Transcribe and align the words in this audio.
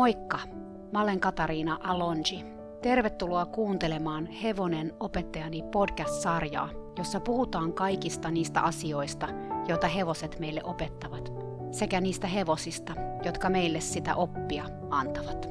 Moikka! 0.00 0.38
Mä 0.92 1.02
olen 1.02 1.20
Katariina 1.20 1.78
Alonji. 1.82 2.44
Tervetuloa 2.82 3.46
kuuntelemaan 3.46 4.26
Hevonen 4.26 4.92
opettajani 5.00 5.62
podcast-sarjaa, 5.62 6.70
jossa 6.98 7.20
puhutaan 7.20 7.72
kaikista 7.72 8.30
niistä 8.30 8.60
asioista, 8.60 9.28
joita 9.68 9.88
hevoset 9.88 10.38
meille 10.38 10.60
opettavat, 10.64 11.32
sekä 11.70 12.00
niistä 12.00 12.26
hevosista, 12.26 12.92
jotka 13.24 13.50
meille 13.50 13.80
sitä 13.80 14.14
oppia 14.14 14.64
antavat. 14.90 15.48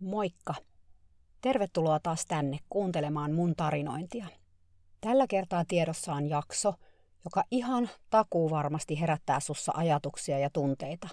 Moikka! 0.00 0.54
Tervetuloa 1.40 2.00
taas 2.00 2.26
tänne 2.26 2.58
kuuntelemaan 2.68 3.32
mun 3.32 3.56
tarinointia. 3.56 4.26
Tällä 5.00 5.26
kertaa 5.26 5.64
tiedossa 5.68 6.12
on 6.12 6.28
jakso, 6.28 6.74
joka 7.26 7.44
ihan 7.50 7.90
takuu 8.10 8.50
varmasti 8.50 9.00
herättää 9.00 9.40
sussa 9.40 9.72
ajatuksia 9.74 10.38
ja 10.38 10.50
tunteita, 10.50 11.08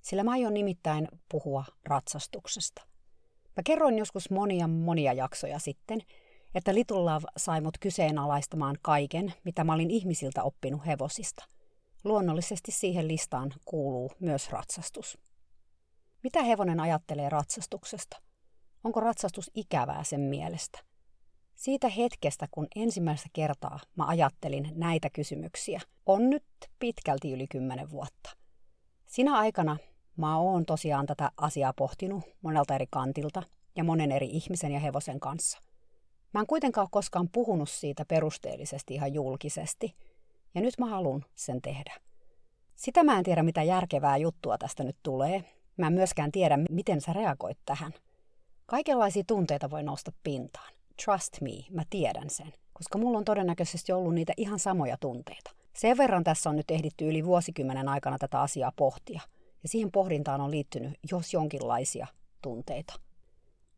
sillä 0.00 0.24
mä 0.24 0.30
aion 0.30 0.54
nimittäin 0.54 1.08
puhua 1.28 1.64
ratsastuksesta. 1.84 2.82
Mä 3.56 3.62
kerroin 3.64 3.98
joskus 3.98 4.30
monia 4.30 4.68
monia 4.68 5.12
jaksoja 5.12 5.58
sitten, 5.58 6.00
että 6.54 6.74
Little 6.74 6.98
Love 6.98 7.26
sai 7.36 7.60
mut 7.60 7.78
kyseenalaistamaan 7.80 8.76
kaiken, 8.82 9.34
mitä 9.44 9.64
mä 9.64 9.74
olin 9.74 9.90
ihmisiltä 9.90 10.42
oppinut 10.42 10.86
hevosista. 10.86 11.44
Luonnollisesti 12.04 12.72
siihen 12.72 13.08
listaan 13.08 13.52
kuuluu 13.64 14.12
myös 14.20 14.50
ratsastus. 14.50 15.18
Mitä 16.22 16.42
hevonen 16.42 16.80
ajattelee 16.80 17.28
ratsastuksesta? 17.28 18.16
Onko 18.84 19.00
ratsastus 19.00 19.50
ikävää 19.54 20.04
sen 20.04 20.20
mielestä? 20.20 20.89
Siitä 21.60 21.88
hetkestä, 21.88 22.48
kun 22.50 22.66
ensimmäistä 22.76 23.28
kertaa 23.32 23.80
mä 23.96 24.06
ajattelin 24.06 24.72
näitä 24.74 25.10
kysymyksiä, 25.10 25.80
on 26.06 26.30
nyt 26.30 26.44
pitkälti 26.78 27.32
yli 27.32 27.46
kymmenen 27.48 27.90
vuotta. 27.90 28.30
Sinä 29.06 29.38
aikana 29.38 29.76
mä 30.16 30.38
oon 30.38 30.66
tosiaan 30.66 31.06
tätä 31.06 31.30
asiaa 31.36 31.72
pohtinut 31.72 32.24
monelta 32.42 32.74
eri 32.74 32.86
kantilta 32.90 33.42
ja 33.76 33.84
monen 33.84 34.12
eri 34.12 34.26
ihmisen 34.26 34.72
ja 34.72 34.80
hevosen 34.80 35.20
kanssa. 35.20 35.58
Mä 36.34 36.40
en 36.40 36.46
kuitenkaan 36.46 36.82
ole 36.82 36.88
koskaan 36.92 37.28
puhunut 37.32 37.70
siitä 37.70 38.04
perusteellisesti 38.04 38.94
ihan 38.94 39.14
julkisesti, 39.14 39.94
ja 40.54 40.60
nyt 40.60 40.74
mä 40.78 40.86
haluan 40.86 41.24
sen 41.34 41.62
tehdä. 41.62 41.94
Sitä 42.76 43.02
mä 43.02 43.18
en 43.18 43.24
tiedä, 43.24 43.42
mitä 43.42 43.62
järkevää 43.62 44.16
juttua 44.16 44.58
tästä 44.58 44.84
nyt 44.84 44.96
tulee. 45.02 45.44
Mä 45.76 45.86
en 45.86 45.92
myöskään 45.92 46.32
tiedä, 46.32 46.58
miten 46.70 47.00
sä 47.00 47.12
reagoit 47.12 47.58
tähän. 47.64 47.92
Kaikenlaisia 48.66 49.24
tunteita 49.26 49.70
voi 49.70 49.82
nousta 49.82 50.12
pintaan. 50.22 50.79
Trust 51.04 51.40
me, 51.40 51.50
mä 51.70 51.82
tiedän 51.90 52.30
sen, 52.30 52.52
koska 52.72 52.98
mulla 52.98 53.18
on 53.18 53.24
todennäköisesti 53.24 53.92
ollut 53.92 54.14
niitä 54.14 54.32
ihan 54.36 54.58
samoja 54.58 54.96
tunteita. 55.00 55.50
Sen 55.72 55.96
verran 55.96 56.24
tässä 56.24 56.50
on 56.50 56.56
nyt 56.56 56.70
ehditty 56.70 57.08
yli 57.08 57.24
vuosikymmenen 57.24 57.88
aikana 57.88 58.18
tätä 58.18 58.40
asiaa 58.40 58.72
pohtia, 58.76 59.20
ja 59.62 59.68
siihen 59.68 59.92
pohdintaan 59.92 60.40
on 60.40 60.50
liittynyt 60.50 60.98
jos 61.10 61.32
jonkinlaisia 61.32 62.06
tunteita. 62.42 62.94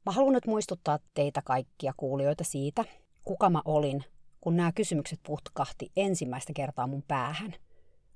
Mä 0.06 0.12
haluan 0.12 0.33
nyt 0.33 0.47
muistuttaa 0.47 0.98
teitä 1.15 1.43
kaikkia 1.45 1.93
kuulijoita 1.97 2.45
siitä, 2.45 2.84
kuka 3.25 3.50
mä 3.50 3.62
olin, 3.65 4.05
kun 4.41 4.56
nämä 4.56 4.73
kysymykset 4.73 5.20
putkahti 5.23 5.93
ensimmäistä 5.97 6.53
kertaa 6.53 6.87
mun 6.87 7.05
päähän. 7.09 7.55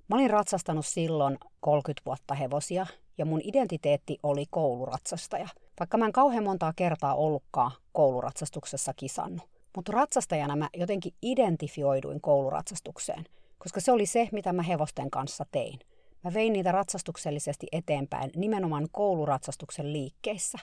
Mä 0.09 0.17
olin 0.17 0.31
ratsastanut 0.31 0.87
silloin 0.87 1.39
30 1.61 2.03
vuotta 2.07 2.35
hevosia, 2.35 2.87
ja 3.19 3.27
mun 3.27 3.41
identiteetti 3.45 4.19
oli 4.23 4.45
kouluratsastaja– 4.51 5.49
vaikka 5.81 5.99
mä 5.99 6.07
en 6.07 6.13
kauhean 6.13 6.45
montaa 6.45 6.73
kertaa 6.77 7.15
ollutkaan 7.15 7.71
kouluratsastuksessa 7.93 8.93
kisannut. 8.97 9.49
Mutta 9.77 9.93
ratsastajana 9.93 10.57
mä 10.57 10.69
jotenkin 10.77 11.15
identifioiduin 11.23 12.21
kouluratsastukseen, 12.21 13.25
koska 13.59 13.81
se 13.81 13.93
oli 13.93 14.07
se, 14.07 14.29
mitä 14.33 14.53
mä 14.53 14.63
hevosten 14.63 15.11
kanssa 15.11 15.47
tein. 15.51 15.79
Mä 16.25 16.35
vein 16.35 16.53
niitä 16.53 16.73
ratsastuksellisesti 16.73 17.67
eteenpäin 17.73 18.31
nimenomaan 18.37 18.87
kouluratsastuksen 18.93 19.93
liikkeissä. 19.93 20.59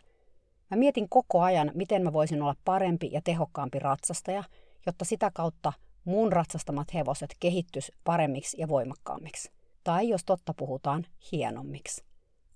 Mä 0.71 0.77
mietin 0.77 1.09
koko 1.09 1.41
ajan, 1.41 1.71
miten 1.73 2.03
mä 2.03 2.13
voisin 2.13 2.41
olla 2.41 2.55
parempi 2.65 3.09
ja 3.11 3.21
tehokkaampi 3.21 3.79
ratsastaja, 3.79 4.43
jotta 4.85 5.05
sitä 5.05 5.31
kautta 5.33 5.73
mun 6.05 6.33
ratsastamat 6.33 6.93
hevoset 6.93 7.35
kehittys 7.39 7.91
paremmiksi 8.03 8.61
ja 8.61 8.67
voimakkaammiksi. 8.67 9.51
Tai 9.83 10.09
jos 10.09 10.21
totta 10.25 10.53
puhutaan, 10.53 11.05
hienommiksi. 11.31 12.03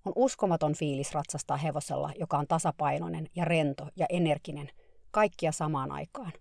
On 0.07 0.13
uskomaton 0.15 0.73
fiilis 0.73 1.13
ratsastaa 1.13 1.57
hevosella, 1.57 2.11
joka 2.19 2.37
on 2.37 2.47
tasapainoinen 2.47 3.29
ja 3.35 3.45
rento 3.45 3.87
ja 3.95 4.05
energinen, 4.09 4.69
kaikkia 5.11 5.51
samaan 5.51 5.91
aikaan. 5.91 6.31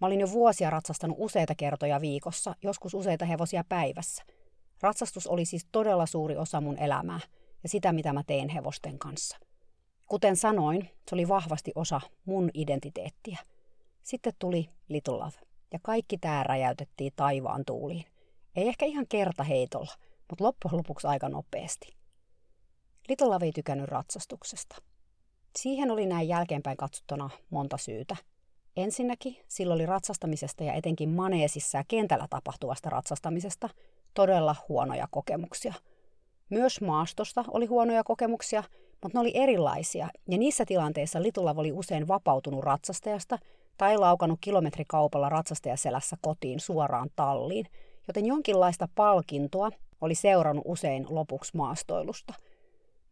Mä 0.00 0.06
olin 0.06 0.20
jo 0.20 0.30
vuosia 0.30 0.70
ratsastanut 0.70 1.16
useita 1.20 1.54
kertoja 1.54 2.00
viikossa, 2.00 2.54
joskus 2.62 2.94
useita 2.94 3.24
hevosia 3.24 3.64
päivässä. 3.68 4.24
Ratsastus 4.80 5.26
oli 5.26 5.44
siis 5.44 5.66
todella 5.72 6.06
suuri 6.06 6.36
osa 6.36 6.60
mun 6.60 6.78
elämää 6.78 7.20
ja 7.62 7.68
sitä, 7.68 7.92
mitä 7.92 8.12
mä 8.12 8.22
teen 8.26 8.48
hevosten 8.48 8.98
kanssa. 8.98 9.38
Kuten 10.06 10.36
sanoin, 10.36 10.82
se 10.82 11.14
oli 11.14 11.28
vahvasti 11.28 11.72
osa 11.74 12.00
mun 12.24 12.50
identiteettiä. 12.54 13.38
Sitten 14.02 14.32
tuli 14.38 14.68
Little 14.88 15.14
Love, 15.14 15.38
ja 15.72 15.78
kaikki 15.82 16.18
tää 16.18 16.42
räjäytettiin 16.42 17.12
taivaan 17.16 17.64
tuuliin. 17.66 18.04
Ei 18.56 18.68
ehkä 18.68 18.86
ihan 18.86 19.06
kerta 19.08 19.42
heitolla, 19.42 19.92
mutta 20.30 20.44
loppujen 20.44 20.76
lopuksi 20.76 21.06
aika 21.06 21.28
nopeasti. 21.28 21.95
Little 23.08 23.26
Love 23.26 23.44
ei 23.44 23.52
tykännyt 23.52 23.88
ratsastuksesta. 23.88 24.76
Siihen 25.58 25.90
oli 25.90 26.06
näin 26.06 26.28
jälkeenpäin 26.28 26.76
katsottuna 26.76 27.30
monta 27.50 27.76
syytä. 27.76 28.16
Ensinnäkin 28.76 29.36
sillä 29.48 29.74
oli 29.74 29.86
ratsastamisesta 29.86 30.64
ja 30.64 30.72
etenkin 30.72 31.08
maneesissa 31.08 31.78
ja 31.78 31.84
kentällä 31.88 32.26
tapahtuvasta 32.30 32.90
ratsastamisesta 32.90 33.68
todella 34.14 34.56
huonoja 34.68 35.08
kokemuksia. 35.10 35.74
Myös 36.50 36.80
maastosta 36.80 37.44
oli 37.48 37.66
huonoja 37.66 38.04
kokemuksia, 38.04 38.62
mutta 39.02 39.18
ne 39.18 39.20
oli 39.20 39.32
erilaisia, 39.34 40.08
ja 40.28 40.38
niissä 40.38 40.64
tilanteissa 40.64 41.22
Litula 41.22 41.54
oli 41.56 41.72
usein 41.72 42.08
vapautunut 42.08 42.64
ratsastajasta 42.64 43.38
tai 43.76 43.96
laukannut 43.96 44.38
kilometrikaupalla 44.40 45.28
ratsastajaselässä 45.28 46.16
kotiin 46.20 46.60
suoraan 46.60 47.10
talliin, 47.16 47.66
joten 48.08 48.26
jonkinlaista 48.26 48.88
palkintoa 48.94 49.70
oli 50.00 50.14
seurannut 50.14 50.64
usein 50.66 51.06
lopuksi 51.08 51.56
maastoilusta– 51.56 52.34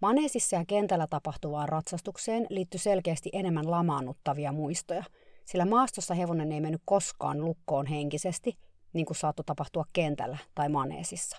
Maneesissa 0.00 0.56
ja 0.56 0.65
kentällä 0.65 1.06
tapahtuvaan 1.06 1.69
ratsastukseen 1.69 2.47
liittyi 2.50 2.81
selkeästi 2.81 3.31
enemmän 3.32 3.71
lamaannuttavia 3.71 4.53
muistoja, 4.53 5.05
sillä 5.44 5.65
maastossa 5.65 6.15
hevonen 6.15 6.53
ei 6.53 6.60
mennyt 6.60 6.82
koskaan 6.84 7.44
lukkoon 7.44 7.87
henkisesti, 7.87 8.59
niin 8.93 9.06
kuin 9.06 9.16
saattoi 9.16 9.44
tapahtua 9.44 9.84
kentällä 9.93 10.38
tai 10.55 10.69
maneesissa. 10.69 11.37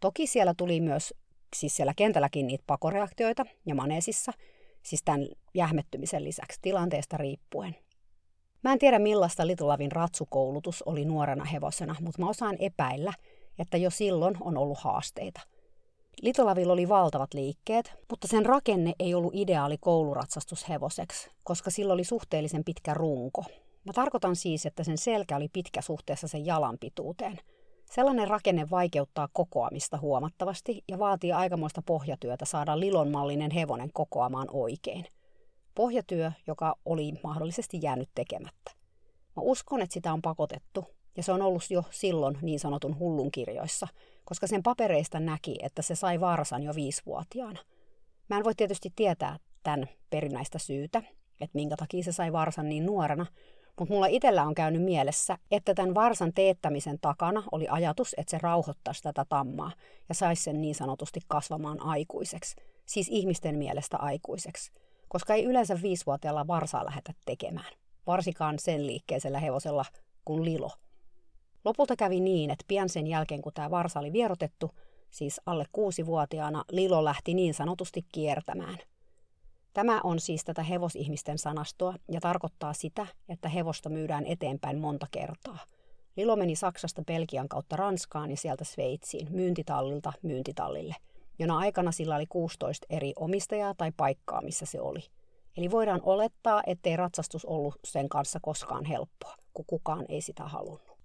Toki 0.00 0.26
siellä 0.26 0.54
tuli 0.54 0.80
myös, 0.80 1.14
siis 1.56 1.76
siellä 1.76 1.94
kentälläkin 1.96 2.46
niitä 2.46 2.64
pakoreaktioita 2.66 3.44
ja 3.66 3.74
maneesissa, 3.74 4.32
siis 4.82 5.02
tämän 5.04 5.28
jähmettymisen 5.54 6.24
lisäksi 6.24 6.58
tilanteesta 6.62 7.16
riippuen. 7.16 7.76
Mä 8.62 8.72
en 8.72 8.78
tiedä 8.78 8.98
millaista 8.98 9.46
Litulavin 9.46 9.92
ratsukoulutus 9.92 10.82
oli 10.82 11.04
nuorena 11.04 11.44
hevosena, 11.44 11.96
mutta 12.00 12.22
mä 12.22 12.28
osaan 12.28 12.56
epäillä, 12.58 13.12
että 13.58 13.76
jo 13.76 13.90
silloin 13.90 14.36
on 14.40 14.56
ollut 14.56 14.78
haasteita– 14.78 15.40
Litolavilla 16.22 16.72
oli 16.72 16.88
valtavat 16.88 17.34
liikkeet, 17.34 17.92
mutta 18.10 18.28
sen 18.28 18.46
rakenne 18.46 18.92
ei 18.98 19.14
ollut 19.14 19.34
ideaali 19.34 19.78
kouluratsastushevoseksi, 19.78 21.30
koska 21.44 21.70
sillä 21.70 21.92
oli 21.92 22.04
suhteellisen 22.04 22.64
pitkä 22.64 22.94
runko. 22.94 23.44
Mä 23.84 23.92
tarkoitan 23.92 24.36
siis, 24.36 24.66
että 24.66 24.84
sen 24.84 24.98
selkä 24.98 25.36
oli 25.36 25.48
pitkä 25.52 25.82
suhteessa 25.82 26.28
sen 26.28 26.46
jalan 26.46 26.78
pituuteen. 26.80 27.38
Sellainen 27.84 28.28
rakenne 28.28 28.70
vaikeuttaa 28.70 29.28
kokoamista 29.32 29.98
huomattavasti 29.98 30.84
ja 30.88 30.98
vaatii 30.98 31.32
aikamoista 31.32 31.82
pohjatyötä 31.82 32.44
saada 32.44 32.80
lilonmallinen 32.80 33.50
hevonen 33.50 33.92
kokoamaan 33.92 34.48
oikein. 34.50 35.06
Pohjatyö, 35.74 36.32
joka 36.46 36.76
oli 36.84 37.12
mahdollisesti 37.22 37.78
jäänyt 37.82 38.08
tekemättä. 38.14 38.70
Mä 39.36 39.42
uskon, 39.42 39.82
että 39.82 39.94
sitä 39.94 40.12
on 40.12 40.22
pakotettu, 40.22 40.84
ja 41.16 41.22
se 41.22 41.32
on 41.32 41.42
ollut 41.42 41.62
jo 41.70 41.84
silloin 41.90 42.38
niin 42.42 42.60
sanotun 42.60 42.98
hullun 42.98 43.30
kirjoissa– 43.30 43.88
koska 44.26 44.46
sen 44.46 44.62
papereista 44.62 45.20
näki, 45.20 45.56
että 45.62 45.82
se 45.82 45.94
sai 45.94 46.20
varsan 46.20 46.62
jo 46.62 46.74
viisivuotiaana. 46.74 47.58
Mä 48.28 48.36
en 48.36 48.44
voi 48.44 48.54
tietysti 48.54 48.92
tietää 48.96 49.38
tämän 49.62 49.88
perinnäistä 50.10 50.58
syytä, 50.58 50.98
että 51.40 51.54
minkä 51.54 51.76
takia 51.76 52.04
se 52.04 52.12
sai 52.12 52.32
varsan 52.32 52.68
niin 52.68 52.86
nuorena, 52.86 53.26
mutta 53.78 53.94
mulla 53.94 54.06
itsellä 54.06 54.42
on 54.42 54.54
käynyt 54.54 54.82
mielessä, 54.82 55.38
että 55.50 55.74
tämän 55.74 55.94
varsan 55.94 56.32
teettämisen 56.34 56.98
takana 57.00 57.42
oli 57.52 57.66
ajatus, 57.68 58.14
että 58.18 58.30
se 58.30 58.38
rauhoittaisi 58.42 59.02
tätä 59.02 59.24
tammaa 59.28 59.72
ja 60.08 60.14
saisi 60.14 60.42
sen 60.42 60.60
niin 60.60 60.74
sanotusti 60.74 61.20
kasvamaan 61.28 61.82
aikuiseksi, 61.82 62.56
siis 62.86 63.08
ihmisten 63.10 63.58
mielestä 63.58 63.96
aikuiseksi, 63.96 64.72
koska 65.08 65.34
ei 65.34 65.44
yleensä 65.44 65.82
viisivuotiaalla 65.82 66.46
varsaa 66.46 66.84
lähetä 66.84 67.12
tekemään, 67.24 67.72
varsinkaan 68.06 68.58
sen 68.58 68.86
liikkeisellä 68.86 69.40
hevosella 69.40 69.84
kuin 70.24 70.44
Lilo– 70.44 70.70
Lopulta 71.66 71.96
kävi 71.96 72.20
niin, 72.20 72.50
että 72.50 72.64
pian 72.68 72.88
sen 72.88 73.06
jälkeen 73.06 73.42
kun 73.42 73.52
tämä 73.52 73.70
varsa 73.70 74.00
oli 74.00 74.12
vierotettu, 74.12 74.70
siis 75.10 75.40
alle 75.46 75.64
kuusi-vuotiaana, 75.72 76.64
Lilo 76.70 77.04
lähti 77.04 77.34
niin 77.34 77.54
sanotusti 77.54 78.04
kiertämään. 78.12 78.78
Tämä 79.72 80.00
on 80.04 80.20
siis 80.20 80.44
tätä 80.44 80.62
hevosihmisten 80.62 81.38
sanastoa 81.38 81.94
ja 82.10 82.20
tarkoittaa 82.20 82.72
sitä, 82.72 83.06
että 83.28 83.48
hevosta 83.48 83.88
myydään 83.88 84.26
eteenpäin 84.26 84.78
monta 84.78 85.06
kertaa. 85.10 85.58
Lilo 86.16 86.36
meni 86.36 86.56
Saksasta 86.56 87.02
Belgian 87.02 87.48
kautta 87.48 87.76
Ranskaan 87.76 88.30
ja 88.30 88.36
sieltä 88.36 88.64
Sveitsiin, 88.64 89.28
myyntitallilta 89.30 90.12
myyntitallille, 90.22 90.94
jona 91.38 91.58
aikana 91.58 91.92
sillä 91.92 92.16
oli 92.16 92.26
16 92.26 92.86
eri 92.90 93.12
omistajaa 93.16 93.74
tai 93.74 93.92
paikkaa, 93.96 94.42
missä 94.42 94.66
se 94.66 94.80
oli. 94.80 95.00
Eli 95.56 95.70
voidaan 95.70 96.00
olettaa, 96.02 96.62
ettei 96.66 96.96
ratsastus 96.96 97.44
ollut 97.44 97.78
sen 97.84 98.08
kanssa 98.08 98.38
koskaan 98.42 98.84
helppoa, 98.84 99.34
kun 99.54 99.64
kukaan 99.66 100.04
ei 100.08 100.20
sitä 100.20 100.44
halunnut. 100.44 100.95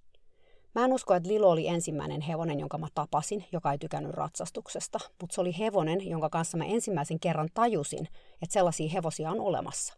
Mä 0.75 0.85
en 0.85 0.93
usko, 0.93 1.13
että 1.13 1.29
Lilo 1.29 1.49
oli 1.49 1.67
ensimmäinen 1.67 2.21
hevonen, 2.21 2.59
jonka 2.59 2.77
mä 2.77 2.87
tapasin, 2.93 3.45
joka 3.51 3.71
ei 3.71 3.77
tykännyt 3.77 4.13
ratsastuksesta, 4.13 4.99
mutta 5.21 5.33
se 5.33 5.41
oli 5.41 5.57
hevonen, 5.59 6.09
jonka 6.09 6.29
kanssa 6.29 6.57
mä 6.57 6.65
ensimmäisen 6.65 7.19
kerran 7.19 7.49
tajusin, 7.53 8.07
että 8.41 8.53
sellaisia 8.53 8.89
hevosia 8.89 9.31
on 9.31 9.39
olemassa. 9.39 9.93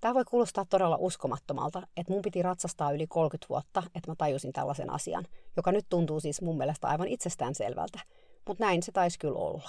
Tämä 0.00 0.14
voi 0.14 0.24
kuulostaa 0.24 0.64
todella 0.64 0.96
uskomattomalta, 1.00 1.82
että 1.96 2.12
mun 2.12 2.22
piti 2.22 2.42
ratsastaa 2.42 2.92
yli 2.92 3.06
30 3.06 3.46
vuotta, 3.48 3.82
että 3.94 4.10
mä 4.10 4.14
tajusin 4.14 4.52
tällaisen 4.52 4.90
asian, 4.90 5.24
joka 5.56 5.72
nyt 5.72 5.86
tuntuu 5.88 6.20
siis 6.20 6.42
mun 6.42 6.58
mielestä 6.58 6.88
aivan 6.88 7.08
itsestäänselvältä, 7.08 7.98
mutta 8.48 8.64
näin 8.64 8.82
se 8.82 8.92
taisi 8.92 9.18
kyllä 9.18 9.38
olla. 9.38 9.68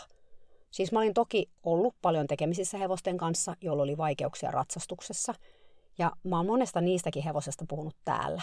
Siis 0.71 0.91
mä 0.91 0.99
olin 0.99 1.13
toki 1.13 1.49
ollut 1.63 1.95
paljon 2.01 2.27
tekemisissä 2.27 2.77
hevosten 2.77 3.17
kanssa, 3.17 3.55
joilla 3.61 3.83
oli 3.83 3.97
vaikeuksia 3.97 4.51
ratsastuksessa, 4.51 5.33
ja 5.97 6.11
mä 6.23 6.37
oon 6.37 6.45
monesta 6.45 6.81
niistäkin 6.81 7.23
hevosesta 7.23 7.65
puhunut 7.69 7.95
täällä. 8.05 8.41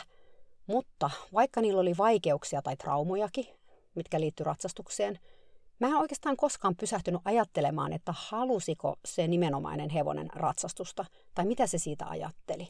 Mutta 0.67 1.11
vaikka 1.33 1.61
niillä 1.61 1.81
oli 1.81 1.97
vaikeuksia 1.99 2.63
tai 2.63 2.77
traumojakin, 2.77 3.47
mitkä 3.95 4.21
liittyy 4.21 4.45
ratsastukseen, 4.45 5.19
Mä 5.79 5.87
en 5.87 5.95
oikeastaan 5.95 6.37
koskaan 6.37 6.77
pysähtynyt 6.77 7.21
ajattelemaan, 7.25 7.93
että 7.93 8.15
halusiko 8.17 8.97
se 9.05 9.29
nimenomainen 9.29 9.91
hevonen 9.91 10.31
ratsastusta 10.35 11.05
tai 11.35 11.47
mitä 11.47 11.67
se 11.67 11.79
siitä 11.79 12.07
ajatteli. 12.07 12.69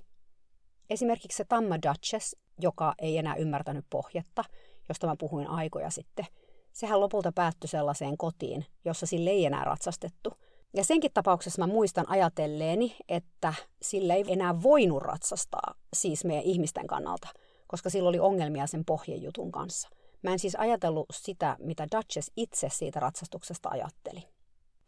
Esimerkiksi 0.91 1.37
se 1.37 1.45
Tamma 1.45 1.75
Duchess, 1.77 2.37
joka 2.61 2.95
ei 2.99 3.19
enää 3.19 3.35
ymmärtänyt 3.35 3.85
pohjetta, 3.91 4.45
josta 4.89 5.07
mä 5.07 5.17
puhuin 5.19 5.47
aikoja 5.47 5.91
sitten, 5.91 6.27
sehän 6.73 7.01
lopulta 7.01 7.33
päättyi 7.33 7.69
sellaiseen 7.69 8.17
kotiin, 8.17 8.67
jossa 8.85 9.07
sille 9.07 9.31
ei 9.31 9.47
enää 9.47 9.65
ratsastettu. 9.65 10.35
Ja 10.75 10.85
senkin 10.85 11.11
tapauksessa 11.15 11.67
mä 11.67 11.73
muistan 11.73 12.09
ajatelleeni, 12.09 12.97
että 13.09 13.55
sille 13.83 14.15
ei 14.15 14.25
enää 14.29 14.63
voinut 14.63 15.03
ratsastaa, 15.03 15.75
siis 15.97 16.25
meidän 16.25 16.45
ihmisten 16.45 16.87
kannalta, 16.87 17.29
koska 17.67 17.91
sillä 17.91 18.09
oli 18.09 18.19
ongelmia 18.19 18.67
sen 18.67 18.85
pohjejutun 18.85 19.53
kanssa. 19.53 19.89
Mä 20.23 20.33
en 20.33 20.39
siis 20.39 20.55
ajatellut 20.55 21.07
sitä, 21.13 21.57
mitä 21.59 21.87
Duchess 21.97 22.31
itse 22.37 22.69
siitä 22.69 23.01
ratsastuksesta 23.01 23.69
ajatteli. 23.69 24.23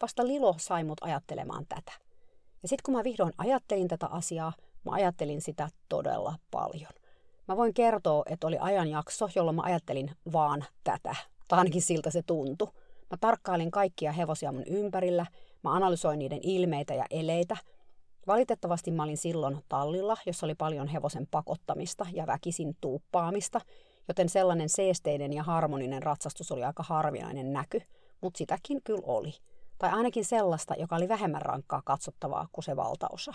Vasta 0.03 0.27
Lilo 0.27 0.55
sai 0.59 0.85
mut 0.85 0.99
ajattelemaan 1.01 1.67
tätä. 1.69 1.93
Ja 2.63 2.69
sitten 2.69 2.83
kun 2.85 2.95
mä 2.95 3.05
vihdoin 3.05 3.33
ajattelin 3.39 3.89
tätä 3.89 4.07
asiaa, 4.07 4.53
mä 4.85 4.93
ajattelin 4.93 5.41
sitä 5.41 5.69
todella 5.89 6.35
paljon. 6.51 6.93
Mä 7.49 7.57
voin 7.57 7.75
kertoa, 7.75 8.23
että 8.27 8.47
oli 8.47 8.57
ajanjakso, 8.61 9.29
jolloin 9.35 9.57
mä 9.57 9.63
ajattelin 9.63 10.11
vaan 10.33 10.65
tätä. 10.85 11.17
Tai 11.49 11.59
ainakin 11.59 11.83
siltä 11.83 12.11
se 12.11 12.23
tuntui. 12.23 12.69
Mä 13.11 13.17
tarkkailin 13.21 13.71
kaikkia 13.71 14.13
hevosia 14.13 14.53
mun 14.53 14.67
ympärillä, 14.67 15.27
mä 15.65 15.75
analysoin 15.75 16.19
niiden 16.19 16.41
ilmeitä 16.43 16.95
ja 16.95 17.05
eleitä. 17.11 17.57
Valitettavasti 18.29 18.91
mä 18.91 19.03
olin 19.03 19.17
silloin 19.17 19.59
tallilla, 19.69 20.17
jossa 20.27 20.47
oli 20.47 20.55
paljon 20.55 20.89
hevosen 20.89 21.27
pakottamista 21.31 22.07
ja 22.13 22.27
väkisin 22.27 22.77
tuuppaamista, 22.81 23.61
joten 24.09 24.29
sellainen 24.29 24.69
seesteinen 24.69 25.33
ja 25.33 25.43
harmoninen 25.43 26.03
ratsastus 26.03 26.53
oli 26.53 26.65
aika 26.65 26.83
harvinainen 26.83 27.53
näky, 27.53 27.83
mutta 28.21 28.39
sitäkin 28.39 28.81
kyllä 28.85 29.03
oli. 29.07 29.33
Tai 29.79 29.91
ainakin 29.91 30.25
sellaista, 30.25 30.75
joka 30.79 30.97
oli 30.97 31.09
vähemmän 31.09 31.43
rankkaa 31.43 31.83
katsottavaa 31.85 32.49
kuin 32.53 32.65
se 32.65 32.77
valtaosa. 32.77 33.33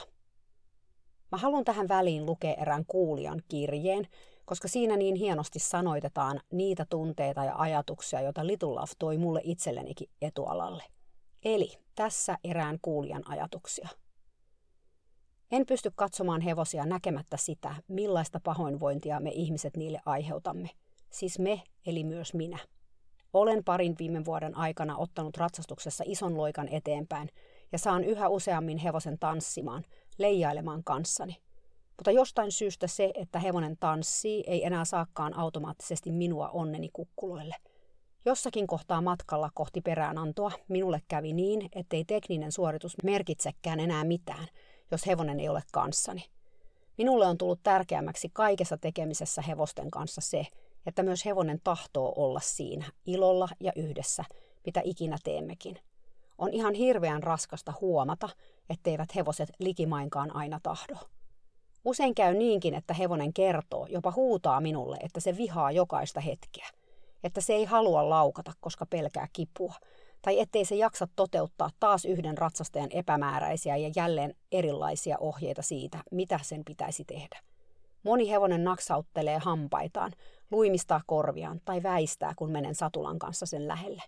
Mä 1.31 1.37
haluan 1.37 1.63
tähän 1.63 1.87
väliin 1.87 2.25
lukea 2.25 2.53
erään 2.53 2.85
kuulijan 2.87 3.41
kirjeen, 3.47 4.07
koska 4.45 4.67
siinä 4.67 4.97
niin 4.97 5.15
hienosti 5.15 5.59
sanoitetaan 5.59 6.39
niitä 6.51 6.85
tunteita 6.89 7.43
ja 7.43 7.55
ajatuksia, 7.55 8.21
joita 8.21 8.47
Little 8.47 8.69
Love 8.69 8.91
toi 8.99 9.17
mulle 9.17 9.41
itsellenikin 9.43 10.09
etualalle. 10.21 10.83
Eli 11.45 11.73
tässä 11.95 12.37
erään 12.43 12.77
kuulijan 12.81 13.29
ajatuksia. 13.29 13.89
En 15.53 15.65
pysty 15.65 15.91
katsomaan 15.95 16.41
hevosia 16.41 16.85
näkemättä 16.85 17.37
sitä, 17.37 17.75
millaista 17.87 18.39
pahoinvointia 18.43 19.19
me 19.19 19.29
ihmiset 19.29 19.77
niille 19.77 20.01
aiheutamme. 20.05 20.69
Siis 21.09 21.39
me, 21.39 21.61
eli 21.85 22.03
myös 22.03 22.33
minä. 22.33 22.59
Olen 23.33 23.63
parin 23.63 23.95
viime 23.99 24.25
vuoden 24.25 24.57
aikana 24.57 24.97
ottanut 24.97 25.37
ratsastuksessa 25.37 26.03
ison 26.07 26.37
loikan 26.37 26.67
eteenpäin 26.67 27.29
ja 27.71 27.77
saan 27.77 28.03
yhä 28.03 28.29
useammin 28.29 28.77
hevosen 28.77 29.19
tanssimaan, 29.19 29.83
leijailemaan 30.17 30.83
kanssani. 30.83 31.37
Mutta 31.97 32.11
jostain 32.11 32.51
syystä 32.51 32.87
se, 32.87 33.11
että 33.15 33.39
hevonen 33.39 33.77
tanssii, 33.79 34.43
ei 34.47 34.65
enää 34.65 34.85
saakaan 34.85 35.37
automaattisesti 35.37 36.11
minua 36.11 36.49
onneni 36.49 36.89
kukkuloille. 36.93 37.55
Jossakin 38.25 38.67
kohtaa 38.67 39.01
matkalla 39.01 39.49
kohti 39.53 39.81
peräänantoa 39.81 40.51
minulle 40.67 41.01
kävi 41.07 41.33
niin, 41.33 41.69
ettei 41.75 42.05
tekninen 42.05 42.51
suoritus 42.51 42.95
merkitsekään 43.03 43.79
enää 43.79 44.03
mitään– 44.03 44.47
jos 44.91 45.07
hevonen 45.07 45.39
ei 45.39 45.49
ole 45.49 45.63
kanssani. 45.71 46.25
Minulle 46.97 47.25
on 47.25 47.37
tullut 47.37 47.59
tärkeämmäksi 47.63 48.29
kaikessa 48.33 48.77
tekemisessä 48.77 49.41
hevosten 49.41 49.91
kanssa 49.91 50.21
se, 50.21 50.47
että 50.85 51.03
myös 51.03 51.25
hevonen 51.25 51.61
tahtoo 51.63 52.13
olla 52.15 52.39
siinä, 52.39 52.85
ilolla 53.05 53.49
ja 53.59 53.71
yhdessä, 53.75 54.23
mitä 54.65 54.81
ikinä 54.83 55.17
teemmekin. 55.23 55.79
On 56.37 56.53
ihan 56.53 56.73
hirveän 56.73 57.23
raskasta 57.23 57.73
huomata, 57.81 58.29
etteivät 58.69 59.15
hevoset 59.15 59.49
likimainkaan 59.59 60.35
aina 60.35 60.59
tahdo. 60.63 60.95
Usein 61.85 62.15
käy 62.15 62.33
niinkin, 62.33 62.73
että 62.73 62.93
hevonen 62.93 63.33
kertoo, 63.33 63.87
jopa 63.89 64.13
huutaa 64.15 64.61
minulle, 64.61 64.97
että 65.03 65.19
se 65.19 65.37
vihaa 65.37 65.71
jokaista 65.71 66.19
hetkeä. 66.19 66.67
Että 67.23 67.41
se 67.41 67.53
ei 67.53 67.65
halua 67.65 68.09
laukata, 68.09 68.51
koska 68.59 68.85
pelkää 68.85 69.27
kipua, 69.33 69.73
tai 70.23 70.39
ettei 70.39 70.65
se 70.65 70.75
jaksa 70.75 71.07
toteuttaa 71.15 71.69
taas 71.79 72.05
yhden 72.05 72.37
ratsastajan 72.37 72.91
epämääräisiä 72.91 73.77
ja 73.77 73.91
jälleen 73.95 74.35
erilaisia 74.51 75.17
ohjeita 75.19 75.61
siitä, 75.61 75.97
mitä 76.11 76.39
sen 76.41 76.65
pitäisi 76.65 77.05
tehdä. 77.05 77.39
Moni 78.03 78.29
hevonen 78.29 78.63
naksauttelee 78.63 79.37
hampaitaan, 79.37 80.11
luimistaa 80.51 81.01
korviaan 81.07 81.61
tai 81.65 81.83
väistää, 81.83 82.33
kun 82.35 82.51
menen 82.51 82.75
satulan 82.75 83.19
kanssa 83.19 83.45
sen 83.45 83.67
lähelle. 83.67 84.03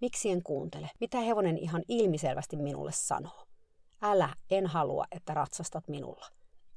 Miksi 0.00 0.30
en 0.30 0.42
kuuntele? 0.42 0.90
Mitä 1.00 1.20
hevonen 1.20 1.58
ihan 1.58 1.82
ilmiselvästi 1.88 2.56
minulle 2.56 2.92
sanoo? 2.92 3.46
Älä, 4.02 4.28
en 4.50 4.66
halua, 4.66 5.04
että 5.12 5.34
ratsastat 5.34 5.88
minulla. 5.88 6.26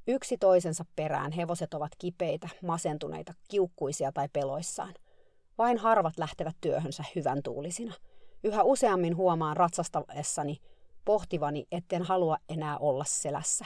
Yksi 0.07 0.37
toisensa 0.37 0.85
perään 0.95 1.31
hevoset 1.31 1.73
ovat 1.73 1.91
kipeitä, 1.97 2.49
masentuneita, 2.63 3.33
kiukkuisia 3.47 4.11
tai 4.11 4.29
peloissaan. 4.33 4.93
Vain 5.57 5.77
harvat 5.77 6.13
lähtevät 6.17 6.55
työhönsä 6.61 7.03
hyvän 7.15 7.43
tuulisina– 7.43 7.93
Yhä 8.43 8.63
useammin 8.63 9.17
huomaan 9.17 9.57
ratsastaessani 9.57 10.57
pohtivani, 11.05 11.67
etten 11.71 12.03
halua 12.03 12.37
enää 12.49 12.77
olla 12.77 13.03
selässä. 13.07 13.65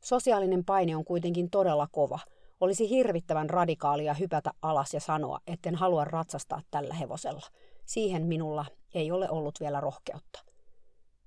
Sosiaalinen 0.00 0.64
paine 0.64 0.96
on 0.96 1.04
kuitenkin 1.04 1.50
todella 1.50 1.88
kova. 1.92 2.18
Olisi 2.60 2.90
hirvittävän 2.90 3.50
radikaalia 3.50 4.14
hypätä 4.14 4.50
alas 4.62 4.94
ja 4.94 5.00
sanoa, 5.00 5.38
etten 5.46 5.74
halua 5.74 6.04
ratsastaa 6.04 6.60
tällä 6.70 6.94
hevosella. 6.94 7.46
Siihen 7.86 8.26
minulla 8.26 8.64
ei 8.94 9.12
ole 9.12 9.30
ollut 9.30 9.60
vielä 9.60 9.80
rohkeutta. 9.80 10.44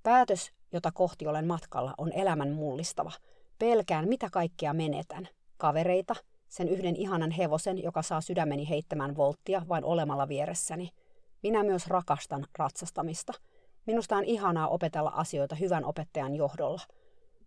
Päätös, 0.02 0.52
jota 0.72 0.92
kohti 0.92 1.26
olen 1.26 1.46
matkalla, 1.46 1.94
on 1.98 2.12
elämän 2.12 2.50
mullistava. 2.50 3.12
Pelkään, 3.58 4.08
mitä 4.08 4.28
kaikkea 4.32 4.72
menetän. 4.72 5.28
Kavereita, 5.56 6.14
sen 6.48 6.68
yhden 6.68 6.96
ihanan 6.96 7.30
hevosen, 7.30 7.82
joka 7.82 8.02
saa 8.02 8.20
sydämeni 8.20 8.68
heittämään 8.68 9.16
volttia 9.16 9.62
vain 9.68 9.84
olemalla 9.84 10.28
vieressäni– 10.28 10.90
minä 11.42 11.62
myös 11.62 11.86
rakastan 11.86 12.46
ratsastamista. 12.58 13.32
Minusta 13.86 14.16
on 14.16 14.24
ihanaa 14.24 14.68
opetella 14.68 15.10
asioita 15.10 15.54
hyvän 15.54 15.84
opettajan 15.84 16.34
johdolla. 16.34 16.80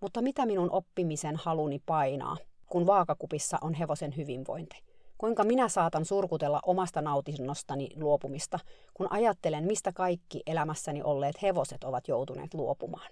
Mutta 0.01 0.21
mitä 0.21 0.45
minun 0.45 0.71
oppimisen 0.71 1.35
haluni 1.35 1.81
painaa, 1.85 2.37
kun 2.65 2.85
vaakakupissa 2.85 3.57
on 3.61 3.73
hevosen 3.73 4.17
hyvinvointi? 4.17 4.83
Kuinka 5.17 5.43
minä 5.43 5.69
saatan 5.69 6.05
surkutella 6.05 6.59
omasta 6.65 7.01
nautinnostani 7.01 7.89
luopumista, 7.95 8.59
kun 8.93 9.07
ajattelen, 9.09 9.63
mistä 9.63 9.91
kaikki 9.93 10.41
elämässäni 10.45 11.03
olleet 11.03 11.41
hevoset 11.41 11.83
ovat 11.83 12.07
joutuneet 12.07 12.53
luopumaan? 12.53 13.11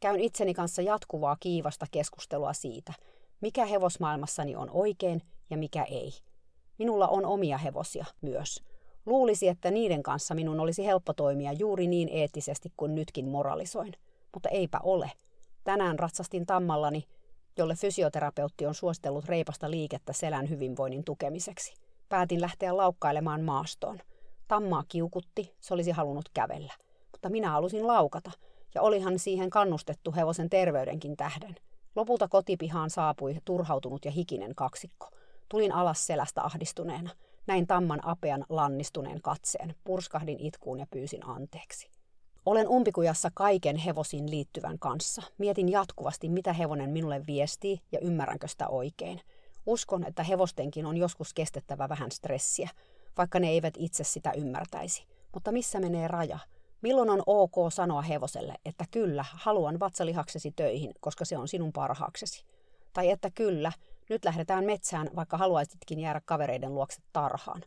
Käyn 0.00 0.20
itseni 0.20 0.54
kanssa 0.54 0.82
jatkuvaa 0.82 1.36
kiivasta 1.40 1.86
keskustelua 1.90 2.52
siitä, 2.52 2.92
mikä 3.40 3.64
hevosmaailmassani 3.64 4.56
on 4.56 4.70
oikein 4.70 5.22
ja 5.50 5.56
mikä 5.56 5.82
ei. 5.82 6.12
Minulla 6.78 7.08
on 7.08 7.24
omia 7.24 7.58
hevosia 7.58 8.04
myös– 8.22 8.60
Luulisi, 9.08 9.48
että 9.48 9.70
niiden 9.70 10.02
kanssa 10.02 10.34
minun 10.34 10.60
olisi 10.60 10.86
helppo 10.86 11.12
toimia 11.12 11.52
juuri 11.52 11.86
niin 11.86 12.08
eettisesti 12.08 12.72
kuin 12.76 12.94
nytkin 12.94 13.28
moralisoin. 13.28 13.92
Mutta 14.34 14.48
eipä 14.48 14.80
ole. 14.82 15.12
Tänään 15.64 15.98
ratsastin 15.98 16.46
tammallani, 16.46 17.04
jolle 17.58 17.74
fysioterapeutti 17.74 18.66
on 18.66 18.74
suostellut 18.74 19.24
reipasta 19.24 19.70
liikettä 19.70 20.12
selän 20.12 20.50
hyvinvoinnin 20.50 21.04
tukemiseksi. 21.04 21.74
Päätin 22.08 22.40
lähteä 22.40 22.76
laukkailemaan 22.76 23.42
maastoon. 23.42 23.98
Tammaa 24.48 24.84
kiukutti, 24.88 25.54
se 25.60 25.74
olisi 25.74 25.90
halunnut 25.90 26.28
kävellä. 26.34 26.72
Mutta 27.12 27.28
minä 27.28 27.50
halusin 27.50 27.86
laukata, 27.86 28.30
ja 28.74 28.82
olihan 28.82 29.18
siihen 29.18 29.50
kannustettu 29.50 30.12
hevosen 30.16 30.50
terveydenkin 30.50 31.16
tähden. 31.16 31.56
Lopulta 31.96 32.28
kotipihaan 32.28 32.90
saapui 32.90 33.36
turhautunut 33.44 34.04
ja 34.04 34.10
hikinen 34.10 34.54
kaksikko. 34.54 35.08
Tulin 35.48 35.72
alas 35.72 36.06
selästä 36.06 36.42
ahdistuneena– 36.42 37.10
Näin 37.48 37.66
tamman 37.66 38.00
apean 38.06 38.44
lannistuneen 38.48 39.22
katseen, 39.22 39.74
purskahdin 39.84 40.40
itkuun 40.40 40.78
ja 40.78 40.86
pyysin 40.90 41.26
anteeksi. 41.26 41.90
Olen 42.46 42.68
umpikujassa 42.68 43.30
kaiken 43.34 43.76
hevosiin 43.76 44.30
liittyvän 44.30 44.78
kanssa. 44.78 45.22
Mietin 45.38 45.68
jatkuvasti, 45.68 46.28
mitä 46.28 46.52
hevonen 46.52 46.90
minulle 46.90 47.26
viestii 47.26 47.80
ja 47.92 47.98
ymmärränkö 48.00 48.48
sitä 48.48 48.68
oikein. 48.68 49.20
Uskon, 49.66 50.04
että 50.04 50.22
hevostenkin 50.22 50.86
on 50.86 50.96
joskus 50.96 51.34
kestettävä 51.34 51.88
vähän 51.88 52.10
stressiä, 52.10 52.68
vaikka 53.16 53.40
ne 53.40 53.48
eivät 53.48 53.74
itse 53.78 54.04
sitä 54.04 54.32
ymmärtäisi. 54.32 55.04
Mutta 55.34 55.52
missä 55.52 55.80
menee 55.80 56.08
raja? 56.08 56.38
Milloin 56.82 57.10
on 57.10 57.22
ok 57.26 57.54
sanoa 57.72 58.02
hevoselle, 58.02 58.54
että 58.64 58.84
kyllä, 58.90 59.24
haluan 59.32 59.80
vatsalihaksesi 59.80 60.52
töihin, 60.56 60.94
koska 61.00 61.24
se 61.24 61.38
on 61.38 61.48
sinun 61.48 61.72
parhaaksesi? 61.72 62.44
Tai 62.92 63.10
että 63.10 63.30
kyllä, 63.30 63.72
nyt 64.08 64.24
lähdetään 64.24 64.64
metsään, 64.64 65.10
vaikka 65.16 65.36
haluaisitkin 65.36 66.00
jäädä 66.00 66.20
kavereiden 66.24 66.74
luokse 66.74 67.02
tarhaan. 67.12 67.62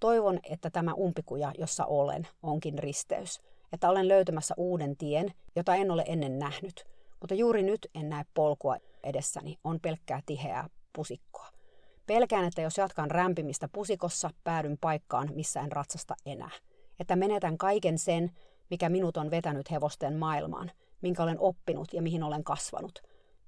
Toivon, 0.00 0.38
että 0.50 0.70
tämä 0.70 0.94
umpikuja, 0.94 1.52
jossa 1.58 1.84
olen, 1.84 2.28
onkin 2.42 2.78
risteys. 2.78 3.40
Että 3.72 3.88
olen 3.88 4.08
löytämässä 4.08 4.54
uuden 4.56 4.96
tien, 4.96 5.34
jota 5.56 5.74
en 5.74 5.90
ole 5.90 6.04
ennen 6.06 6.38
nähnyt. 6.38 6.84
Mutta 7.20 7.34
juuri 7.34 7.62
nyt 7.62 7.86
en 7.94 8.08
näe 8.08 8.24
polkua 8.34 8.76
edessäni, 9.04 9.58
on 9.64 9.80
pelkkää 9.80 10.20
tiheää 10.26 10.68
pusikkoa. 10.92 11.48
Pelkään, 12.06 12.44
että 12.44 12.62
jos 12.62 12.78
jatkan 12.78 13.10
rämpimistä 13.10 13.68
pusikossa, 13.68 14.30
päädyn 14.44 14.78
paikkaan, 14.80 15.28
missä 15.34 15.60
en 15.60 15.72
ratsasta 15.72 16.14
enää. 16.26 16.50
Että 17.00 17.16
menetän 17.16 17.58
kaiken 17.58 17.98
sen, 17.98 18.30
mikä 18.70 18.88
minut 18.88 19.16
on 19.16 19.30
vetänyt 19.30 19.70
hevosten 19.70 20.16
maailmaan, 20.16 20.70
minkä 21.00 21.22
olen 21.22 21.40
oppinut 21.40 21.92
ja 21.92 22.02
mihin 22.02 22.22
olen 22.22 22.44
kasvanut. 22.44 23.02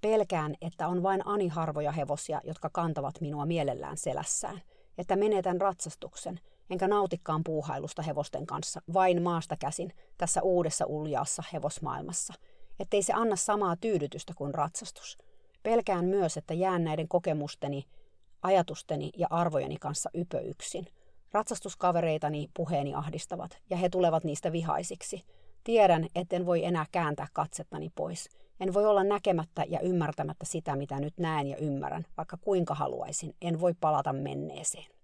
Pelkään, 0.04 0.54
että 0.61 0.88
on 0.88 1.02
vain 1.02 1.26
ani 1.26 1.49
harvoja 1.49 1.92
hevosia, 1.92 2.40
jotka 2.44 2.70
kantavat 2.73 3.20
minua 3.20 3.46
mielellään 3.46 3.96
selässään. 3.96 4.62
Että 4.99 5.16
menetän 5.16 5.61
ratsastuksen, 5.61 6.40
enkä 6.70 6.88
nautikkaan 6.88 7.44
puuhailusta 7.44 8.02
hevosten 8.02 8.46
kanssa, 8.46 8.80
vain 8.94 9.23
maasta 9.23 9.56
käsin, 9.56 9.92
tässä 10.18 10.42
uudessa 10.42 10.87
uljaassa 10.87 11.42
hevosmaailmassa. 11.52 12.34
Ettei 12.80 13.02
se 13.02 13.12
anna 13.12 13.37
samaa 13.37 13.76
tyydytystä 13.76 14.32
kuin 14.37 14.54
ratsastus. 14.54 15.18
Pelkään 15.62 16.04
myös, 16.04 16.37
että 16.37 16.54
jään 16.54 16.84
näiden 16.84 17.08
kokemusteni, 17.08 17.84
ajatusteni 18.42 19.11
ja 19.16 19.26
arvojeni 19.30 19.76
kanssa 19.76 20.11
ypöyksin– 20.14 20.87
Ratsastuskavereitani 21.34 22.50
puheeni 22.56 22.94
ahdistavat, 22.94 23.58
ja 23.70 23.76
he 23.76 23.88
tulevat 23.88 24.25
niistä 24.25 24.52
vihaisiksi. 24.52 25.23
Tiedän, 25.64 26.06
etten 26.14 26.46
voi 26.46 26.64
enää 26.64 26.87
kääntää 26.92 27.26
katsettani 27.32 27.90
pois. 27.94 28.28
En 28.61 28.75
voi 28.75 28.87
olla 28.87 29.04
näkemättä 29.04 29.64
ja 29.68 29.80
ymmärtämättä 29.80 30.46
sitä, 30.46 30.76
mitä 30.76 31.00
nyt 31.00 31.14
näen 31.18 31.46
ja 31.46 31.56
ymmärrän, 31.56 32.04
vaikka 32.16 32.37
kuinka 32.37 32.75
haluaisin. 32.75 33.34
En 33.42 33.61
voi 33.61 33.75
palata 33.80 34.12
menneeseen. 34.12 34.94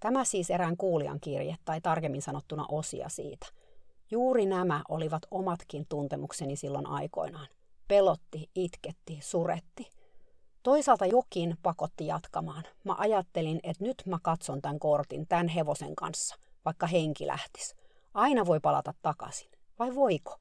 Tämä 0.00 0.24
siis 0.24 0.50
erään 0.50 0.76
kuulijan 0.76 1.20
kirje, 1.20 1.56
tai 1.64 1.80
tarkemmin 1.80 2.22
sanottuna 2.22 2.66
osia 2.68 3.08
siitä. 3.08 3.46
Juuri 4.10 4.46
nämä 4.46 4.82
olivat 4.88 5.22
omatkin 5.30 5.86
tuntemukseni 5.88 6.56
silloin 6.56 6.86
aikoinaan. 6.86 7.48
Pelotti, 7.88 8.50
itketti, 8.54 9.18
suretti. 9.22 9.90
Toisaalta 10.62 11.06
jokin 11.06 11.56
pakotti 11.62 12.06
jatkamaan. 12.06 12.64
Mä 12.84 12.94
ajattelin, 12.98 13.60
että 13.62 13.84
nyt 13.84 14.02
mä 14.06 14.18
katson 14.22 14.62
tämän 14.62 14.78
kortin 14.78 15.26
tämän 15.28 15.48
hevosen 15.48 15.96
kanssa, 15.96 16.36
vaikka 16.64 16.86
henki 16.86 17.26
lähtisi. 17.26 17.74
Aina 18.14 18.46
voi 18.46 18.60
palata 18.60 18.94
takaisin. 19.02 19.50
Vai 19.78 19.94
voiko? 19.94 20.38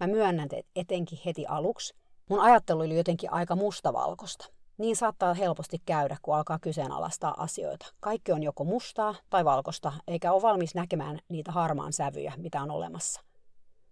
Mä 0.00 0.06
myönnän, 0.06 0.48
että 0.52 0.70
etenkin 0.76 1.18
heti 1.24 1.46
aluksi 1.46 1.94
mun 2.30 2.40
ajattelu 2.40 2.80
oli 2.80 2.96
jotenkin 2.96 3.32
aika 3.32 3.56
mustavalkosta. 3.56 4.46
Niin 4.78 4.96
saattaa 4.96 5.34
helposti 5.34 5.78
käydä, 5.86 6.16
kun 6.22 6.36
alkaa 6.36 6.58
kyseenalaistaa 6.58 7.34
asioita. 7.42 7.86
Kaikki 8.00 8.32
on 8.32 8.42
joko 8.42 8.64
mustaa 8.64 9.14
tai 9.30 9.44
valkosta, 9.44 9.92
eikä 10.08 10.32
ole 10.32 10.42
valmis 10.42 10.74
näkemään 10.74 11.18
niitä 11.28 11.52
harmaan 11.52 11.92
sävyjä, 11.92 12.32
mitä 12.36 12.62
on 12.62 12.70
olemassa. 12.70 13.20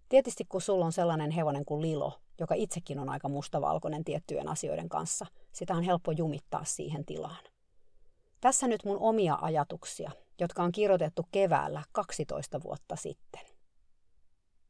Tietysti 0.08 0.44
kun 0.48 0.60
sulla 0.60 0.84
on 0.84 0.92
sellainen 0.92 1.30
hevonen 1.30 1.64
kuin 1.64 1.82
Lilo, 1.82 2.12
joka 2.40 2.54
itsekin 2.54 2.98
on 2.98 3.08
aika 3.08 3.28
mustavalkoinen 3.28 4.04
tiettyjen 4.04 4.48
asioiden 4.48 4.88
kanssa, 4.88 5.26
sitä 5.52 5.74
on 5.74 5.82
helppo 5.82 6.12
jumittaa 6.12 6.64
siihen 6.64 7.04
tilaan. 7.04 7.44
Tässä 8.40 8.68
nyt 8.68 8.84
mun 8.84 8.98
omia 9.00 9.38
ajatuksia, 9.42 10.10
jotka 10.40 10.62
on 10.62 10.72
kirjoitettu 10.72 11.26
keväällä 11.32 11.82
12 11.92 12.62
vuotta 12.62 12.96
sitten. 12.96 13.57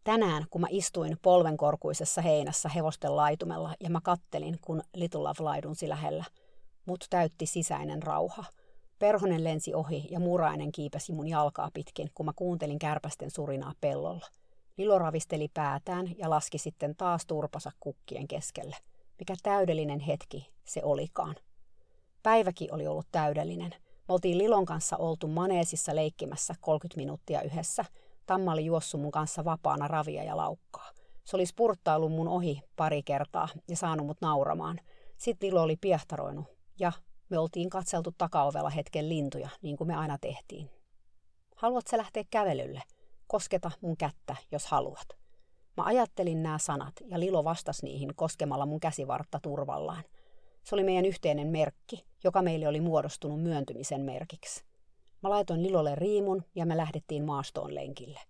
Tänään, 0.08 0.46
kun 0.50 0.60
mä 0.60 0.66
istuin 0.70 1.16
polvenkorkuisessa 1.22 2.22
heinässä 2.22 2.68
hevosten 2.68 3.16
laitumella 3.16 3.74
ja 3.80 3.90
mä 3.90 4.00
kattelin, 4.02 4.58
kun 4.60 4.82
Little 4.94 5.20
Love 5.20 5.42
laidunsi 5.44 5.88
lähellä, 5.88 6.24
mut 6.86 7.04
täytti 7.10 7.46
sisäinen 7.46 8.02
rauha. 8.02 8.44
Perhonen 8.98 9.44
lensi 9.44 9.74
ohi 9.74 10.06
ja 10.10 10.20
murainen 10.20 10.72
kiipesi 10.72 11.12
mun 11.12 11.28
jalkaa 11.28 11.70
pitkin, 11.74 12.10
kun 12.14 12.26
mä 12.26 12.32
kuuntelin 12.36 12.78
kärpästen 12.78 13.30
surinaa 13.30 13.72
pellolla– 13.80 14.26
Lilo 14.76 14.98
ravisteli 14.98 15.48
päätään 15.54 16.10
ja 16.18 16.30
laski 16.30 16.58
sitten 16.58 16.96
taas 16.96 17.26
turpansa 17.26 17.70
kukkien 17.80 18.28
keskelle. 18.28 18.76
Mikä 19.18 19.34
täydellinen 19.42 20.00
hetki 20.00 20.48
se 20.64 20.80
olikaan. 20.84 21.36
Päiväkin 22.22 22.74
oli 22.74 22.86
ollut 22.86 23.06
täydellinen. 23.12 23.70
Me 24.08 24.14
oltiin 24.14 24.38
Lilon 24.38 24.66
kanssa 24.66 24.96
oltu 24.96 25.28
maneesissa 25.28 25.96
leikkimässä 25.96 26.54
30 26.60 26.96
minuuttia 26.96 27.42
yhdessä. 27.42 27.84
Tamma 28.28 28.52
oli 28.52 28.64
juossut 28.64 29.00
mun 29.00 29.10
kanssa 29.10 29.44
vapaana 29.44 29.88
ravia 29.88 30.24
ja 30.24 30.36
laukkaa. 30.36 30.90
Se 31.24 31.36
oli 31.36 31.46
spurttailu 31.46 32.08
mun 32.08 32.28
ohi 32.28 32.62
pari 32.76 33.02
kertaa 33.02 33.48
ja 33.68 33.76
saanut 33.76 34.06
mut 34.06 34.20
nauramaan. 34.20 34.80
Sitten 35.16 35.46
Lilo 35.46 35.62
oli 35.62 35.76
piehtaroinut 35.76 36.46
ja 36.78 36.92
me 37.28 37.38
oltiin 37.38 37.70
katseltu 37.70 38.14
takaovella 38.18 38.70
hetken 38.70 39.08
lintuja, 39.08 39.48
niin 39.62 39.76
kuin 39.76 39.88
me 39.88 39.96
aina 39.96 40.18
tehtiin. 40.18 40.70
Haluatko 41.56 41.96
lähteä 41.96 42.24
kävelylle? 42.30 42.82
Kosketa 43.26 43.70
mun 43.80 43.96
kättä, 43.96 44.36
jos 44.52 44.66
haluat. 44.66 45.08
Mä 45.76 45.84
ajattelin 45.84 46.42
nämä 46.42 46.58
sanat 46.58 46.94
ja 47.06 47.20
Lilo 47.20 47.44
vastasi 47.44 47.86
niihin 47.86 48.14
koskemalla 48.16 48.66
mun 48.66 48.80
käsivartta 48.80 49.38
turvallaan. 49.42 50.04
Se 50.64 50.74
oli 50.74 50.84
meidän 50.84 51.04
yhteinen 51.04 51.46
merkki, 51.46 52.06
joka 52.24 52.42
meille 52.42 52.68
oli 52.68 52.80
muodostunut 52.80 53.42
myöntymisen 53.42 54.00
merkiksi. 54.00 54.67
Mä 55.22 55.30
laitoin 55.30 55.62
Lilolle 55.62 55.94
riimun 55.94 56.42
ja 56.54 56.66
me 56.66 56.76
lähdettiin 56.76 57.24
maastoon 57.24 57.74
lenkille. 57.74 58.20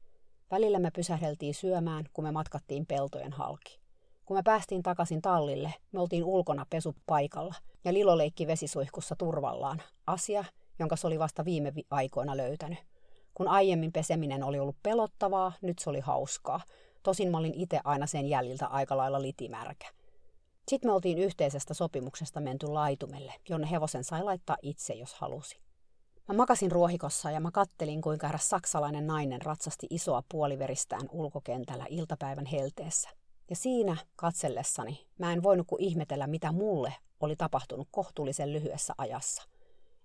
Välillä 0.50 0.78
me 0.78 0.90
pysähdeltiin 0.90 1.54
syömään, 1.54 2.04
kun 2.12 2.25
me 2.25 2.33
matkattiin 2.33 2.87
peltojen 2.87 3.33
halki. 3.33 3.80
Kun 4.25 4.37
me 4.37 4.42
päästiin 4.42 4.83
takaisin 4.83 5.23
tallille, 5.23 5.75
me 5.92 6.00
oltiin 6.00 6.25
ulkona 6.25 6.66
pesupaikalla 6.71 7.54
ja 7.85 7.92
Lilo 7.92 8.18
leikki 8.18 8.47
vesisuihkussa 8.47 9.16
turvallaan, 9.16 9.83
asia, 10.07 10.45
jonka 10.78 10.97
se 10.97 11.07
oli 11.07 11.18
vasta 11.18 11.45
viime 11.45 11.73
aikoina 11.90 12.37
löytänyt. 12.37 12.78
Kun 13.35 13.49
aiemmin 13.49 13.92
peseminen 13.92 14.42
oli 14.42 14.59
ollut 14.59 14.83
pelottavaa, 14.83 15.52
nyt 15.61 15.78
se 15.78 15.90
oli 15.90 16.00
hauskaa. 16.00 16.61
Tosin 17.02 17.30
mä 17.30 17.38
olin 17.38 17.54
itse 17.54 17.80
aina 17.85 18.07
sen 18.07 18.26
jäljiltä 18.26 18.66
aika 18.66 18.97
lailla 18.97 19.23
litimärkä. 19.23 19.87
Sitten 20.68 20.90
me 20.90 20.95
oltiin 20.95 21.18
yhteisestä 21.18 21.75
sopimuksesta 21.75 22.40
menty 22.40 22.66
laitumelle, 22.66 23.35
jonne 23.49 23.71
hevosen 23.71 24.04
sai 24.04 24.23
laittaa 24.23 24.57
itse, 24.62 24.95
jos 24.95 25.14
halusi. 25.14 25.67
Mä 26.28 26.35
makasin 26.35 26.73
ruohikossa 26.73 27.30
ja 27.30 27.40
mä 27.40 27.50
kattelin, 27.50 28.00
kuinka 28.00 28.28
eräs 28.28 28.49
saksalainen 28.49 29.06
nainen 29.06 29.42
ratsasti 29.42 29.87
isoa 29.90 30.23
puoliveristään 30.28 31.08
ulkokentällä 31.12 31.87
iltapäivän 31.88 32.47
helteessä. 32.47 33.11
Ja 33.50 33.56
siinä 33.56 33.97
katsellessani 34.16 35.06
mä 35.18 35.32
en 35.32 35.42
voinut 35.42 35.66
kuin 35.66 35.82
ihmetellä, 35.82 36.26
mitä 36.26 36.52
mulle 36.52 36.94
oli 37.20 37.37
tapahtunut 37.37 37.88
kohtuullisen 37.90 38.52
lyhyessä 38.52 38.94
ajassa– 38.99 39.42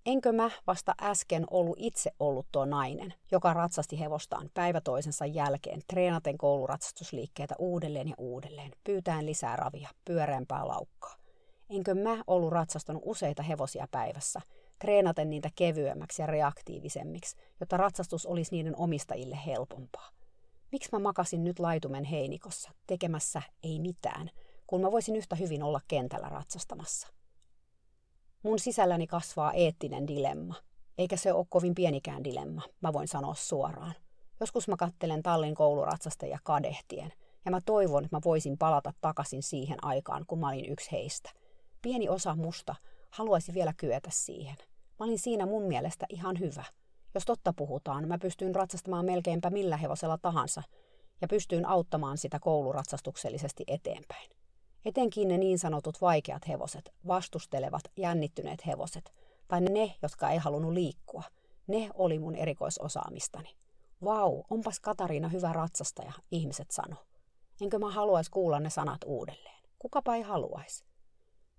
Enkö 0.06 0.32
mä 0.32 0.50
vasta 0.66 0.94
äsken 1.02 1.44
ollut 1.50 1.76
itse 1.78 2.10
ollut 2.18 2.46
tuo 2.52 2.64
nainen, 2.64 3.14
joka 3.30 3.54
ratsasti 3.54 4.00
hevostaan 4.00 4.50
päivä 4.54 4.80
toisensa 4.80 5.26
jälkeen, 5.26 5.80
treenaten 5.88 6.38
kouluratsastusliikkeitä 6.38 7.54
uudelleen 7.58 8.08
ja 8.08 8.14
uudelleen, 8.18 8.70
pyytäen 8.84 9.26
lisää 9.26 9.56
ravia, 9.56 9.88
pyöreämpää 10.04 10.68
laukkaa. 10.68 11.14
Enkö 11.70 11.94
mä 11.94 12.24
ollut 12.26 12.52
ratsastanut 12.52 13.02
useita 13.06 13.42
hevosia 13.42 13.88
päivässä, 13.90 14.40
treenaten 14.78 15.30
niitä 15.30 15.50
kevyemmäksi 15.54 16.22
ja 16.22 16.26
reaktiivisemmiksi, 16.26 17.36
jotta 17.60 17.76
ratsastus 17.76 18.26
olisi 18.26 18.56
niiden 18.56 18.76
omistajille 18.76 19.38
helpompaa. 19.46 20.10
Miksi 20.72 20.88
mä 20.92 20.98
makasin 20.98 21.44
nyt 21.44 21.58
laitumen 21.58 22.04
heinikossa, 22.04 22.70
tekemässä 22.86 23.42
ei 23.62 23.80
mitään, 23.80 24.30
kun 24.66 24.80
mä 24.80 24.92
voisin 24.92 25.16
yhtä 25.16 25.36
hyvin 25.36 25.62
olla 25.62 25.80
kentällä 25.88 26.28
ratsastamassa? 26.28 27.08
Mun 28.42 28.58
sisälläni 28.58 29.06
kasvaa 29.06 29.52
eettinen 29.52 30.06
dilemma. 30.06 30.54
Eikä 30.98 31.16
se 31.16 31.32
ole 31.32 31.46
kovin 31.48 31.74
pienikään 31.74 32.24
dilemma, 32.24 32.62
mä 32.80 32.92
voin 32.92 33.08
sanoa 33.08 33.34
suoraan. 33.34 33.94
Joskus 34.40 34.68
mä 34.68 34.76
kattelen 34.76 35.22
tallin 35.22 35.54
kouluratsasta 35.54 36.26
ja 36.26 36.38
kadehtien, 36.44 37.12
ja 37.44 37.50
mä 37.50 37.60
toivon, 37.66 38.04
että 38.04 38.16
mä 38.16 38.20
voisin 38.24 38.58
palata 38.58 38.92
takaisin 39.00 39.42
siihen 39.42 39.84
aikaan, 39.84 40.24
kun 40.26 40.38
mä 40.38 40.48
olin 40.48 40.70
yksi 40.70 40.92
heistä. 40.92 41.30
Pieni 41.82 42.08
osa 42.08 42.34
musta 42.36 42.74
haluaisi 43.14 43.54
vielä 43.54 43.72
kyetä 43.76 44.08
siihen. 44.12 44.56
Mä 45.00 45.06
olin 45.06 45.18
siinä 45.18 45.46
mun 45.46 45.62
mielestä 45.62 46.06
ihan 46.08 46.38
hyvä. 46.38 46.64
Jos 47.14 47.24
totta 47.24 47.52
puhutaan, 47.52 48.08
mä 48.08 48.18
pystyin 48.18 48.54
ratsastamaan 48.54 49.04
melkeinpä 49.04 49.50
millä 49.50 49.76
hevosella 49.76 50.18
tahansa, 50.18 50.62
ja 51.20 51.28
pystyin 51.28 51.66
auttamaan 51.66 52.18
sitä 52.18 52.38
kouluratsastuksellisesti 52.40 53.64
eteenpäin. 53.66 54.30
Etenkin 54.84 55.28
ne 55.28 55.38
niin 55.38 55.58
sanotut 55.58 56.00
vaikeat 56.00 56.48
hevoset, 56.48 56.94
vastustelevat, 57.06 57.82
jännittyneet 57.96 58.66
hevoset, 58.66 59.12
tai 59.48 59.60
ne, 59.60 59.94
jotka 60.02 60.30
ei 60.30 60.38
halunnut 60.38 60.72
liikkua. 60.72 61.22
Ne 61.66 61.90
oli 61.94 62.18
mun 62.18 62.34
erikoisosaamistani. 62.34 63.48
Vau, 64.04 64.42
onpas 64.50 64.80
Katariina 64.80 65.28
hyvä 65.28 65.52
ratsastaja, 65.52 66.12
ihmiset 66.30 66.70
sano. 66.70 66.96
Enkö 67.60 67.78
mä 67.78 67.90
haluaisi 67.90 68.30
kuulla 68.30 68.60
ne 68.60 68.70
sanat 68.70 69.00
uudelleen? 69.06 69.62
Kukapa 69.78 70.14
ei 70.14 70.22
haluaisi. 70.22 70.84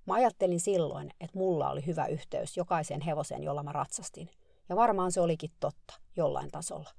Mä 0.05 0.13
ajattelin 0.13 0.59
silloin, 0.59 1.12
että 1.21 1.38
mulla 1.38 1.69
oli 1.69 1.85
hyvä 1.85 2.05
yhteys 2.05 2.57
jokaiseen 2.57 3.01
hevoseen, 3.01 3.43
jolla 3.43 3.63
mä 3.63 3.71
ratsastin. 3.71 4.29
Ja 4.69 4.75
varmaan 4.75 5.12
se 5.12 5.21
olikin 5.21 5.51
totta, 5.59 5.93
jollain 6.15 6.51
tasolla. 6.51 6.89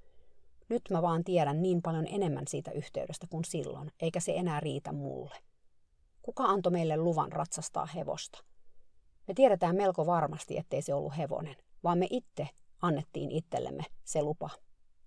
Nyt 0.69 0.83
mä 0.91 1.03
vaan 1.03 1.25
tiedän 1.25 1.63
niin 1.63 1.83
paljon 1.83 2.07
enemmän 2.07 2.45
siitä 2.49 2.71
yhteydestä 2.71 3.27
kuin 3.31 3.45
silloin, 3.45 3.93
eikä 4.01 4.21
se 4.21 4.33
enää 4.37 4.61
riitä 4.61 4.93
mulle. 4.93 5.37
Kuka 6.23 6.45
antoi 6.45 6.73
meille 6.73 6.97
luvan 6.97 7.33
ratsastaa 7.33 7.87
hevosta? 7.87 8.45
Me 9.29 9.35
tiedetään 9.35 9.77
melko 9.77 10.07
varmasti, 10.07 10.59
ettei 10.59 10.83
se 10.83 10.95
ollut 10.95 11.17
hevonen, 11.17 11.57
vaan 11.85 11.99
me 11.99 12.07
itse 12.11 12.49
annettiin 12.83 13.31
itsellemme 13.31 13.85
se 14.05 14.23
lupa. 14.23 14.51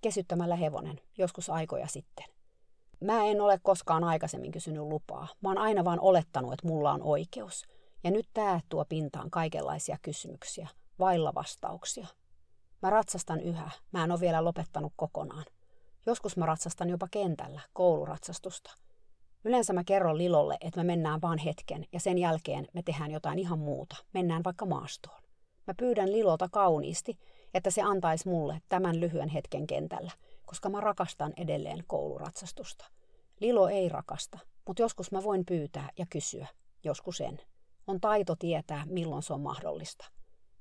Kesyttämällä 0.01 0.56
hevonen, 0.56 1.01
joskus 1.18 1.50
aikoja 1.50 1.88
sitten. 1.88 2.25
Mä 3.01 3.25
en 3.25 3.41
ole 3.41 3.60
koskaan 3.63 4.03
aikaisemmin 4.03 4.51
kysynyt 4.51 4.84
lupaa. 4.84 5.27
Mä 5.41 5.50
oon 5.50 5.58
aina 5.58 5.86
vaan 5.86 6.00
olettanut, 6.00 6.53
että 6.53 6.68
mulla 6.68 6.91
on 6.91 7.03
oikeus. 7.03 7.65
Ja 8.03 8.12
nyt 8.12 8.29
tää 8.34 8.60
tuo 8.70 8.86
pintaan 8.86 9.32
kaikenlaisia 9.32 9.98
kysymyksiä, 10.01 10.68
vailla 11.00 11.34
vastauksia. 11.36 12.08
Mä 12.82 12.89
ratsastan 12.89 13.41
yhä. 13.41 13.72
Mä 13.91 14.03
en 14.03 14.12
ole 14.12 14.20
vielä 14.20 14.44
lopettanut 14.44 14.94
kokonaan. 14.96 15.46
Joskus 16.06 16.38
mä 16.38 16.46
ratsastan 16.46 16.89
jopa 16.89 17.08
kentällä, 17.12 17.62
kouluratsastusta. 17.74 18.72
Yleensä 19.44 19.74
mä 19.74 19.84
kerron 19.84 20.18
Lilolle, 20.18 20.58
että 20.62 20.79
me 20.79 20.84
mennään 20.84 21.22
vaan 21.22 21.38
hetken 21.38 21.86
ja 21.91 22.00
sen 22.00 22.18
jälkeen 22.18 22.68
me 22.74 22.84
tehdään 22.84 23.12
jotain 23.12 23.39
ihan 23.39 23.60
muuta. 23.60 23.96
Mennään 24.13 24.44
vaikka 24.44 24.65
maastoon. 24.65 25.22
Mä 25.68 25.74
pyydän 25.74 26.12
Lilolta 26.12 26.50
kauniisti, 26.51 27.20
että 27.53 27.72
se 27.72 27.82
antaisi 27.82 28.29
mulle 28.29 28.62
tämän 28.70 29.00
lyhyen 29.00 29.29
hetken 29.29 29.68
kentällä, 29.68 30.12
koska 30.46 30.70
mä 30.70 30.82
rakastan 30.82 31.34
edelleen 31.38 31.84
kouluratsastusta. 31.88 32.86
Lilo 33.39 33.68
ei 33.68 33.89
rakasta, 33.89 34.39
mutta 34.68 34.82
joskus 34.82 35.12
mä 35.12 35.24
voin 35.24 35.46
pyytää 35.46 35.89
ja 35.98 36.06
kysyä, 36.10 36.48
joskus 36.84 37.22
en. 37.22 37.41
On 37.89 38.01
taito 38.01 38.36
tietää, 38.36 38.86
milloin 38.86 39.24
se 39.24 39.34
on 39.34 39.41
mahdollista. 39.41 40.05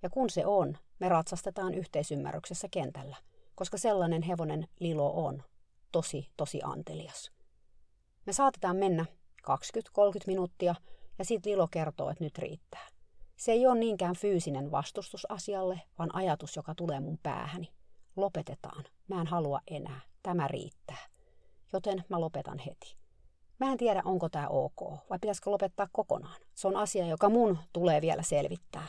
Ja 0.02 0.11
kun 0.11 0.30
se 0.30 0.47
on, 0.47 0.78
me 0.99 1.08
ratsastetaan 1.08 1.75
yhteisymmärryksessä 1.75 2.68
kentällä, 2.70 3.16
koska 3.54 3.78
sellainen 3.78 4.23
hevonen 4.23 4.68
Lilo 4.80 5.25
on. 5.26 5.42
Tosi, 5.92 6.28
tosi 6.37 6.61
antelias. 6.64 7.32
Me 8.26 8.32
saatetaan 8.32 8.76
mennä 8.76 9.04
20-30 9.50 9.52
minuuttia 10.26 10.75
ja 11.18 11.25
sitten 11.25 11.52
Lilo 11.52 11.68
kertoo, 11.70 12.11
että 12.11 12.25
nyt 12.25 12.38
riittää. 12.38 12.88
Se 13.37 13.52
ei 13.52 13.66
ole 13.66 13.78
niinkään 13.78 14.16
fyysinen 14.16 14.70
vastustus 14.70 15.26
asialle, 15.30 15.80
vaan 15.99 16.14
ajatus, 16.14 16.56
joka 16.56 16.75
tulee 16.75 17.00
mun 17.00 17.18
päähäni. 17.23 17.73
Lopetetaan. 18.16 18.85
Mä 19.08 19.20
en 19.20 19.26
halua 19.26 19.61
enää. 19.66 20.00
Tämä 20.23 20.49
riittää. 20.49 21.06
Joten 21.73 22.04
mä 22.08 22.20
lopetan 22.20 22.58
heti. 22.58 22.97
Mä 23.59 23.73
en 23.73 23.79
tiedä, 23.79 24.03
onko 24.05 24.29
tämä 24.29 24.49
ok, 24.49 24.81
vai 25.11 25.19
pitäisikö 25.19 25.50
lopettaa 25.50 25.88
kokonaan. 25.93 26.41
Se 26.55 26.69
on 26.69 26.77
asia, 26.77 27.07
joka 27.07 27.29
mun 27.29 27.59
tulee 27.73 28.00
vielä 28.00 28.23
selvittää. 28.23 28.88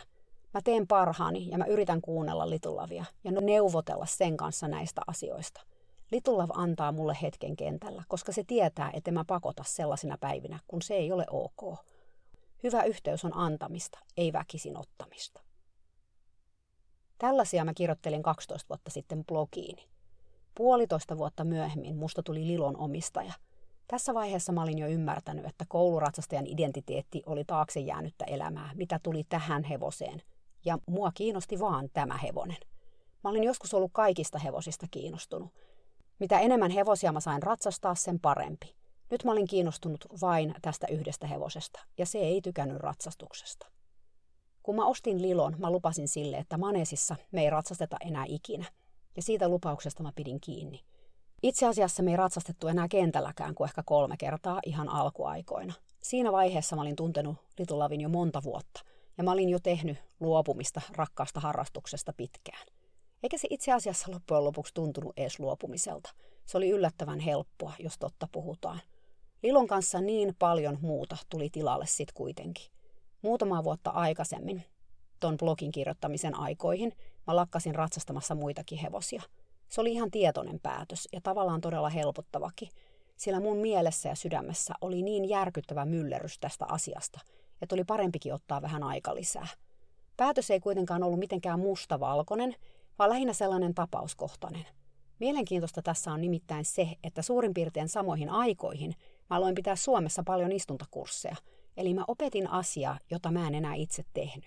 Mä 0.53 0.61
teen 0.63 0.87
parhaani 0.87 1.49
ja 1.49 1.57
mä 1.57 1.65
yritän 1.65 2.01
kuunnella 2.01 2.49
Litulavia 2.49 3.05
ja 3.23 3.31
neuvotella 3.31 4.05
sen 4.05 4.37
kanssa 4.37 4.67
näistä 4.67 5.01
asioista. 5.07 5.61
Litulav 6.11 6.49
antaa 6.53 6.91
mulle 6.91 7.17
hetken 7.21 7.55
kentällä, 7.55 8.03
koska 8.07 8.31
se 8.31 8.43
tietää, 8.43 8.89
että 8.93 9.11
mä 9.11 9.25
pakota 9.25 9.63
sellaisina 9.67 10.17
päivinä, 10.17 10.59
kun 10.67 10.81
se 10.81 10.93
ei 10.93 11.11
ole 11.11 11.25
ok. 11.29 11.77
Hyvä 12.63 12.83
yhteys 12.83 13.25
on 13.25 13.37
antamista, 13.37 13.99
ei 14.17 14.33
väkisin 14.33 14.77
ottamista. 14.77 15.41
Tällaisia 17.17 17.65
mä 17.65 17.73
kirjoittelin 17.73 18.23
12 18.23 18.69
vuotta 18.69 18.91
sitten 18.91 19.25
blogiini. 19.25 19.87
Puolitoista 20.55 21.17
vuotta 21.17 21.43
myöhemmin 21.43 21.95
musta 21.95 22.23
tuli 22.23 22.47
Lilon 22.47 22.77
omistaja. 22.77 23.33
Tässä 23.91 24.13
vaiheessa 24.13 24.51
mä 24.51 24.61
olin 24.61 24.77
jo 24.77 24.87
ymmärtänyt, 24.87 25.45
että 25.45 25.65
kouluratsastajan 25.67 26.47
identiteetti 26.47 27.23
oli 27.25 27.43
taakse 27.45 27.79
jäänyttä 27.79 28.25
elämää, 28.25 28.71
mitä 28.75 28.99
tuli 29.03 29.23
tähän 29.29 29.63
hevoseen. 29.63 30.21
Ja 30.65 30.77
mua 30.85 31.11
kiinnosti 31.13 31.59
vaan 31.59 31.89
tämä 31.93 32.17
hevonen. 32.17 32.57
Mä 33.23 33.29
olin 33.29 33.43
joskus 33.43 33.73
ollut 33.73 33.91
kaikista 33.93 34.39
hevosista 34.39 34.87
kiinnostunut. 34.91 35.49
Mitä 36.19 36.39
enemmän 36.39 36.71
hevosia 36.71 37.11
mä 37.11 37.19
sain 37.19 37.43
ratsastaa, 37.43 37.95
sen 37.95 38.19
parempi. 38.19 38.75
Nyt 39.11 39.23
mä 39.23 39.31
olin 39.31 39.47
kiinnostunut 39.47 40.05
vain 40.21 40.55
tästä 40.61 40.87
yhdestä 40.87 41.27
hevosesta, 41.27 41.79
ja 41.97 42.05
se 42.05 42.17
ei 42.17 42.41
tykännyt 42.41 42.77
ratsastuksesta. 42.77 43.67
Kun 44.63 44.75
mä 44.75 44.85
ostin 44.85 45.21
Lilon, 45.21 45.55
mä 45.59 45.71
lupasin 45.71 46.07
sille, 46.07 46.37
että 46.37 46.57
Manesissa 46.57 47.15
me 47.31 47.41
ei 47.41 47.49
ratsasteta 47.49 47.97
enää 48.05 48.25
ikinä, 48.27 48.65
ja 49.15 49.21
siitä 49.21 49.49
lupauksesta 49.49 50.03
mä 50.03 50.11
pidin 50.15 50.41
kiinni. 50.41 50.83
Itse 51.43 51.65
asiassa 51.65 52.03
me 52.03 52.11
ei 52.11 52.17
ratsastettu 52.17 52.67
enää 52.67 52.87
kentälläkään 52.87 53.55
kuin 53.55 53.65
ehkä 53.65 53.83
kolme 53.85 54.17
kertaa 54.17 54.59
ihan 54.65 54.89
alkuaikoina. 54.89 55.73
Siinä 56.03 56.31
vaiheessa 56.31 56.75
mä 56.75 56.81
olin 56.81 56.95
tuntenut 56.95 57.37
Litulavin 57.59 58.01
jo 58.01 58.09
monta 58.09 58.43
vuotta, 58.43 58.81
ja 59.17 59.23
mä 59.23 59.31
olin 59.31 59.49
jo 59.49 59.59
tehnyt 59.59 59.97
luopumista 60.19 60.81
rakkaasta 60.95 61.39
harrastuksesta 61.39 62.13
pitkään. 62.17 62.67
Eikä 63.23 63.37
se 63.37 63.47
itse 63.51 63.71
asiassa 63.71 64.11
loppujen 64.11 64.43
lopuksi 64.43 64.73
tuntunut 64.73 65.13
edes 65.17 65.39
luopumiselta. 65.39 66.09
Se 66.45 66.57
oli 66.57 66.69
yllättävän 66.69 67.19
helppoa, 67.19 67.73
jos 67.79 67.97
totta 67.99 68.27
puhutaan. 68.31 68.79
Lilon 69.43 69.67
kanssa 69.67 70.01
niin 70.01 70.35
paljon 70.39 70.77
muuta 70.81 71.17
tuli 71.29 71.49
tilalle 71.49 71.85
sitten 71.87 72.13
kuitenkin. 72.13 72.65
Muutama 73.21 73.63
vuotta 73.63 73.89
aikaisemmin, 73.89 74.63
ton 75.19 75.37
blogin 75.37 75.71
kirjoittamisen 75.71 76.35
aikoihin, 76.35 76.93
mä 77.27 77.35
lakkasin 77.35 77.75
ratsastamassa 77.75 78.35
muitakin 78.35 78.77
hevosia. 78.77 79.21
Se 79.69 79.81
oli 79.81 79.91
ihan 79.91 80.11
tietoinen 80.11 80.59
päätös 80.59 81.07
ja 81.13 81.21
tavallaan 81.21 81.61
todella 81.61 81.89
helpottavakin, 81.89 82.69
sillä 83.17 83.39
mun 83.39 83.57
mielessä 83.57 84.09
ja 84.09 84.15
sydämessä 84.15 84.73
oli 84.81 85.01
niin 85.01 85.29
järkyttävä 85.29 85.85
myllerys 85.85 86.39
tästä 86.39 86.65
asiasta, 86.69 87.19
että 87.61 87.75
oli 87.75 87.83
parempikin 87.83 88.33
ottaa 88.33 88.61
vähän 88.61 88.83
aika 88.83 89.15
lisää. 89.15 89.47
Päätös 90.17 90.51
ei 90.51 90.59
kuitenkaan 90.59 91.03
ollut 91.03 91.19
mitenkään 91.19 91.59
mustavalkoinen, 91.59 92.55
vaan 92.99 93.09
lähinnä 93.09 93.33
sellainen 93.33 93.75
tapauskohtainen. 93.75 94.65
Mielenkiintoista 95.19 95.81
tässä 95.81 96.11
on 96.11 96.21
nimittäin 96.21 96.65
se, 96.65 96.89
että 97.03 97.21
suurin 97.21 97.53
piirtein 97.53 97.89
samoihin 97.89 98.29
aikoihin 98.29 98.95
Mä 99.29 99.35
aloin 99.35 99.55
pitää 99.55 99.75
Suomessa 99.75 100.23
paljon 100.23 100.51
istuntakursseja, 100.51 101.35
eli 101.77 101.93
mä 101.93 102.03
opetin 102.07 102.49
asiaa, 102.49 102.99
jota 103.11 103.31
mä 103.31 103.47
en 103.47 103.55
enää 103.55 103.75
itse 103.75 104.03
tehnyt. 104.13 104.45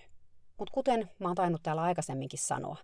Mutta 0.59 0.73
kuten 0.73 1.11
mä 1.19 1.29
oon 1.29 1.35
tainnut 1.35 1.63
täällä 1.63 1.83
aikaisemminkin 1.83 2.39
sanoa, 2.39 2.77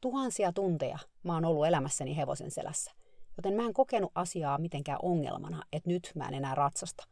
tuhansia 0.00 0.52
tunteja 0.52 0.98
mä 1.22 1.34
oon 1.34 1.44
ollut 1.44 1.66
elämässäni 1.66 2.16
hevosen 2.16 2.50
selässä, 2.50 2.92
joten 3.36 3.54
mä 3.54 3.62
en 3.62 3.72
kokenut 3.72 4.12
asiaa 4.14 4.58
mitenkään 4.58 4.98
ongelmana, 5.02 5.62
että 5.72 5.90
nyt 5.90 6.12
mä 6.14 6.28
en 6.28 6.34
enää 6.34 6.54
ratsasta. 6.54 7.04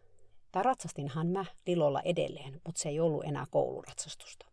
Tai 0.53 0.63
ratsastinhan 0.63 1.27
mä 1.27 1.45
Lilolla 1.67 2.01
edelleen, 2.01 2.61
mutta 2.65 2.81
se 2.81 2.89
ei 2.89 3.01
ollut 3.01 3.25
enää 3.25 3.47
kouluratsastusta. 3.51 4.47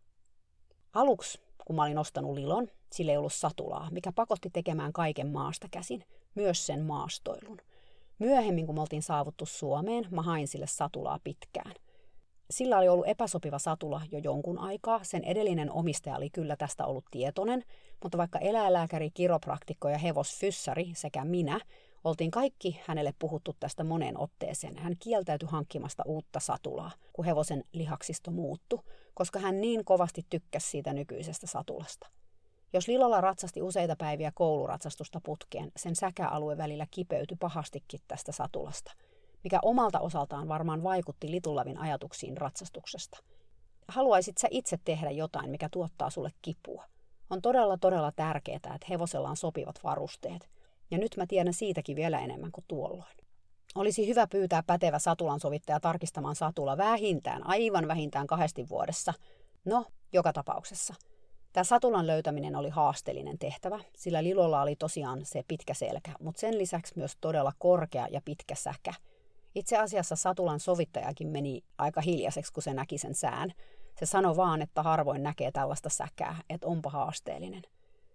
Aluksi, 0.92 1.40
kun 1.66 1.76
mä 1.76 1.82
olin 1.82 1.98
ostanut 1.98 2.34
Lilon, 2.34 2.68
sillä 2.92 3.12
ei 3.12 3.18
ollut 3.18 3.32
satulaa, 3.32 3.88
mikä 3.90 4.12
pakotti 4.12 4.50
tekemään 4.50 4.92
kaiken 4.92 5.28
maasta 5.28 5.68
käsin, 5.70 6.04
myös 6.34 6.66
sen 6.66 6.84
maastoilun– 6.84 7.58
Myöhemmin, 8.18 8.66
kun 8.66 8.74
me 8.74 8.80
oltiin 8.80 9.02
saavuttu 9.02 9.46
Suomeen, 9.46 10.06
mä 10.10 10.22
hain 10.22 10.48
sille 10.48 10.66
satulaa 10.66 11.18
pitkään. 11.24 11.72
Sillä 12.50 12.78
oli 12.78 12.88
ollut 12.88 13.08
epäsopiva 13.08 13.58
satula 13.58 14.02
jo 14.10 14.18
jonkun 14.18 14.58
aikaa. 14.58 15.00
Sen 15.02 15.24
edellinen 15.24 15.72
omistaja 15.72 16.16
oli 16.16 16.30
kyllä 16.30 16.56
tästä 16.56 16.86
ollut 16.86 17.04
tietoinen, 17.10 17.64
mutta 18.02 18.18
vaikka 18.18 18.38
eläinlääkäri, 18.38 19.10
kiropraktikko 19.10 19.88
ja 19.88 19.98
hevosfyssari 19.98 20.90
sekä 20.94 21.24
minä 21.24 21.60
oltiin 22.04 22.30
kaikki 22.30 22.80
hänelle 22.86 23.14
puhuttu 23.18 23.56
tästä 23.60 23.84
moneen 23.84 24.18
otteeseen, 24.18 24.78
hän 24.78 24.96
kieltäytyi 24.98 25.48
hankkimasta 25.50 26.02
uutta 26.06 26.40
satulaa, 26.40 26.90
kun 27.12 27.24
hevosen 27.24 27.64
lihaksisto 27.72 28.30
muuttu, 28.30 28.84
koska 29.14 29.38
hän 29.38 29.60
niin 29.60 29.84
kovasti 29.84 30.26
tykkäsi 30.30 30.70
siitä 30.70 30.92
nykyisestä 30.92 31.46
satulasta. 31.46 32.08
Jos 32.72 32.88
Lilolla 32.88 33.20
ratsasti 33.20 33.62
useita 33.62 33.96
päiviä 33.96 34.32
kouluratsastusta 34.34 35.20
putkeen, 35.24 35.72
sen 35.76 35.96
säkäalue 35.96 36.56
välillä 36.56 36.86
kipeytyi 36.90 37.36
pahastikin 37.40 38.00
tästä 38.08 38.32
satulasta, 38.32 38.92
mikä 39.46 39.58
omalta 39.62 40.00
osaltaan 40.00 40.48
varmaan 40.48 40.82
vaikutti 40.82 41.30
Litulavin 41.30 41.78
ajatuksiin 41.78 42.36
ratsastuksesta. 42.36 43.18
Haluaisit 43.88 44.38
sä 44.38 44.48
itse 44.50 44.78
tehdä 44.84 45.10
jotain, 45.10 45.50
mikä 45.50 45.68
tuottaa 45.72 46.10
sulle 46.10 46.30
kipua? 46.42 46.84
On 47.30 47.42
todella 47.42 47.78
todella 47.78 48.12
tärkeää, 48.12 48.56
että 48.56 48.86
hevosella 48.90 49.28
on 49.28 49.36
sopivat 49.36 49.80
varusteet. 49.84 50.48
Ja 50.90 50.98
nyt 50.98 51.16
mä 51.16 51.26
tiedän 51.26 51.54
siitäkin 51.54 51.96
vielä 51.96 52.20
enemmän 52.20 52.52
kuin 52.52 52.64
tuolloin. 52.68 53.16
Olisi 53.74 54.08
hyvä 54.08 54.26
pyytää 54.26 54.62
pätevä 54.66 54.98
satulansovittaja 54.98 55.80
tarkistamaan 55.80 56.36
satula 56.36 56.76
vähintään, 56.76 57.46
aivan 57.46 57.88
vähintään 57.88 58.26
kahdesti 58.26 58.68
vuodessa. 58.68 59.14
No, 59.64 59.84
joka 60.12 60.32
tapauksessa– 60.32 60.94
Tämä 61.56 61.64
satulan 61.64 62.06
löytäminen 62.06 62.56
oli 62.56 62.68
haasteellinen 62.68 63.38
tehtävä, 63.38 63.80
sillä 63.96 64.24
Lilolla 64.24 64.62
oli 64.62 64.76
tosiaan 64.76 65.24
se 65.24 65.42
pitkä 65.48 65.74
selkä, 65.74 66.10
mutta 66.20 66.40
sen 66.40 66.58
lisäksi 66.58 66.92
myös 66.96 67.12
todella 67.20 67.52
korkea 67.58 68.06
ja 68.10 68.20
pitkä 68.24 68.54
säkä. 68.54 68.94
Itse 69.56 69.76
asiassa 69.76 70.16
satulan 70.16 70.60
sovittajakin 70.60 71.28
meni 71.28 71.64
aika 71.78 72.00
hiljaiseksi, 72.00 72.52
kun 72.52 72.62
se 72.62 72.74
näki 72.74 72.98
sen 72.98 73.14
sään. 73.14 73.52
Se 73.98 74.06
sanoi 74.06 74.36
vaan, 74.36 74.62
että 74.62 74.82
harvoin 74.82 75.22
näkee 75.22 75.52
tällaista 75.52 75.88
säkää, 75.88 76.36
että 76.50 76.66
onpa 76.66 76.90
haasteellinen. 76.90 77.62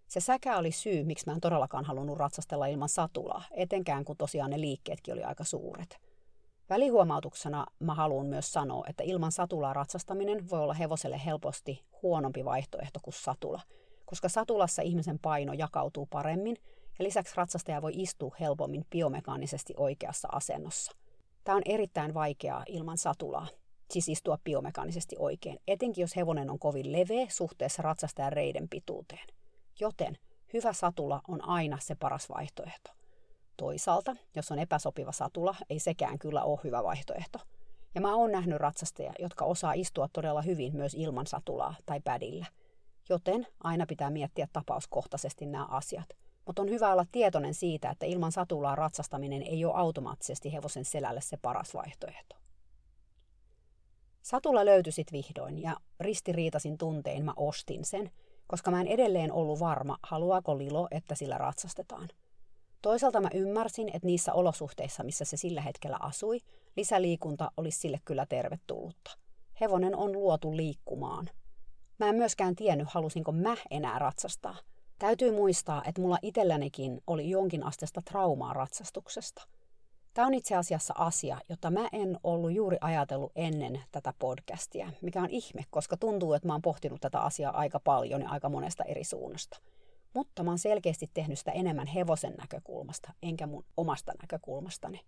Se 0.07 0.19
säkä 0.19 0.57
oli 0.57 0.71
syy, 0.71 1.03
miksi 1.03 1.25
mä 1.25 1.33
en 1.33 1.41
todellakaan 1.41 1.85
halunnut 1.85 2.17
ratsastella 2.17 2.65
ilman 2.65 2.89
satulaa, 2.89 3.43
etenkään 3.51 4.05
kun 4.05 4.17
tosiaan 4.17 4.49
ne 4.49 4.61
liikkeetkin 4.61 5.13
oli 5.13 5.23
aika 5.23 5.43
suuret. 5.43 5.97
Välihuomautuksena 6.69 7.65
mä 7.79 7.93
haluan 7.93 8.25
myös 8.25 8.53
sanoa, 8.53 8.85
että 8.89 9.03
ilman 9.03 9.31
satulaa 9.31 9.73
ratsastaminen 9.73 10.49
voi 10.49 10.59
olla 10.59 10.73
hevoselle 10.73 11.21
helposti 11.25 11.85
huonompi 12.01 12.45
vaihtoehto 12.45 12.99
kuin 13.03 13.13
satula, 13.13 13.61
koska 14.05 14.29
satulassa 14.29 14.81
ihmisen 14.81 15.19
paino 15.19 15.53
jakautuu 15.53 16.05
paremmin 16.05 16.57
ja 16.99 17.03
lisäksi 17.05 17.33
ratsastaja 17.37 17.81
voi 17.81 17.91
istua 17.95 18.35
helpommin 18.39 18.85
biomekaanisesti 18.89 19.73
oikeassa 19.77 20.27
asennossa. 20.31 21.00
Tämä 21.43 21.55
on 21.55 21.61
erittäin 21.65 22.13
vaikeaa 22.13 22.63
ilman 22.67 22.97
satulaa, 22.97 23.47
siis 23.91 24.09
istua 24.09 24.37
biomekaanisesti 24.43 25.15
oikein, 25.19 25.59
etenkin 25.67 26.01
jos 26.01 26.15
hevonen 26.15 26.49
on 26.49 26.59
kovin 26.59 26.91
leveä 26.91 27.25
suhteessa 27.29 27.81
ratsastajan 27.81 28.33
reiden 28.33 28.69
pituuteen. 28.69 29.27
Joten 29.79 30.17
hyvä 30.53 30.73
satula 30.73 31.21
on 31.27 31.45
aina 31.45 31.77
se 31.81 31.95
paras 31.95 32.29
vaihtoehto. 32.29 32.91
Toisaalta, 33.57 34.15
jos 34.35 34.51
on 34.51 34.59
epäsopiva 34.59 35.11
satula, 35.11 35.55
ei 35.69 35.79
sekään 35.79 36.19
kyllä 36.19 36.43
ole 36.43 36.59
hyvä 36.63 36.83
vaihtoehto. 36.83 37.39
Ja 37.95 38.01
mä 38.01 38.15
oon 38.15 38.31
nähnyt 38.31 38.57
ratsastajia, 38.57 39.13
jotka 39.19 39.45
osaa 39.45 39.73
istua 39.73 40.07
todella 40.13 40.41
hyvin 40.41 40.75
myös 40.75 40.93
ilman 40.93 41.27
satulaa 41.27 41.75
tai 41.85 42.01
pädillä. 42.03 42.45
Joten 43.09 43.47
aina 43.63 43.85
pitää 43.85 44.09
miettiä 44.09 44.47
tapauskohtaisesti 44.53 45.45
nämä 45.45 45.65
asiat. 45.65 46.09
Mutta 46.45 46.61
on 46.61 46.69
hyvä 46.69 46.91
olla 46.91 47.05
tietoinen 47.11 47.53
siitä, 47.53 47.89
että 47.89 48.05
ilman 48.05 48.31
satulaa 48.31 48.75
ratsastaminen 48.75 49.41
ei 49.41 49.65
ole 49.65 49.73
automaattisesti 49.75 50.53
hevosen 50.53 50.85
selälle 50.85 51.21
se 51.21 51.37
paras 51.37 51.73
vaihtoehto. 51.73 52.35
Satula 54.21 54.65
löytyi 54.65 54.93
sit 54.93 55.11
vihdoin 55.11 55.61
ja 55.61 55.77
ristiriitasin 55.99 56.77
tuntein 56.77 57.25
mä 57.25 57.33
ostin 57.37 57.85
sen, 57.85 58.11
koska 58.47 58.71
mä 58.71 58.81
en 58.81 58.87
edelleen 58.87 59.31
ollut 59.31 59.59
varma, 59.59 59.97
haluaako 60.03 60.57
Lilo, 60.57 60.87
että 60.91 61.15
sillä 61.15 61.37
ratsastetaan. 61.37 62.09
Toisaalta 62.81 63.21
mä 63.21 63.29
ymmärsin, 63.33 63.87
että 63.87 64.05
niissä 64.05 64.33
olosuhteissa, 64.33 65.03
missä 65.03 65.25
se 65.25 65.37
sillä 65.37 65.61
hetkellä 65.61 65.97
asui, 65.99 66.39
lisäliikunta 66.77 67.51
olisi 67.57 67.79
sille 67.79 67.99
kyllä 68.05 68.25
tervetullutta. 68.25 69.11
Hevonen 69.61 69.95
on 69.95 70.11
luotu 70.11 70.57
liikkumaan. 70.57 71.29
Mä 71.97 72.09
en 72.09 72.15
myöskään 72.15 72.55
tiennyt, 72.55 72.87
halusinko 72.89 73.31
mä 73.31 73.55
enää 73.71 73.99
ratsastaa. 73.99 74.55
Täytyy 75.01 75.31
muistaa, 75.31 75.83
että 75.85 76.01
mulla 76.01 76.17
itsellänikin 76.21 77.01
oli 77.07 77.29
jonkin 77.29 77.63
asteesta 77.63 78.01
traumaa 78.01 78.53
ratsastuksesta. 78.53 79.47
Tämä 80.13 80.27
on 80.27 80.33
itse 80.33 80.55
asiassa 80.55 80.93
asia, 80.97 81.39
jota 81.49 81.71
mä 81.71 81.89
en 81.91 82.19
ollut 82.23 82.51
juuri 82.51 82.77
ajatellut 82.81 83.31
ennen 83.35 83.81
tätä 83.91 84.13
podcastia, 84.19 84.91
mikä 85.01 85.21
on 85.21 85.29
ihme, 85.29 85.65
koska 85.69 85.97
tuntuu, 85.97 86.33
että 86.33 86.47
mä 86.47 86.53
oon 86.53 86.61
pohtinut 86.61 87.01
tätä 87.01 87.19
asiaa 87.19 87.57
aika 87.57 87.79
paljon 87.79 88.21
ja 88.21 88.29
aika 88.29 88.49
monesta 88.49 88.83
eri 88.83 89.03
suunnasta. 89.03 89.57
Mutta 90.13 90.43
mä 90.43 90.51
oon 90.51 90.59
selkeästi 90.59 91.09
tehnyt 91.13 91.39
sitä 91.39 91.51
enemmän 91.51 91.87
hevosen 91.87 92.33
näkökulmasta, 92.37 93.13
enkä 93.23 93.47
mun 93.47 93.65
omasta 93.77 94.11
näkökulmastani. 94.21 95.01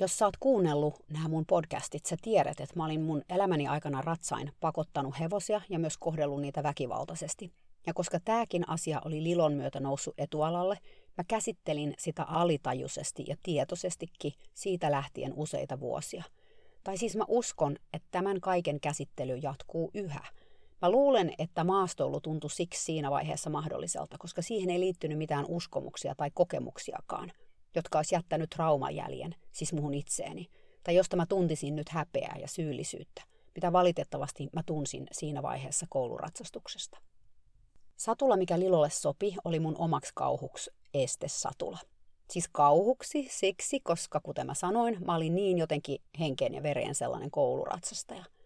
Jos 0.00 0.18
sä 0.18 0.24
oot 0.24 0.36
kuunnellut 0.36 0.94
nämä 1.10 1.28
mun 1.28 1.46
podcastit, 1.46 2.06
sä 2.06 2.16
tiedät, 2.22 2.60
että 2.60 2.76
mä 2.76 2.84
olin 2.84 3.02
mun 3.02 3.22
elämäni 3.28 3.68
aikana 3.68 4.02
ratsain 4.02 4.52
pakottanut 4.60 5.20
hevosia 5.20 5.60
ja 5.68 5.78
myös 5.78 5.98
kohdellut 5.98 6.40
niitä 6.40 6.62
väkivaltaisesti. 6.62 7.52
Ja 7.86 7.94
koska 7.94 8.20
tämäkin 8.20 8.68
asia 8.68 9.00
oli 9.04 9.22
Lilon 9.22 9.52
myötä 9.52 9.80
noussut 9.80 10.14
etualalle, 10.18 10.78
mä 11.16 11.24
käsittelin 11.28 11.94
sitä 11.98 12.22
alitajuisesti 12.22 13.24
ja 13.28 13.36
tietoisestikin 13.42 14.32
siitä 14.54 14.90
lähtien 14.90 15.32
useita 15.36 15.80
vuosia. 15.80 16.24
Tai 16.84 16.98
siis 16.98 17.16
mä 17.16 17.24
uskon, 17.28 17.76
että 17.92 18.08
tämän 18.10 18.40
kaiken 18.40 18.80
käsittely 18.80 19.36
jatkuu 19.36 19.90
yhä– 19.94 20.24
Mä 20.82 20.90
luulen, 20.90 21.32
että 21.38 21.64
maastoulu 21.64 22.20
tuntui 22.20 22.50
siksi 22.50 22.84
siinä 22.84 23.10
vaiheessa 23.10 23.50
mahdolliselta, 23.50 24.18
koska 24.18 24.42
siihen 24.42 24.70
ei 24.70 24.80
liittynyt 24.80 25.18
mitään 25.18 25.44
uskomuksia 25.48 26.14
tai 26.14 26.30
kokemuksiakaan, 26.34 27.32
jotka 27.74 27.98
olisi 27.98 28.14
jättänyt 28.14 28.50
traumajäljen, 28.50 29.34
siis 29.52 29.72
muhun 29.72 29.94
itseeni, 29.94 30.46
tai 30.82 30.94
josta 30.94 31.16
mä 31.16 31.26
tuntisin 31.26 31.76
nyt 31.76 31.88
häpeää 31.88 32.36
ja 32.40 32.48
syyllisyyttä, 32.48 33.22
mitä 33.54 33.72
valitettavasti 33.72 34.48
mä 34.52 34.62
tunsin 34.66 35.06
siinä 35.12 35.42
vaiheessa 35.42 35.86
kouluratsastuksesta. 35.90 36.98
Satula, 37.96 38.36
mikä 38.36 38.58
Lilolle 38.58 38.90
sopi, 38.90 39.36
oli 39.44 39.60
mun 39.60 39.76
omaksi 39.78 40.12
kauhuksi 40.14 40.70
estesatula. 40.94 41.78
Siis 42.30 42.48
kauhuksi 42.52 43.28
siksi, 43.30 43.80
koska 43.80 44.20
kuten 44.20 44.46
mä 44.46 44.54
sanoin, 44.54 45.04
mä 45.04 45.14
olin 45.14 45.34
niin 45.34 45.58
jotenkin 45.58 46.02
henkeen 46.18 46.54
ja 46.54 46.62
vereen 46.62 46.94
sellainen 46.94 47.30
kouluratsastaja– 47.30 48.24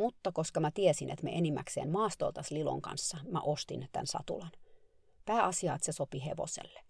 mutta 0.00 0.32
koska 0.32 0.60
mä 0.60 0.70
tiesin, 0.70 1.10
että 1.10 1.24
me 1.24 1.30
enimmäkseen 1.30 1.90
maastoltas 1.90 2.50
Lilon 2.50 2.82
kanssa, 2.82 3.18
mä 3.28 3.40
ostin 3.40 3.88
tämän 3.92 4.06
satulan. 4.06 4.50
Pääasia, 5.26 5.74
että 5.74 5.84
se 5.86 5.92
sopi 5.92 6.24
hevoselle. 6.24 6.80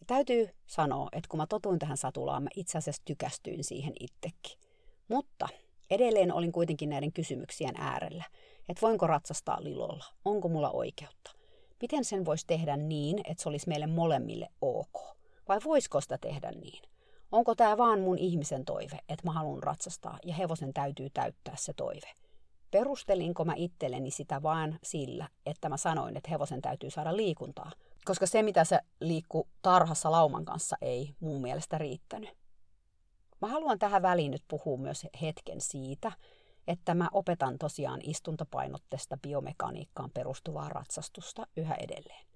Ja 0.00 0.06
täytyy 0.06 0.50
sanoa, 0.66 1.08
että 1.12 1.28
kun 1.28 1.38
mä 1.38 1.46
totuin 1.46 1.78
tähän 1.78 1.96
satulaan, 1.96 2.42
mä 2.42 2.48
itse 2.56 2.78
asiassa 2.78 3.02
tykästyin 3.04 3.64
siihen 3.64 3.92
itsekin. 4.00 4.58
Mutta 5.08 5.48
edelleen 5.90 6.32
olin 6.32 6.52
kuitenkin 6.52 6.88
näiden 6.88 7.12
kysymyksien 7.12 7.74
äärellä, 7.76 8.24
että 8.68 8.80
voinko 8.82 9.06
ratsastaa 9.06 9.64
Lilolla, 9.64 10.04
onko 10.24 10.48
mulla 10.48 10.70
oikeutta. 10.70 11.30
Miten 11.84 12.04
sen 12.04 12.24
voisi 12.24 12.46
tehdä 12.46 12.76
niin, 12.76 13.18
että 13.24 13.42
se 13.42 13.48
olisi 13.48 13.68
meille 13.68 13.86
molemmille 13.86 14.48
ok? 14.60 15.16
Vai 15.48 15.58
voisiko 15.64 16.00
sitä 16.00 16.18
tehdä 16.18 16.50
niin? 16.50 16.82
Onko 17.32 17.54
tämä 17.54 17.76
vaan 17.76 18.00
mun 18.00 18.18
ihmisen 18.18 18.64
toive, 18.64 18.98
että 19.08 19.24
mä 19.24 19.32
haluan 19.32 19.62
ratsastaa 19.62 20.18
ja 20.24 20.34
hevosen 20.34 20.74
täytyy 20.74 21.10
täyttää 21.10 21.54
se 21.56 21.72
toive? 21.72 22.10
Perustelinko 22.70 23.44
mä 23.44 23.52
itselleni 23.56 24.10
sitä 24.10 24.42
vaan 24.42 24.78
sillä, 24.82 25.28
että 25.46 25.68
mä 25.68 25.76
sanoin, 25.76 26.16
että 26.16 26.30
hevosen 26.30 26.62
täytyy 26.62 26.90
saada 26.90 27.16
liikuntaa? 27.16 27.72
Koska 28.04 28.26
se, 28.26 28.42
mitä 28.42 28.64
se 28.64 28.78
liikkuu 29.00 29.48
tarhassa 29.62 30.10
lauman 30.10 30.44
kanssa, 30.44 30.76
ei 30.80 31.14
mun 31.20 31.42
mielestä 31.42 31.78
riittänyt. 31.78 32.30
Mä 33.40 33.48
haluan 33.48 33.78
tähän 33.78 34.02
väliin 34.02 34.30
nyt 34.30 34.44
puhua 34.48 34.76
myös 34.76 35.06
hetken 35.22 35.60
siitä, 35.60 36.12
että 36.68 36.94
mä 36.94 37.08
opetan 37.12 37.58
tosiaan 37.58 38.00
istuntapainotteista 38.02 39.16
biomekaniikkaan 39.16 40.10
perustuvaa 40.10 40.68
ratsastusta 40.68 41.46
yhä 41.56 41.74
edelleen. 41.74 42.26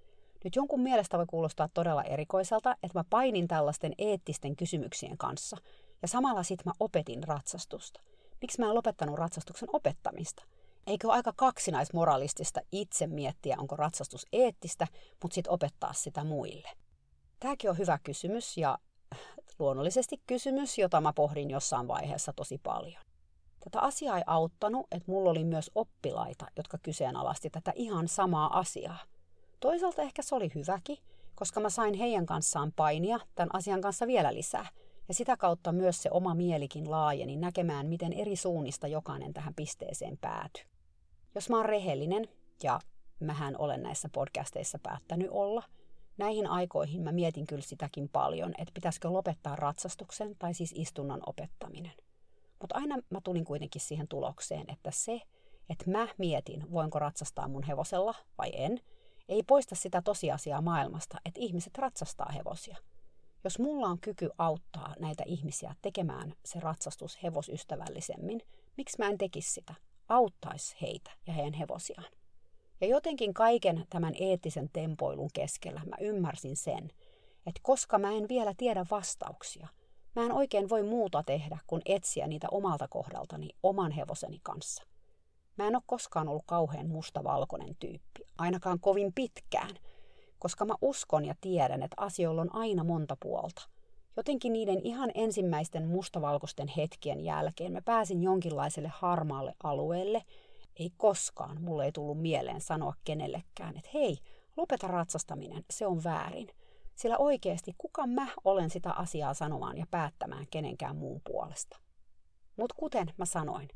Nyt 0.44 0.56
jonkun 0.56 0.80
mielestä 0.80 1.18
voi 1.18 1.26
kuulostaa 1.26 1.68
todella 1.74 2.04
erikoiselta, 2.04 2.76
että 2.82 2.98
mä 2.98 3.04
painin 3.10 3.48
tällaisten 3.48 3.92
eettisten 3.98 4.56
kysymyksien 4.56 5.18
kanssa 5.18 5.56
ja 6.02 6.08
samalla 6.08 6.42
sit 6.42 6.64
mä 6.64 6.72
opetin 6.80 7.22
ratsastusta– 7.24 8.00
miksi 8.40 8.60
mä 8.60 8.66
en 8.66 8.74
lopettanut 8.74 9.18
ratsastuksen 9.18 9.68
opettamista? 9.72 10.42
Eikö 10.86 11.06
ole 11.06 11.14
aika 11.14 11.32
kaksinaismoralistista 11.36 12.60
itse 12.72 13.06
miettiä, 13.06 13.56
onko 13.58 13.76
ratsastus 13.76 14.26
eettistä, 14.32 14.86
mutta 15.22 15.34
sitten 15.34 15.52
opettaa 15.52 15.92
sitä 15.92 16.24
muille? 16.24 16.70
Tämäkin 17.40 17.70
on 17.70 17.78
hyvä 17.78 17.98
kysymys 18.02 18.56
ja 18.56 18.78
luonnollisesti 19.58 20.22
kysymys, 20.26 20.78
jota 20.78 21.00
mä 21.00 21.12
pohdin 21.12 21.50
jossain 21.50 21.88
vaiheessa 21.88 22.32
tosi 22.32 22.58
paljon. 22.58 23.02
Tätä 23.60 23.80
asiaa 23.80 24.18
ei 24.18 24.24
auttanut, 24.26 24.86
että 24.92 25.10
mulla 25.10 25.30
oli 25.30 25.44
myös 25.44 25.70
oppilaita, 25.74 26.46
jotka 26.56 26.78
kyseenalaisti 26.78 27.50
tätä 27.50 27.72
ihan 27.74 28.08
samaa 28.08 28.58
asiaa. 28.58 28.98
Toisaalta 29.60 30.02
ehkä 30.02 30.22
se 30.22 30.34
oli 30.34 30.50
hyväkin, 30.54 30.98
koska 31.34 31.60
mä 31.60 31.70
sain 31.70 31.94
heidän 31.94 32.26
kanssaan 32.26 32.72
painia 32.76 33.18
tämän 33.34 33.54
asian 33.54 33.80
kanssa 33.80 34.06
vielä 34.06 34.34
lisää– 34.34 34.66
ja 35.08 35.14
sitä 35.14 35.36
kautta 35.36 35.72
myös 35.72 36.02
se 36.02 36.10
oma 36.12 36.34
mielikin 36.34 36.90
laajeni 36.90 37.36
näkemään, 37.36 37.86
miten 37.86 38.12
eri 38.12 38.36
suunnista 38.36 38.86
jokainen 38.86 39.34
tähän 39.34 39.54
pisteeseen 39.54 40.18
päätyi. 40.18 40.64
Jos 41.34 41.50
mä 41.50 41.56
oon 41.56 41.66
rehellinen, 41.66 42.28
ja 42.62 42.80
mähän 43.20 43.54
olen 43.58 43.82
näissä 43.82 44.08
podcasteissa 44.12 44.78
päättänyt 44.82 45.28
olla, 45.30 45.62
näihin 46.16 46.46
aikoihin 46.46 47.02
mä 47.02 47.12
mietin 47.12 47.46
kyllä 47.46 47.62
sitäkin 47.62 48.08
paljon, 48.08 48.54
että 48.58 48.74
pitäisikö 48.74 49.08
lopettaa 49.08 49.56
ratsastuksen 49.56 50.36
tai 50.38 50.54
siis 50.54 50.72
istunnon 50.76 51.20
opettaminen. 51.26 51.92
Mutta 52.60 52.76
aina 52.76 52.96
mä 53.10 53.20
tulin 53.24 53.44
kuitenkin 53.44 53.80
siihen 53.80 54.08
tulokseen, 54.08 54.70
että 54.70 54.90
se, 54.90 55.20
että 55.70 55.90
mä 55.90 56.08
mietin, 56.18 56.70
voinko 56.72 56.98
ratsastaa 56.98 57.48
mun 57.48 57.62
hevosella 57.62 58.14
vai 58.38 58.50
en, 58.52 58.80
ei 59.28 59.42
poista 59.42 59.74
sitä 59.74 60.02
tosiasiaa 60.02 60.60
maailmasta, 60.60 61.18
että 61.24 61.40
ihmiset 61.40 61.78
ratsastaa 61.78 62.32
hevosia– 62.32 62.76
jos 63.44 63.58
mulla 63.58 63.86
on 63.86 63.98
kyky 64.00 64.30
auttaa 64.38 64.94
näitä 64.98 65.22
ihmisiä 65.26 65.74
tekemään 65.82 66.34
se 66.44 66.60
ratsastus 66.60 67.22
hevosystävällisemmin, 67.22 68.40
miksi 68.76 68.96
mä 68.98 69.08
en 69.08 69.18
tekisi 69.18 69.52
sitä? 69.52 69.74
Auttaisi 70.08 70.76
heitä 70.82 71.10
ja 71.26 71.32
heidän 71.32 71.52
hevosiaan. 71.52 72.12
Ja 72.80 72.86
jotenkin 72.86 73.34
kaiken 73.34 73.86
tämän 73.90 74.14
eettisen 74.20 74.70
tempoilun 74.72 75.30
keskellä 75.34 75.80
mä 75.86 75.96
ymmärsin 76.00 76.56
sen, 76.56 76.92
että 77.46 77.60
koska 77.62 77.98
mä 77.98 78.12
en 78.12 78.28
vielä 78.28 78.54
tiedä 78.56 78.86
vastauksia, 78.90 79.68
mä 80.16 80.22
en 80.22 80.32
oikein 80.32 80.68
voi 80.68 80.82
muuta 80.82 81.22
tehdä 81.22 81.58
kuin 81.66 81.82
etsiä 81.86 82.26
niitä 82.26 82.46
omalta 82.50 82.88
kohdaltani 82.88 83.48
oman 83.62 83.92
hevoseni 83.92 84.40
kanssa. 84.42 84.82
Mä 85.56 85.66
en 85.66 85.76
ole 85.76 85.82
koskaan 85.86 86.28
ollut 86.28 86.44
kauhean 86.46 86.88
mustavalkoinen 86.88 87.76
tyyppi, 87.78 88.24
ainakaan 88.38 88.80
kovin 88.80 89.12
pitkään– 89.12 89.70
koska 90.38 90.64
mä 90.64 90.74
uskon 90.82 91.24
ja 91.24 91.34
tiedän, 91.40 91.82
että 91.82 91.94
asioilla 91.96 92.42
on 92.42 92.54
aina 92.54 92.84
monta 92.84 93.16
puolta. 93.20 93.68
Jotenkin 94.16 94.52
niiden 94.52 94.80
ihan 94.84 95.10
ensimmäisten 95.14 95.86
mustavalkoisten 95.86 96.68
hetkien 96.68 97.20
jälkeen 97.20 97.72
mä 97.72 97.82
pääsin 97.82 98.22
jonkinlaiselle 98.22 98.90
harmaalle 98.94 99.54
alueelle. 99.62 100.22
Ei 100.76 100.90
koskaan 100.96 101.62
mulle 101.62 101.84
ei 101.84 101.92
tullut 101.92 102.20
mieleen 102.20 102.60
sanoa 102.60 102.94
kenellekään, 103.04 103.76
että 103.76 103.90
hei, 103.94 104.18
lopeta 104.56 104.86
ratsastaminen, 104.86 105.64
se 105.70 105.86
on 105.86 106.04
väärin. 106.04 106.48
Sillä 106.98 107.16
oikeasti 107.18 107.74
kuka 107.78 108.06
mä 108.06 108.26
olen 108.44 108.70
sitä 108.70 108.92
asiaa 108.92 109.34
sanomaan 109.34 109.78
ja 109.78 109.86
päättämään 109.90 110.46
kenenkään 110.50 110.96
muun 110.96 111.20
puolesta. 111.24 111.78
Mutta 112.56 112.74
kuten 112.78 113.12
mä 113.16 113.24
sanoin, 113.24 113.68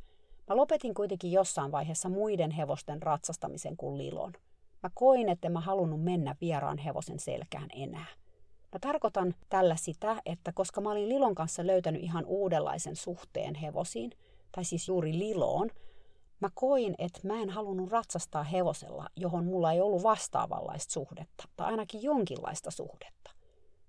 mä 0.49 0.57
lopetin 0.57 0.95
kuitenkin 0.95 1.33
jossain 1.33 1.73
vaiheessa 1.73 2.09
muiden 2.09 2.51
hevosten 2.51 3.03
ratsastamisen 3.03 3.77
kuin 3.77 3.99
Lilon. 3.99 4.33
Mä 4.83 4.91
koin, 4.95 5.29
että 5.29 5.49
mä 5.49 5.61
halunnut 5.61 6.03
mennä 6.03 6.37
vieraan 6.41 6.79
hevosen 6.79 7.19
selkään 7.19 7.69
enää. 7.73 8.07
Mä 8.73 8.79
tarkoitan 8.81 9.35
tällä 9.49 9.77
sitä, 9.77 10.23
että 10.27 10.53
koska 10.53 10.81
mä 10.81 10.91
olin 10.91 11.09
Lilon 11.09 11.35
kanssa 11.35 11.67
löytänyt 11.67 12.03
ihan 12.03 12.25
uudenlaisen 12.27 12.97
suhteen 12.97 13.55
hevosiin, 13.55 14.11
tai 14.53 14.65
siis 14.65 14.89
juuri 14.89 15.19
Liloon, 15.19 15.71
mä 16.43 16.51
koin, 16.55 16.95
että 16.99 17.21
mä 17.25 17.43
en 17.43 17.51
halunnut 17.51 17.91
ratsastaa 17.91 18.43
hevosella, 18.43 19.07
johon 19.17 19.45
mulla 19.45 19.73
ei 19.73 19.81
ollut 19.81 20.03
vastaavanlaista 20.03 20.93
suhdetta, 20.93 21.45
tai 21.57 21.71
ainakin 21.71 22.03
jonkinlaista 22.03 22.71
suhdetta. 22.71 23.31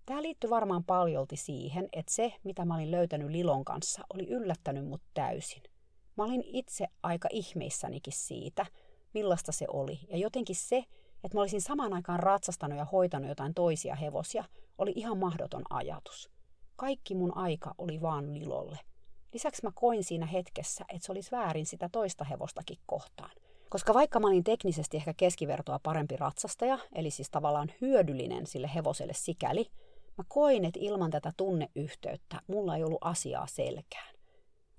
Tämä 0.06 0.22
liittyy 0.22 0.50
varmaan 0.50 0.84
paljolti 0.84 1.36
siihen, 1.36 1.90
että 1.94 2.14
se, 2.14 2.34
mitä 2.44 2.66
mä 2.66 2.76
olin 2.76 2.92
löytänyt 2.92 3.30
Lilon 3.30 3.66
kanssa, 3.66 4.04
oli 4.14 4.28
yllättänyt 4.28 4.88
mut 4.88 5.02
täysin. 5.14 5.64
Mä 6.18 6.24
olin 6.24 6.44
itse 6.46 6.88
aika 7.04 7.30
ihmeissänikin 7.32 8.14
siitä, 8.14 8.66
millaista 9.14 9.52
se 9.52 9.66
oli. 9.68 10.00
Ja 10.10 10.18
jotenkin 10.18 10.56
se, 10.56 10.78
että 11.24 11.38
mä 11.38 11.42
olisin 11.42 11.62
samaan 11.62 11.94
aikaan 11.94 12.20
ratsastanut 12.20 12.78
ja 12.78 12.86
hoitanut 12.86 13.30
jotain 13.30 13.54
toisia 13.54 13.96
hevosia, 13.96 14.44
oli 14.78 14.94
ihan 14.96 15.18
mahdoton 15.18 15.64
ajatus. 15.70 16.30
Kaikki 16.76 17.16
mun 17.16 17.38
aika 17.38 17.76
oli 17.78 18.02
vaan 18.02 18.34
Lilolle. 18.34 18.80
Lisäksi 19.34 19.64
mä 19.64 19.72
koin 19.76 20.04
siinä 20.04 20.26
hetkessä, 20.26 20.86
että 20.90 21.06
se 21.06 21.12
olisi 21.12 21.32
väärin 21.32 21.66
sitä 21.66 21.90
toista 21.92 22.24
hevostakin 22.24 22.78
kohtaan. 22.86 23.32
Koska 23.70 23.94
vaikka 23.94 24.20
mä 24.20 24.28
olin 24.28 24.44
teknisesti 24.44 24.98
ehkä 24.98 25.14
keskivertoa 25.14 25.80
parempi 25.84 26.18
ratsastaja, 26.18 26.80
eli 26.96 27.12
siis 27.12 27.30
tavallaan 27.30 27.72
hyödyllinen 27.82 28.48
sille 28.48 28.72
hevoselle 28.76 29.14
sikäli, 29.14 29.68
mä 30.18 30.24
koin, 30.28 30.66
että 30.66 30.80
ilman 30.82 31.12
tätä 31.12 31.32
tunneyhteyttä 31.38 32.42
mulla 32.48 32.76
ei 32.76 32.84
ollut 32.84 32.98
asiaa 33.02 33.48
selkään. 33.48 34.16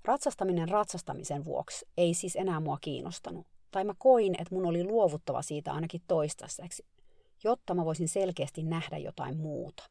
Ratsastaminen 0.05 0.69
ratsastamisen 0.69 1.45
vuoksi 1.45 1.85
ei 1.97 2.13
siis 2.13 2.35
enää 2.35 2.59
mua 2.59 2.77
kiinnostanut. 2.81 3.47
Tai 3.71 3.83
mä 3.83 3.93
koin, 3.97 4.41
että 4.41 4.55
mun 4.55 4.65
oli 4.65 4.83
luovuttava 4.83 5.41
siitä 5.41 5.73
ainakin 5.73 6.01
toistaiseksi, 6.07 6.85
jotta 7.43 7.73
mä 7.73 7.85
voisin 7.85 8.07
selkeästi 8.07 8.63
nähdä 8.63 8.97
jotain 8.97 9.37
muuta. 9.37 9.83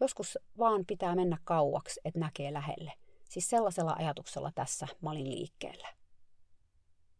Joskus 0.00 0.38
vaan 0.58 0.84
pitää 0.86 1.14
mennä 1.14 1.38
kauaksi, 1.44 2.00
että 2.04 2.20
näkee 2.20 2.52
lähelle. 2.52 2.92
Siis 3.28 3.50
sellaisella 3.50 3.96
ajatuksella 3.98 4.52
tässä 4.54 4.86
mä 5.00 5.10
olin 5.10 5.30
liikkeellä. 5.30 5.88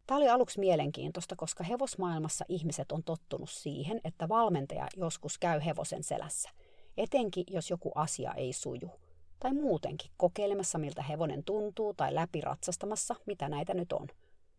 Tämä 0.07 0.17
oli 0.17 0.29
aluksi 0.29 0.59
mielenkiintoista, 0.59 1.35
koska 1.35 1.63
hevosmaailmassa 1.63 2.45
ihmiset 2.49 2.91
on 2.91 3.03
tottunut 3.03 3.49
siihen, 3.49 4.01
että 4.03 4.29
valmentaja 4.29 4.87
joskus 4.97 5.37
käy 5.37 5.59
hevosen 5.65 6.03
selässä, 6.03 6.49
etenkin 6.97 7.43
jos 7.47 7.69
joku 7.69 7.91
asia 7.95 8.33
ei 8.33 8.53
suju. 8.53 8.91
Tai 9.39 9.53
muutenkin 9.53 10.11
kokeilemassa, 10.17 10.77
miltä 10.77 11.01
hevonen 11.01 11.43
tuntuu, 11.43 11.93
tai 11.93 12.15
läpi 12.15 12.41
ratsastamassa, 12.41 13.15
mitä 13.25 13.49
näitä 13.49 13.73
nyt 13.73 13.93
on. 13.93 14.07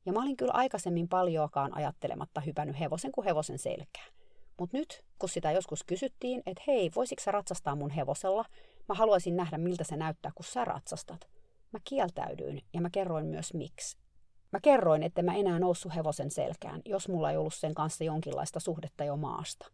Ja 0.06 0.12
mä 0.12 0.22
olin 0.22 0.36
kyllä 0.36 0.52
aikaisemmin 0.52 1.08
paljoakaan 1.08 1.76
ajattelematta 1.76 2.40
hypännyt 2.40 2.80
hevosen 2.80 3.12
kuin 3.12 3.24
hevosen 3.24 3.58
selkään. 3.58 4.12
Mutta 4.58 4.76
nyt, 4.76 5.04
kun 5.18 5.28
sitä 5.28 5.52
joskus 5.52 5.84
kysyttiin, 5.84 6.42
että 6.46 6.62
hei, 6.66 6.90
voisitko 6.96 7.22
sä 7.22 7.30
ratsastaa 7.30 7.76
mun 7.76 7.90
hevosella, 7.90 8.44
mä 8.88 8.94
haluaisin 8.94 9.36
nähdä, 9.36 9.58
miltä 9.58 9.84
se 9.84 9.96
näyttää, 9.96 10.32
kun 10.34 10.44
sä 10.44 10.64
ratsastat. 10.64 11.28
Mä 11.72 11.78
kieltäydyin 11.84 12.62
ja 12.74 12.80
mä 12.80 12.90
kerroin 12.90 13.26
myös 13.26 13.54
miksi. 13.54 13.98
Mä 14.52 14.60
kerroin, 14.60 15.02
että 15.02 15.22
mä 15.22 15.34
enää 15.34 15.58
noussut 15.58 15.94
hevosen 15.94 16.30
selkään, 16.30 16.82
jos 16.84 17.08
mulla 17.08 17.30
ei 17.30 17.36
ollut 17.36 17.54
sen 17.54 17.74
kanssa 17.74 18.04
jonkinlaista 18.04 18.60
suhdetta 18.60 19.04
jo 19.04 19.16
maasta. 19.16 19.66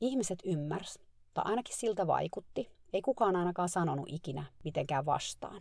Ihmiset 0.00 0.38
ymmärsi, 0.44 1.00
tai 1.34 1.44
ainakin 1.46 1.76
siltä 1.76 2.06
vaikutti, 2.06 2.70
ei 2.92 3.02
kukaan 3.02 3.36
ainakaan 3.36 3.68
sanonut 3.68 4.08
ikinä 4.08 4.44
mitenkään 4.64 5.06
vastaan. 5.06 5.60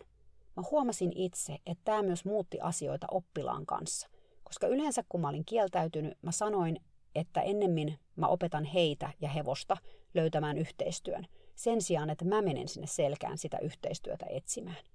Mä 0.56 0.64
huomasin 0.72 1.12
itse, 1.16 1.58
että 1.66 1.82
tämä 1.84 2.04
myös 2.04 2.26
muutti 2.26 2.60
asioita 2.62 3.08
oppilaan 3.12 3.66
kanssa, 3.66 4.10
koska 4.44 4.68
yleensä 4.68 5.04
kun 5.10 5.22
mä 5.22 5.30
olin 5.30 5.46
kieltäytynyt, 5.46 6.18
mä 6.22 6.32
sanoin, 6.32 6.80
että 7.16 7.42
ennemmin 7.42 8.00
mä 8.16 8.28
opetan 8.28 8.64
heitä 8.64 9.10
ja 9.22 9.30
hevosta 9.30 9.78
löytämään 10.14 10.58
yhteistyön, 10.58 11.28
sen 11.56 11.82
sijaan, 11.82 12.10
että 12.10 12.26
mä 12.26 12.42
menen 12.42 12.68
sinne 12.68 12.88
selkään 12.88 13.38
sitä 13.38 13.58
yhteistyötä 13.58 14.26
etsimään. 14.30 14.93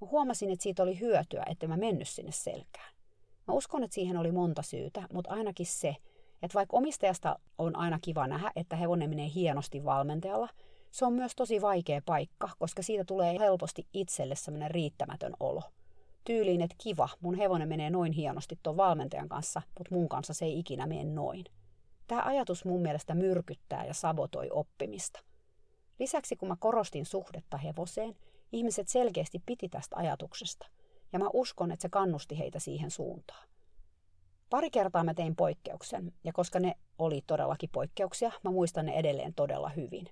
Mä 0.00 0.06
huomasin, 0.10 0.50
että 0.50 0.62
siitä 0.62 0.82
oli 0.82 1.00
hyötyä, 1.00 1.42
että 1.50 1.68
mä 1.68 1.76
mennyt 1.76 2.08
sinne 2.08 2.32
selkään. 2.32 2.94
Mä 3.48 3.54
uskon, 3.54 3.84
että 3.84 3.94
siihen 3.94 4.16
oli 4.16 4.32
monta 4.32 4.62
syytä, 4.62 5.06
mutta 5.12 5.30
ainakin 5.30 5.66
se, 5.66 5.96
että 6.42 6.54
vaikka 6.54 6.76
omistajasta 6.76 7.38
on 7.58 7.76
aina 7.76 7.98
kiva 8.02 8.26
nähdä, 8.26 8.52
että 8.56 8.76
hevonen 8.76 9.10
menee 9.10 9.30
hienosti 9.34 9.84
valmentajalla, 9.84 10.48
se 10.90 11.04
on 11.04 11.12
myös 11.12 11.32
tosi 11.36 11.62
vaikea 11.62 12.00
paikka, 12.06 12.48
koska 12.58 12.82
siitä 12.82 13.04
tulee 13.04 13.38
helposti 13.38 13.86
itselle 13.92 14.36
semmoinen 14.36 14.70
riittämätön 14.70 15.34
olo. 15.40 15.62
Tyyliin, 16.24 16.60
että 16.60 16.76
kiva, 16.78 17.08
mun 17.20 17.34
hevonen 17.34 17.68
menee 17.68 17.90
noin 17.90 18.12
hienosti 18.12 18.58
tuon 18.62 18.76
valmentajan 18.76 19.28
kanssa, 19.28 19.62
mutta 19.78 19.94
mun 19.94 20.08
kanssa 20.08 20.34
se 20.34 20.44
ei 20.44 20.58
ikinä 20.58 20.86
mene 20.86 21.04
noin. 21.04 21.44
Tämä 22.06 22.22
ajatus 22.22 22.64
mun 22.64 22.82
mielestä 22.82 23.14
myrkyttää 23.14 23.86
ja 23.86 23.94
sabotoi 23.94 24.48
oppimista. 24.50 25.20
Lisäksi 25.98 26.36
kun 26.36 26.48
mä 26.48 26.56
korostin 26.58 27.06
suhdetta 27.06 27.56
hevoseen, 27.56 28.16
ihmiset 28.52 28.88
selkeästi 28.88 29.42
piti 29.46 29.68
tästä 29.68 29.96
ajatuksesta, 29.96 30.66
ja 31.12 31.18
mä 31.18 31.26
uskon, 31.32 31.72
että 31.72 31.82
se 31.82 31.88
kannusti 31.88 32.38
heitä 32.38 32.58
siihen 32.58 32.90
suuntaan. 32.90 33.48
Pari 34.50 34.70
kertaa 34.70 35.04
mä 35.04 35.14
tein 35.14 35.36
poikkeuksen, 35.36 36.12
ja 36.24 36.32
koska 36.32 36.60
ne 36.60 36.76
oli 36.98 37.22
todellakin 37.26 37.70
poikkeuksia, 37.72 38.32
mä 38.44 38.50
muistan 38.50 38.86
ne 38.86 38.92
edelleen 38.92 39.34
todella 39.34 39.68
hyvin. 39.68 40.08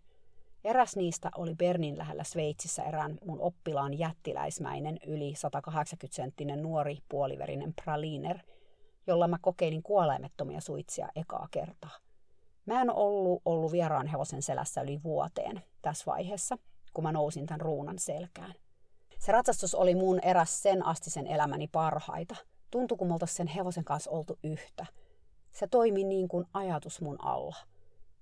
Eräs 0.64 0.96
niistä 0.96 1.30
oli 1.36 1.54
Bernin 1.54 1.98
lähellä 1.98 2.24
Sveitsissä 2.24 2.82
erään 2.82 3.18
mun 3.24 3.40
oppilaan 3.40 3.98
jättiläismäinen 3.98 4.98
yli 5.06 5.32
180-senttinen 5.32 6.56
nuori 6.56 6.98
puoliverinen 7.08 7.74
praliner, 7.84 8.38
jolla 9.06 9.28
mä 9.28 9.38
kokeilin 9.40 9.82
kuolaimettomia 9.82 10.60
suitsia 10.60 11.08
ekaa 11.16 11.48
kertaa. 11.50 11.98
Mä 12.66 12.80
en 12.80 12.90
ollut 12.90 13.42
ollut 13.44 13.72
vieraan 13.72 14.06
hevosen 14.06 14.42
selässä 14.42 14.82
yli 14.82 15.02
vuoteen 15.02 15.62
tässä 15.82 16.04
vaiheessa, 16.06 16.58
kun 16.94 17.04
mä 17.04 17.12
nousin 17.12 17.46
tämän 17.46 17.61
ruunan 17.61 17.98
selkään. 17.98 18.54
Se 19.18 19.33
ratsastus 19.33 19.74
oli 19.74 19.94
mun 19.94 20.20
eräs 20.22 20.62
sen 20.62 20.87
astisen 20.87 21.26
elämäni 21.26 21.68
parhaita. 21.68 22.37
Tuntui, 22.70 22.98
kun 22.98 23.09
me 23.09 23.14
sen 23.24 23.46
hevosen 23.46 23.85
kanssa 23.85 24.11
oltu 24.11 24.38
yhtä. 24.42 24.87
Se 25.52 25.66
toimi 25.66 26.04
niin 26.04 26.28
kuin 26.28 26.44
ajatus 26.52 27.00
mun 27.00 27.24
alla. 27.24 27.57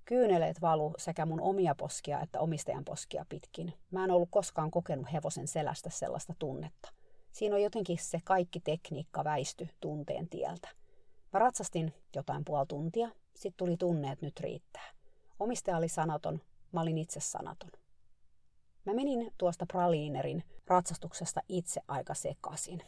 Kyyneleet 0.04 0.60
valu 0.60 0.94
sekä 0.98 1.26
mun 1.26 1.40
omia 1.40 1.74
poskia 1.74 2.20
että 2.20 2.40
omistajan 2.40 2.84
poskia 2.84 3.26
pitkin. 3.28 3.74
Mä 3.90 4.04
en 4.04 4.10
ollut 4.10 4.28
koskaan 4.30 4.70
kokenut 4.70 5.12
hevosen 5.12 5.48
selästä 5.48 5.90
sellaista 5.90 6.34
tunnetta. 6.38 6.88
Siinä 7.32 7.56
on 7.56 7.62
jotenkin 7.62 7.98
se 7.98 8.20
kaikki 8.24 8.60
tekniikka 8.60 9.24
väisty 9.24 9.68
tunteen 9.80 10.28
tieltä. 10.28 10.68
Mä 11.32 11.38
ratsastin 11.38 11.94
jotain 12.16 12.44
puoli 12.44 12.66
tuntia, 12.66 13.08
sitten 13.34 13.66
tuli 13.66 13.76
tunne, 13.76 14.12
että 14.12 14.26
nyt 14.26 14.40
riittää. 14.40 14.90
Omistaja 15.40 15.76
oli 15.76 15.88
sanaton, 15.88 16.40
mä 16.72 16.80
olin 16.80 16.98
itse 16.98 17.20
sanaton. 17.20 17.70
Mä 18.84 18.94
menin 18.94 19.32
tuosta 19.38 19.66
praliinerin 19.66 20.44
ratsastuksesta 20.66 21.40
itse 21.48 21.80
aika 21.88 22.14
sekasin. 22.14 22.82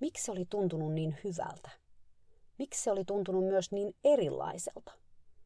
Miksi 0.00 0.24
se 0.24 0.32
oli 0.32 0.46
tuntunut 0.50 0.92
niin 0.92 1.16
hyvältä? 1.24 1.70
Miksi 2.58 2.82
se 2.82 2.90
oli 2.90 3.04
tuntunut 3.04 3.44
myös 3.44 3.72
niin 3.72 3.94
erilaiselta? 4.04 4.92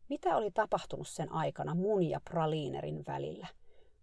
Mitä 0.08 0.36
oli 0.36 0.50
tapahtunut 0.50 1.08
sen 1.08 1.32
aikana 1.32 1.74
mun 1.74 2.02
ja 2.02 2.20
praliinerin 2.30 3.04
välillä? 3.06 3.46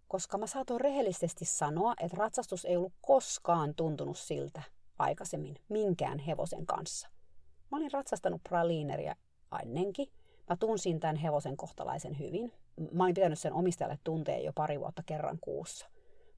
Koska 0.08 0.38
mä 0.38 0.46
saatoin 0.46 0.80
rehellisesti 0.80 1.44
sanoa, 1.44 1.94
että 2.00 2.16
ratsastus 2.16 2.64
ei 2.64 2.76
ollut 2.76 2.92
koskaan 3.00 3.74
tuntunut 3.74 4.18
siltä 4.18 4.62
aikaisemmin 4.98 5.56
minkään 5.68 6.18
hevosen 6.18 6.66
kanssa. 6.66 7.08
Mä 7.70 7.76
olin 7.76 7.92
ratsastanut 7.92 8.40
praliineria 8.48 9.16
ennenkin. 9.62 10.08
Mä 10.50 10.56
tunsin 10.56 11.00
tämän 11.00 11.16
hevosen 11.16 11.56
kohtalaisen 11.56 12.18
hyvin. 12.18 12.52
Mä 12.92 13.04
olin 13.04 13.14
pitänyt 13.14 13.38
sen 13.38 13.52
omistajalle 13.52 13.98
tunteen 14.04 14.44
jo 14.44 14.52
pari 14.54 14.80
vuotta 14.80 15.02
kerran 15.06 15.38
kuussa. 15.40 15.91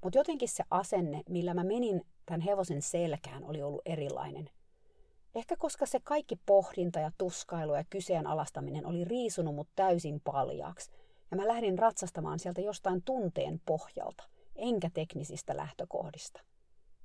Mutta 0.04 0.18
jotenkin 0.18 0.48
se 0.48 0.64
asenne, 0.70 1.22
millä 1.28 1.54
mä 1.54 1.64
menin 1.64 2.06
tämän 2.26 2.40
hevosen 2.40 2.82
selkään, 2.82 3.44
oli 3.44 3.62
ollut 3.62 3.82
erilainen. 3.86 4.50
Ehkä 5.34 5.56
koska 5.58 5.86
se 5.86 6.00
kaikki 6.00 6.36
pohdinta 6.46 7.00
ja 7.00 7.10
tuskailu 7.18 7.74
ja 7.74 7.84
kyseenalaistaminen 7.90 8.86
oli 8.86 9.04
riisunut 9.04 9.54
mut 9.54 9.68
täysin 9.76 10.20
paljaaksi. 10.20 10.90
Ja 11.30 11.36
mä 11.36 11.48
lähdin 11.48 11.78
ratsastamaan 11.78 12.38
sieltä 12.38 12.60
jostain 12.60 13.02
tunteen 13.02 13.60
pohjalta, 13.66 14.24
enkä 14.56 14.90
teknisistä 14.94 15.56
lähtökohdista. 15.56 16.40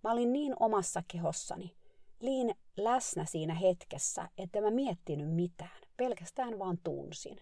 Mä 0.04 0.12
olin 0.12 0.34
niin 0.34 0.54
omassa 0.60 1.04
kehossani, 1.08 1.76
liin 2.20 2.56
läsnä 2.78 3.26
siinä 3.26 3.54
hetkessä, 3.54 4.30
että 4.38 4.62
mä 4.62 4.72
miettinyt 4.72 5.36
mitään, 5.36 5.82
pelkästään 5.98 6.60
vaan 6.60 6.78
tunsin. 6.84 7.38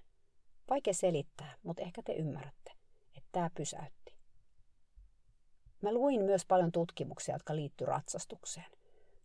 Vaikea 0.69 0.93
selittää, 0.93 1.55
mutta 1.63 1.81
ehkä 1.81 2.01
te 2.03 2.13
ymmärrätte, 2.13 2.71
että 3.17 3.29
tämä 3.31 3.49
pysäytti. 3.55 4.16
Mä 5.81 5.93
luin 5.93 6.25
myös 6.25 6.45
paljon 6.45 6.71
tutkimuksia, 6.71 7.35
jotka 7.35 7.55
liittyy 7.55 7.87
ratsastukseen. 7.87 8.71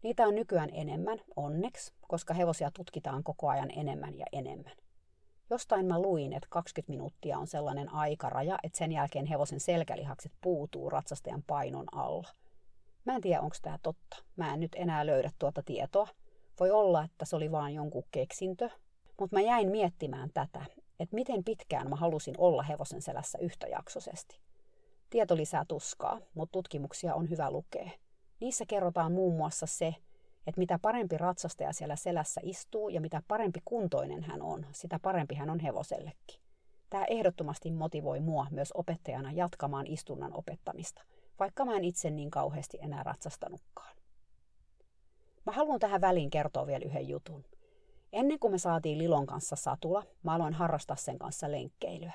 Niitä 0.03 0.27
on 0.27 0.35
nykyään 0.35 0.71
enemmän, 0.73 1.21
onneksi, 1.37 1.93
koska 2.09 2.35
hevosia 2.35 2.71
tutkitaan 2.71 3.25
koko 3.25 3.49
ajan 3.49 3.71
enemmän 3.77 4.19
ja 4.19 4.27
enemmän. 4.33 4.73
Jostain 5.51 5.87
mä 5.87 5.99
luin, 5.99 6.33
että 6.33 6.47
20 6.51 6.93
minuuttia 6.93 7.39
on 7.39 7.47
sellainen 7.47 7.95
aikaraja, 7.95 8.59
että 8.63 8.79
sen 8.79 8.93
jälkeen 8.93 9.27
hevosen 9.27 9.61
selkälihakset 9.61 10.33
puutuu 10.41 10.91
ratsastajan 10.91 11.43
painon 11.47 11.87
alla. 11.93 12.29
Mä 13.05 13.15
en 13.15 13.21
tiedä, 13.21 13.41
onko 13.41 13.57
tämä 13.63 13.79
totta. 13.83 14.17
Mä 14.37 14.55
en 14.55 14.61
nyt 14.61 14.73
enää 14.75 15.07
löydä 15.07 15.31
tuota 15.39 15.63
tietoa. 15.63 16.09
Voi 16.61 16.71
olla, 16.71 17.05
että 17.05 17.25
se 17.25 17.37
oli 17.37 17.51
vain 17.51 17.75
jonkun 17.75 18.05
keksintö. 18.11 18.71
Mutta 19.21 19.37
mä 19.37 19.41
jäin 19.41 19.69
miettimään 19.69 20.31
tätä, 20.35 20.65
että 21.01 21.15
miten 21.15 21.45
pitkään 21.45 21.91
mä 21.91 21.97
halusin 21.97 22.35
olla 22.39 22.63
hevosen 22.63 23.03
selässä 23.03 23.39
yhtäjaksoisesti. 23.39 24.42
Tieto 25.13 25.37
lisää 25.37 25.65
tuskaa, 25.69 26.21
mutta 26.35 26.53
tutkimuksia 26.53 27.15
on 27.15 27.31
hyvä 27.31 27.51
lukea. 27.51 27.91
Niissä 28.41 28.65
kerrotaan 28.69 29.13
muun 29.13 29.37
muassa 29.37 29.67
se, 29.67 29.95
että 30.47 30.59
mitä 30.59 30.79
parempi 30.83 31.19
ratsastaja 31.19 31.73
siellä 31.73 31.97
selässä 31.97 32.41
istuu 32.45 32.89
ja 32.89 33.01
mitä 33.01 33.23
parempi 33.29 33.61
kuntoinen 33.65 34.23
hän 34.23 34.43
on, 34.43 34.67
sitä 34.73 34.99
parempi 35.03 35.35
hän 35.35 35.51
on 35.51 35.61
hevosellekin. 35.61 36.41
Tämä 36.91 37.05
ehdottomasti 37.05 37.71
motivoi 37.71 38.21
mua 38.21 38.47
myös 38.51 38.73
opettajana 38.73 39.33
jatkamaan 39.33 39.87
istunnan 39.87 40.33
opettamista, 40.35 41.03
vaikka 41.39 41.65
mä 41.65 41.77
en 41.77 41.85
itse 41.85 42.11
niin 42.11 42.31
kauheasti 42.31 42.79
enää 42.83 43.03
ratsastanutkaan. 43.03 43.97
Mä 45.47 45.53
haluan 45.53 45.81
tähän 45.81 46.01
väliin 46.01 46.31
kertoa 46.31 46.67
vielä 46.67 46.85
yhden 46.85 47.09
jutun. 47.09 47.45
Ennen 48.13 48.39
kuin 48.39 48.51
me 48.51 48.59
saatiin 48.59 48.99
Lilon 48.99 49.27
kanssa 49.27 49.57
satula, 49.57 50.03
mä 50.23 50.35
aloin 50.35 50.55
harrastaa 50.55 50.97
sen 50.97 51.19
kanssa 51.19 51.51
lenkkeilyä. 51.51 52.13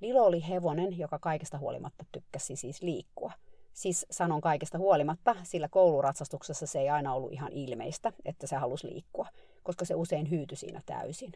Lilo 0.00 0.24
oli 0.24 0.48
hevonen, 0.48 0.98
joka 0.98 1.18
kaikesta 1.18 1.58
huolimatta 1.58 2.04
tykkäsi 2.12 2.56
siis 2.56 2.82
liikkua– 2.82 3.32
Siis 3.78 4.06
sanon 4.10 4.40
kaikesta 4.40 4.78
huolimatta, 4.78 5.36
sillä 5.42 5.68
kouluratsastuksessa 5.68 6.66
se 6.66 6.78
ei 6.78 6.88
aina 6.88 7.14
ollut 7.14 7.32
ihan 7.32 7.52
ilmeistä, 7.52 8.12
että 8.24 8.46
se 8.46 8.56
halusi 8.56 8.86
liikkua, 8.86 9.26
koska 9.62 9.84
se 9.84 9.94
usein 9.94 10.30
hyytyi 10.30 10.56
siinä 10.56 10.82
täysin. 10.86 11.32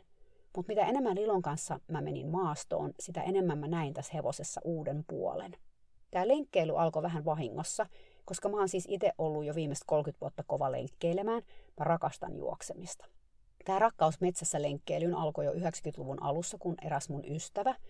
Mutta 0.56 0.70
mitä 0.72 0.86
enemmän 0.86 1.16
Lilon 1.16 1.42
kanssa 1.42 1.80
mä 1.88 2.00
menin 2.00 2.28
maastoon, 2.28 2.92
sitä 3.00 3.22
enemmän 3.22 3.58
mä 3.58 3.68
näin 3.68 3.94
tässä 3.94 4.12
hevosessa 4.14 4.60
uuden 4.64 5.04
puolen. 5.08 5.56
Tämä 6.10 6.28
lenkkeily 6.28 6.80
alkoi 6.80 7.02
vähän 7.02 7.24
vahingossa, 7.24 7.86
koska 8.24 8.48
mä 8.48 8.56
oon 8.56 8.68
siis 8.68 8.86
itse 8.88 9.12
ollut 9.18 9.44
jo 9.44 9.54
viimeiset 9.54 9.84
30 9.86 10.20
vuotta 10.20 10.44
kova 10.46 10.72
lenkkeilemään. 10.72 11.42
Mä 11.78 11.84
rakastan 11.84 12.36
juoksemista. 12.36 13.06
Tämä 13.64 13.78
rakkaus 13.78 14.20
metsässä 14.20 14.62
lenkkeilyyn 14.62 15.14
alkoi 15.14 15.44
jo 15.44 15.52
90-luvun 15.52 16.22
alussa, 16.22 16.58
kun 16.58 16.74
eräs 16.82 17.08
mun 17.08 17.24
ystävä– 17.24 17.74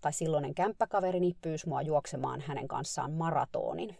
tai 0.00 0.12
silloinen 0.12 0.54
kämppäkaverini 0.54 1.36
pyysi 1.42 1.68
mua 1.68 1.82
juoksemaan 1.82 2.40
hänen 2.40 2.68
kanssaan 2.68 3.12
maratonin. 3.12 3.96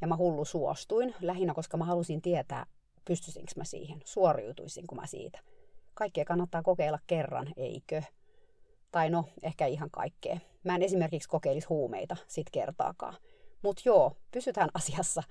Ja 0.00 0.06
mä 0.06 0.16
hullu 0.16 0.44
suostuin, 0.44 1.14
lähinnä 1.20 1.54
koska 1.54 1.76
mä 1.76 1.84
halusin 1.84 2.22
tietää, 2.22 2.66
pystyisinkö 3.04 3.52
mä 3.56 3.64
siihen, 3.64 4.00
suoriutuisinko 4.04 4.94
mä 4.94 5.06
siitä. 5.06 5.38
Kaikkea 5.94 6.24
kannattaa 6.24 6.62
kokeilla 6.62 6.98
kerran, 7.06 7.48
eikö? 7.56 8.02
Tai 8.92 9.10
no, 9.10 9.24
ehkä 9.42 9.66
ihan 9.66 9.90
kaikkea. 9.90 10.38
Mä 10.64 10.74
en 10.74 10.82
esimerkiksi 10.82 11.28
kokeilisi 11.28 11.66
huumeita 11.66 12.16
sit 12.26 12.46
kertaakaan. 12.52 13.14
Mutta 13.62 13.82
joo, 13.84 14.16
pysytään 14.30 14.68
asiassa. 14.74 15.22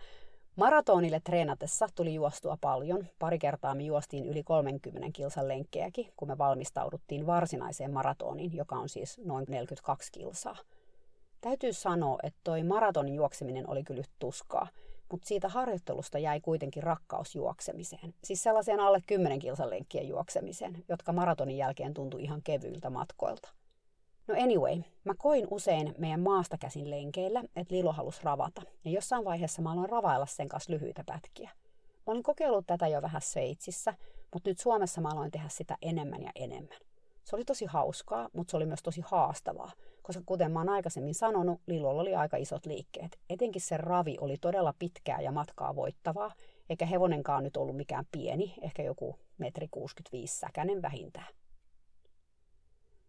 Maratonille 0.60 1.19
treenatessa 1.19 1.88
tuli 1.95 2.13
juostua 2.13 2.58
paljon. 2.62 3.08
Pari 3.19 3.39
kertaa 3.39 3.76
me 3.76 3.84
juostiin 3.84 4.26
yli 4.26 4.43
30 4.43 5.10
kilsan 5.13 5.48
lenkkejäkin, 5.48 6.08
kun 6.17 6.28
me 6.28 6.38
valmistauduttiin 6.38 7.26
varsinaiseen 7.26 7.93
maratoniin, 7.93 8.56
joka 8.56 8.76
on 8.76 8.89
siis 8.89 9.17
noin 9.26 9.45
42 9.50 10.12
kilsaa. 10.12 10.58
Täytyy 11.41 11.74
sanoa, 11.74 12.17
että 12.24 12.39
toi 12.43 12.63
maratonin 12.63 13.15
juokseminen 13.15 13.69
oli 13.69 13.84
kyllä 13.84 14.04
tuskaa, 14.19 14.67
mutta 15.12 15.28
siitä 15.28 15.48
harjoittelusta 15.48 16.19
jäi 16.19 16.41
kuitenkin 16.41 16.84
rakkaus 16.84 17.36
juoksemiseen. 17.36 18.13
Siis 18.24 18.43
sellaiseen 18.43 18.80
alle 18.80 19.00
10 19.08 19.39
kilsan 19.39 19.69
lenkkien 19.69 20.08
juoksemiseen, 20.08 20.84
jotka 20.89 21.13
maratonin 21.13 21.58
jälkeen 21.58 21.93
tuntui 21.93 22.24
ihan 22.24 22.41
kevyiltä 22.43 22.89
matkoilta. 22.89 23.50
No 24.30 24.36
anyway, 24.36 24.82
mä 25.04 25.13
koin 25.18 25.48
usein 25.52 25.96
meidän 25.98 26.20
maasta 26.20 26.58
käsin 26.58 26.89
lenkeillä, 26.89 27.44
että 27.56 27.76
Lilo 27.76 27.92
halusi 27.92 28.20
ravata. 28.24 28.62
Ja 28.86 28.92
jossain 28.92 29.26
vaiheessa 29.26 29.62
mä 29.62 29.72
aloin 29.72 29.89
ravailla 29.89 30.26
sen 30.26 30.50
kanssa 30.50 30.74
lyhyitä 30.74 31.04
pätkiä. 31.06 31.50
Mä 32.08 32.12
olin 32.12 32.24
kokeillut 32.24 32.68
tätä 32.68 32.88
jo 32.88 33.02
vähän 33.02 33.22
Sveitsissä, 33.22 33.94
mutta 34.34 34.50
nyt 34.50 34.60
Suomessa 34.60 35.02
mä 35.02 35.10
aloin 35.10 35.32
tehdä 35.32 35.50
sitä 35.50 35.78
enemmän 35.82 36.24
ja 36.24 36.32
enemmän. 36.36 36.78
Se 37.24 37.36
oli 37.36 37.46
tosi 37.46 37.65
hauskaa, 37.65 38.30
mutta 38.34 38.52
se 38.52 38.58
oli 38.58 38.65
myös 38.65 38.84
tosi 38.84 39.02
haastavaa, 39.06 39.72
koska 40.02 40.22
kuten 40.26 40.52
mä 40.52 40.60
oon 40.60 40.70
aikaisemmin 40.70 41.15
sanonut, 41.15 41.62
Lilolla 41.68 42.02
oli 42.02 42.15
aika 42.15 42.38
isot 42.38 42.65
liikkeet. 42.65 43.20
Etenkin 43.30 43.62
se 43.62 43.78
ravi 43.78 44.18
oli 44.22 44.38
todella 44.42 44.74
pitkää 44.80 45.22
ja 45.22 45.32
matkaa 45.32 45.76
voittavaa, 45.76 46.32
eikä 46.70 46.86
hevonenkaan 46.86 47.44
nyt 47.44 47.58
ollut 47.58 47.78
mikään 47.78 48.06
pieni, 48.12 48.54
ehkä 48.62 48.84
joku 48.84 49.15
metri 49.38 49.68
65 49.72 50.39
säkänen 50.39 50.82
vähintään. 50.82 51.28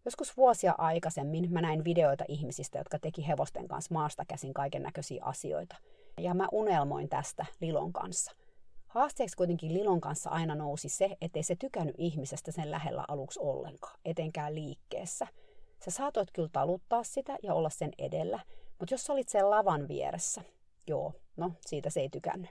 Joskus 0.05 0.37
vuosia 0.37 0.75
aikaisemmin 0.77 1.51
mä 1.53 1.61
näin 1.61 1.83
videoita 1.83 2.25
ihmisistä, 2.27 2.77
jotka 2.77 2.99
teki 2.99 3.27
hevosten 3.27 3.67
kanssa 3.67 3.93
maasta 3.93 4.25
käsin 4.25 4.53
kaiken 4.53 4.83
näköisiä 4.83 5.23
asioita. 5.23 5.75
Ja 6.17 6.33
mä 6.33 6.47
unelmoin 6.51 7.09
tästä 7.09 7.45
Lilon 7.59 7.93
kanssa. 7.93 8.31
Haasteeksi 8.87 9.37
kuitenkin 9.37 9.73
Lilon 9.73 10.01
kanssa 10.01 10.29
aina 10.29 10.55
nousi 10.55 10.89
se, 10.89 11.17
ettei 11.21 11.43
se 11.43 11.55
tykännyt 11.55 11.95
ihmisestä 11.97 12.51
sen 12.51 12.71
lähellä 12.71 13.05
aluksi 13.07 13.39
ollenkaan, 13.39 13.99
etenkään 14.05 14.55
liikkeessä. 14.55 15.27
Sä 15.85 15.91
saatoit 15.91 16.31
kyllä 16.33 16.49
taluttaa 16.51 17.03
sitä 17.03 17.37
ja 17.43 17.53
olla 17.53 17.69
sen 17.69 17.91
edellä, 17.97 18.39
mutta 18.79 18.93
jos 18.93 19.09
olit 19.09 19.29
sen 19.29 19.49
lavan 19.49 19.87
vieressä, 19.87 20.41
joo, 20.87 21.13
no 21.37 21.51
siitä 21.65 21.89
se 21.89 21.99
ei 21.99 22.09
tykännyt. 22.09 22.49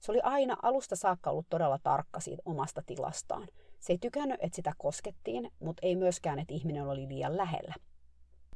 Se 0.00 0.12
oli 0.12 0.20
aina 0.20 0.56
alusta 0.62 0.96
saakka 0.96 1.30
ollut 1.30 1.46
todella 1.50 1.78
tarkka 1.82 2.20
siitä 2.20 2.42
omasta 2.44 2.82
tilastaan. 2.86 3.48
Se 3.80 3.92
ei 3.92 3.98
tykännyt, 3.98 4.38
että 4.40 4.56
sitä 4.56 4.72
koskettiin, 4.78 5.52
mutta 5.60 5.86
ei 5.86 5.96
myöskään, 5.96 6.38
että 6.38 6.54
ihminen 6.54 6.88
oli 6.88 7.08
liian 7.08 7.36
lähellä. 7.36 7.74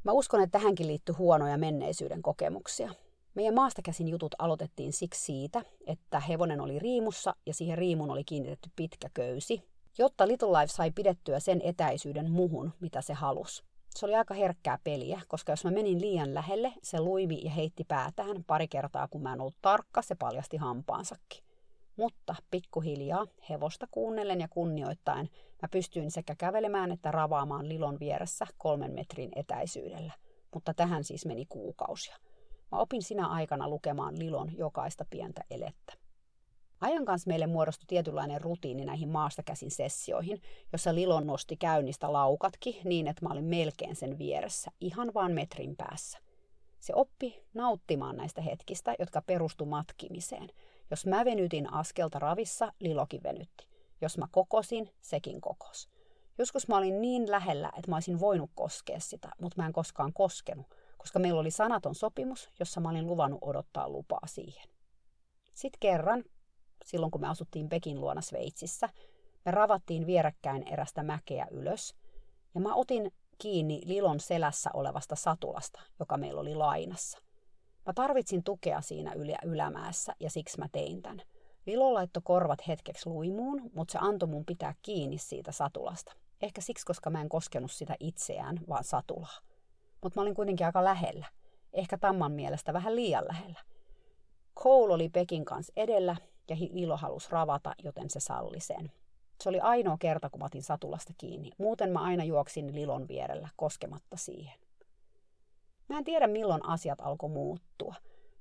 Mä 0.03 0.11
uskon, 0.11 0.41
että 0.41 0.59
tähänkin 0.59 0.87
liittyy 0.87 1.15
huonoja 1.15 1.57
menneisyyden 1.57 2.21
kokemuksia. 2.21 2.93
Meidän 3.35 3.55
maastakäsin 3.55 4.07
jutut 4.07 4.35
aloitettiin 4.39 4.93
siksi 4.93 5.25
siitä, 5.25 5.61
että 5.87 6.19
hevonen 6.19 6.61
oli 6.61 6.79
riimussa 6.79 7.35
ja 7.45 7.53
siihen 7.53 7.77
riimun 7.77 8.11
oli 8.11 8.23
kiinnitetty 8.23 8.69
pitkä 8.75 9.09
köysi, 9.13 9.63
jotta 9.97 10.27
Little 10.27 10.59
Life 10.59 10.73
sai 10.73 10.91
pidettyä 10.91 11.39
sen 11.39 11.61
etäisyyden 11.63 12.31
muhun, 12.31 12.73
mitä 12.79 13.01
se 13.01 13.13
halusi. 13.13 13.63
Se 13.95 14.05
oli 14.05 14.15
aika 14.15 14.33
herkkää 14.33 14.79
peliä, 14.83 15.21
koska 15.27 15.51
jos 15.51 15.65
mä 15.65 15.71
menin 15.71 16.01
liian 16.01 16.33
lähelle, 16.33 16.73
se 16.83 16.99
luimi 16.99 17.41
ja 17.43 17.51
heitti 17.51 17.83
päätään 17.83 18.43
pari 18.47 18.67
kertaa, 18.67 19.07
kun 19.07 19.21
mä 19.21 19.33
en 19.33 19.41
ollut 19.41 19.61
tarkka, 19.61 20.01
se 20.01 20.15
paljasti 20.15 20.57
hampaansakin. 20.57 21.43
Mutta 22.01 22.35
pikkuhiljaa, 22.51 23.27
hevosta 23.49 23.87
kuunnellen 23.91 24.41
ja 24.41 24.47
kunnioittain, 24.47 25.29
mä 25.61 25.67
pystyin 25.71 26.11
sekä 26.11 26.35
kävelemään 26.35 26.91
että 26.91 27.11
ravaamaan 27.11 27.69
Lilon 27.69 27.99
vieressä 27.99 28.45
kolmen 28.57 28.91
metrin 28.91 29.31
etäisyydellä. 29.35 30.13
Mutta 30.53 30.73
tähän 30.73 31.03
siis 31.03 31.25
meni 31.25 31.45
kuukausia. 31.45 32.17
Mä 32.71 32.79
opin 32.79 33.03
sinä 33.03 33.27
aikana 33.27 33.69
lukemaan 33.69 34.19
Lilon 34.19 34.57
jokaista 34.57 35.05
pientä 35.09 35.43
elettä. 35.49 35.93
Ajan 36.79 37.05
kanssa 37.05 37.27
meille 37.27 37.47
muodostui 37.47 37.85
tietynlainen 37.87 38.41
rutiini 38.41 38.85
näihin 38.85 39.09
maasta 39.09 39.43
käsin 39.43 39.71
sessioihin, 39.71 40.41
jossa 40.71 40.95
Lilon 40.95 41.27
nosti 41.27 41.55
käynnistä 41.55 42.13
laukatkin 42.13 42.75
niin, 42.83 43.07
että 43.07 43.25
mä 43.25 43.33
olin 43.33 43.45
melkein 43.45 43.95
sen 43.95 44.17
vieressä, 44.17 44.71
ihan 44.79 45.13
vaan 45.13 45.31
metrin 45.31 45.75
päässä. 45.75 46.19
Se 46.79 46.93
oppi 46.95 47.43
nauttimaan 47.53 48.17
näistä 48.17 48.41
hetkistä, 48.41 48.95
jotka 48.99 49.21
perustu 49.21 49.65
matkimiseen– 49.65 50.49
jos 50.91 51.05
mä 51.05 51.25
venytin 51.25 51.73
askelta 51.73 52.19
ravissa, 52.19 52.73
Lilokin 52.79 53.23
venytti. 53.23 53.67
Jos 54.01 54.17
mä 54.17 54.27
kokosin, 54.31 54.89
sekin 55.01 55.41
kokos. 55.41 55.89
Joskus 56.37 56.67
mä 56.67 56.77
olin 56.77 57.01
niin 57.01 57.31
lähellä, 57.31 57.71
että 57.77 57.91
mä 57.91 57.95
olisin 57.95 58.19
voinut 58.19 58.49
koskea 58.55 58.99
sitä, 58.99 59.29
mutta 59.41 59.61
mä 59.61 59.67
en 59.67 59.73
koskaan 59.73 60.13
koskenut, 60.13 60.65
koska 60.97 61.19
meillä 61.19 61.39
oli 61.39 61.51
sanaton 61.51 61.95
sopimus, 61.95 62.49
jossa 62.59 62.81
mä 62.81 62.89
olin 62.89 63.07
luvannut 63.07 63.39
odottaa 63.41 63.89
lupaa 63.89 64.27
siihen. 64.27 64.69
Sitten 65.53 65.79
kerran, 65.79 66.23
silloin 66.85 67.11
kun 67.11 67.21
me 67.21 67.27
asuttiin 67.27 67.69
Pekin 67.69 68.01
luona 68.01 68.21
Sveitsissä, 68.21 68.89
me 69.45 69.51
ravattiin 69.51 70.07
vierekkäin 70.07 70.67
erästä 70.67 71.03
mäkeä 71.03 71.47
ylös, 71.51 71.95
ja 72.55 72.61
mä 72.61 72.75
otin 72.75 73.13
kiinni 73.37 73.81
Lilon 73.85 74.19
selässä 74.19 74.69
olevasta 74.73 75.15
satulasta, 75.15 75.81
joka 75.99 76.17
meillä 76.17 76.41
oli 76.41 76.55
lainassa– 76.55 77.19
Mä 77.85 77.93
tarvitsin 77.93 78.43
tukea 78.43 78.81
siinä 78.81 79.13
yl- 79.13 79.47
ylämäessä 79.49 80.13
ja 80.19 80.29
siksi 80.29 80.59
mä 80.59 80.67
tein 80.71 81.01
tämän. 81.01 81.21
Lilo 81.65 81.93
laittoi 81.93 82.21
korvat 82.25 82.67
hetkeksi 82.67 83.09
luimuun, 83.09 83.71
mutta 83.73 83.91
se 83.91 83.99
antoi 84.01 84.29
mun 84.29 84.45
pitää 84.45 84.73
kiinni 84.81 85.17
siitä 85.17 85.51
satulasta. 85.51 86.13
Ehkä 86.41 86.61
siksi, 86.61 86.85
koska 86.85 87.09
mä 87.09 87.21
en 87.21 87.29
koskenut 87.29 87.71
sitä 87.71 87.95
itseään, 87.99 88.59
vaan 88.69 88.83
satulaa. 88.83 89.39
Mutta 90.03 90.19
mä 90.19 90.21
olin 90.21 90.35
kuitenkin 90.35 90.65
aika 90.65 90.83
lähellä. 90.83 91.25
Ehkä 91.73 91.97
Tamman 91.97 92.31
mielestä 92.31 92.73
vähän 92.73 92.95
liian 92.95 93.27
lähellä. 93.27 93.59
Cole 94.59 94.93
oli 94.93 95.09
Pekin 95.09 95.45
kanssa 95.45 95.73
edellä 95.75 96.15
ja 96.49 96.55
Lilo 96.71 96.97
halusi 96.97 97.31
ravata, 97.31 97.73
joten 97.83 98.09
se 98.09 98.19
salli 98.19 98.59
sen. 98.59 98.91
Se 99.41 99.49
oli 99.49 99.59
ainoa 99.59 99.97
kerta, 99.99 100.29
kun 100.29 100.39
mä 100.39 100.45
otin 100.45 100.63
satulasta 100.63 101.13
kiinni. 101.17 101.51
Muuten 101.57 101.89
mä 101.89 101.99
aina 101.99 102.23
juoksin 102.23 102.75
Lilon 102.75 103.07
vierellä 103.07 103.49
koskematta 103.55 104.17
siihen. 104.17 104.53
Mä 105.91 105.97
en 105.97 106.03
tiedä 106.03 106.27
milloin 106.27 106.65
asiat 106.65 107.01
alkoi 107.01 107.29
muuttua. 107.29 107.95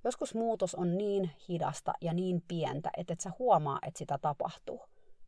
Joskus 0.05 0.35
muutos 0.35 0.75
on 0.75 0.99
niin 0.99 1.31
hidasta 1.49 1.93
ja 2.01 2.13
niin 2.13 2.43
pientä, 2.49 2.91
että 2.97 3.13
et 3.13 3.21
sä 3.21 3.33
huomaa, 3.39 3.79
että 3.87 3.99
sitä 3.99 4.19
tapahtuu. 4.19 4.81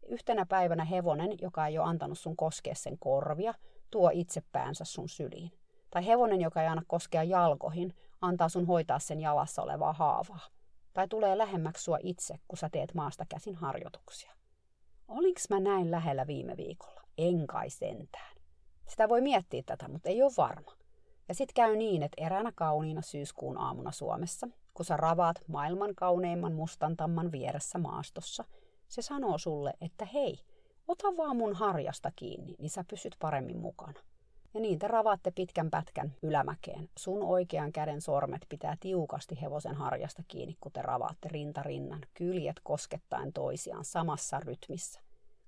Yhtenä 0.08 0.46
päivänä 0.46 0.84
hevonen, 0.84 1.30
joka 1.40 1.66
ei 1.66 1.78
ole 1.78 1.88
antanut 1.88 2.18
sun 2.18 2.36
koskea 2.36 2.74
sen 2.74 2.98
korvia, 2.98 3.54
tuo 3.90 4.10
itse 4.12 4.42
päänsä 4.52 4.84
sun 4.84 5.08
syliin. 5.08 5.52
Tai 5.90 6.06
hevonen, 6.06 6.40
joka 6.40 6.62
ei 6.62 6.68
anna 6.68 6.82
koskea 6.86 7.22
jalkoihin, 7.22 7.94
antaa 8.20 8.48
sun 8.48 8.66
hoitaa 8.66 8.98
sen 8.98 9.20
jalassa 9.20 9.62
olevaa 9.62 9.92
haavaa. 9.92 10.48
Tai 10.92 11.08
tulee 11.08 11.38
lähemmäksi 11.38 11.84
sua 11.84 11.98
itse, 12.02 12.34
kun 12.48 12.58
sä 12.58 12.68
teet 12.72 12.94
maasta 12.94 13.26
käsin 13.28 13.54
harjoituksia. 13.54 14.32
Olinks 15.08 15.50
mä 15.50 15.60
näin 15.60 15.90
lähellä 15.90 16.26
viime 16.26 16.56
viikolla? 16.56 17.02
En 17.18 17.46
kai 17.46 17.70
sentään. 17.70 18.36
Sitä 18.88 19.08
voi 19.08 19.20
miettiä 19.20 19.62
tätä, 19.66 19.88
mutta 19.88 20.08
ei 20.08 20.22
ole 20.22 20.32
varma. 20.36 20.81
Ja 21.28 21.34
sit 21.34 21.52
käy 21.52 21.76
niin, 21.76 22.02
että 22.02 22.24
eräänä 22.24 22.52
kauniina 22.54 23.02
syyskuun 23.02 23.58
aamuna 23.58 23.92
Suomessa, 23.92 24.48
kun 24.74 24.84
sä 24.84 24.96
ravaat 24.96 25.36
maailman 25.46 25.94
kauneimman 25.94 26.52
mustantamman 26.52 27.32
vieressä 27.32 27.78
maastossa, 27.78 28.44
se 28.88 29.02
sanoo 29.02 29.38
sulle, 29.38 29.74
että 29.80 30.04
hei, 30.04 30.38
ota 30.88 31.16
vaan 31.16 31.36
mun 31.36 31.54
harjasta 31.54 32.12
kiinni, 32.16 32.54
niin 32.58 32.70
sä 32.70 32.84
pysyt 32.90 33.16
paremmin 33.18 33.58
mukana. 33.58 34.00
Ja 34.54 34.60
niin 34.60 34.78
te 34.78 34.88
ravaatte 34.88 35.30
pitkän 35.30 35.70
pätkän 35.70 36.14
ylämäkeen. 36.22 36.88
Sun 36.98 37.22
oikean 37.22 37.72
käden 37.72 38.00
sormet 38.00 38.46
pitää 38.48 38.76
tiukasti 38.80 39.40
hevosen 39.42 39.74
harjasta 39.74 40.22
kiinni, 40.28 40.56
kun 40.60 40.72
te 40.72 40.82
ravaatte 40.82 41.28
rinta 41.28 41.62
rinnan, 41.62 42.00
kyljet 42.14 42.60
koskettaen 42.62 43.32
toisiaan 43.32 43.84
samassa 43.84 44.40
rytmissä. 44.40 45.00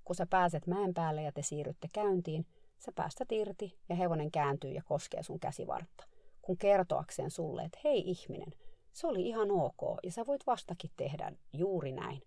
Kun 0.05 0.17
sä 0.17 0.27
pääset 0.27 0.67
mäen 0.67 0.95
päälle 0.95 1.23
ja 1.23 1.33
te 1.33 1.43
siirrytte 1.43 1.89
käyntiin, 1.93 2.47
sä 2.85 2.93
päästät 2.95 3.33
irti 3.33 3.79
ja 3.89 3.97
hevonen 3.97 4.31
kääntyy 4.31 4.71
ja 4.71 4.83
koskee 4.83 5.23
sun 5.23 5.41
käsivartta. 5.41 6.05
Kun 6.43 6.57
kertoakseen 6.57 7.31
sulle, 7.31 7.63
että 7.63 7.79
hei 7.85 8.11
ihminen, 8.11 8.53
se 8.93 9.07
oli 9.07 9.29
ihan 9.29 9.51
ok 9.51 9.99
ja 10.03 10.13
sä 10.13 10.27
voit 10.27 10.47
vastakin 10.47 10.91
tehdä 10.97 11.33
juuri 11.53 11.93
näin. 11.93 12.23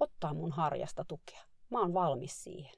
Ottaa 0.00 0.34
mun 0.34 0.52
harjasta 0.52 1.04
tukea. 1.08 1.40
Mä 1.70 1.80
oon 1.80 1.94
valmis 1.94 2.44
siihen. 2.44 2.74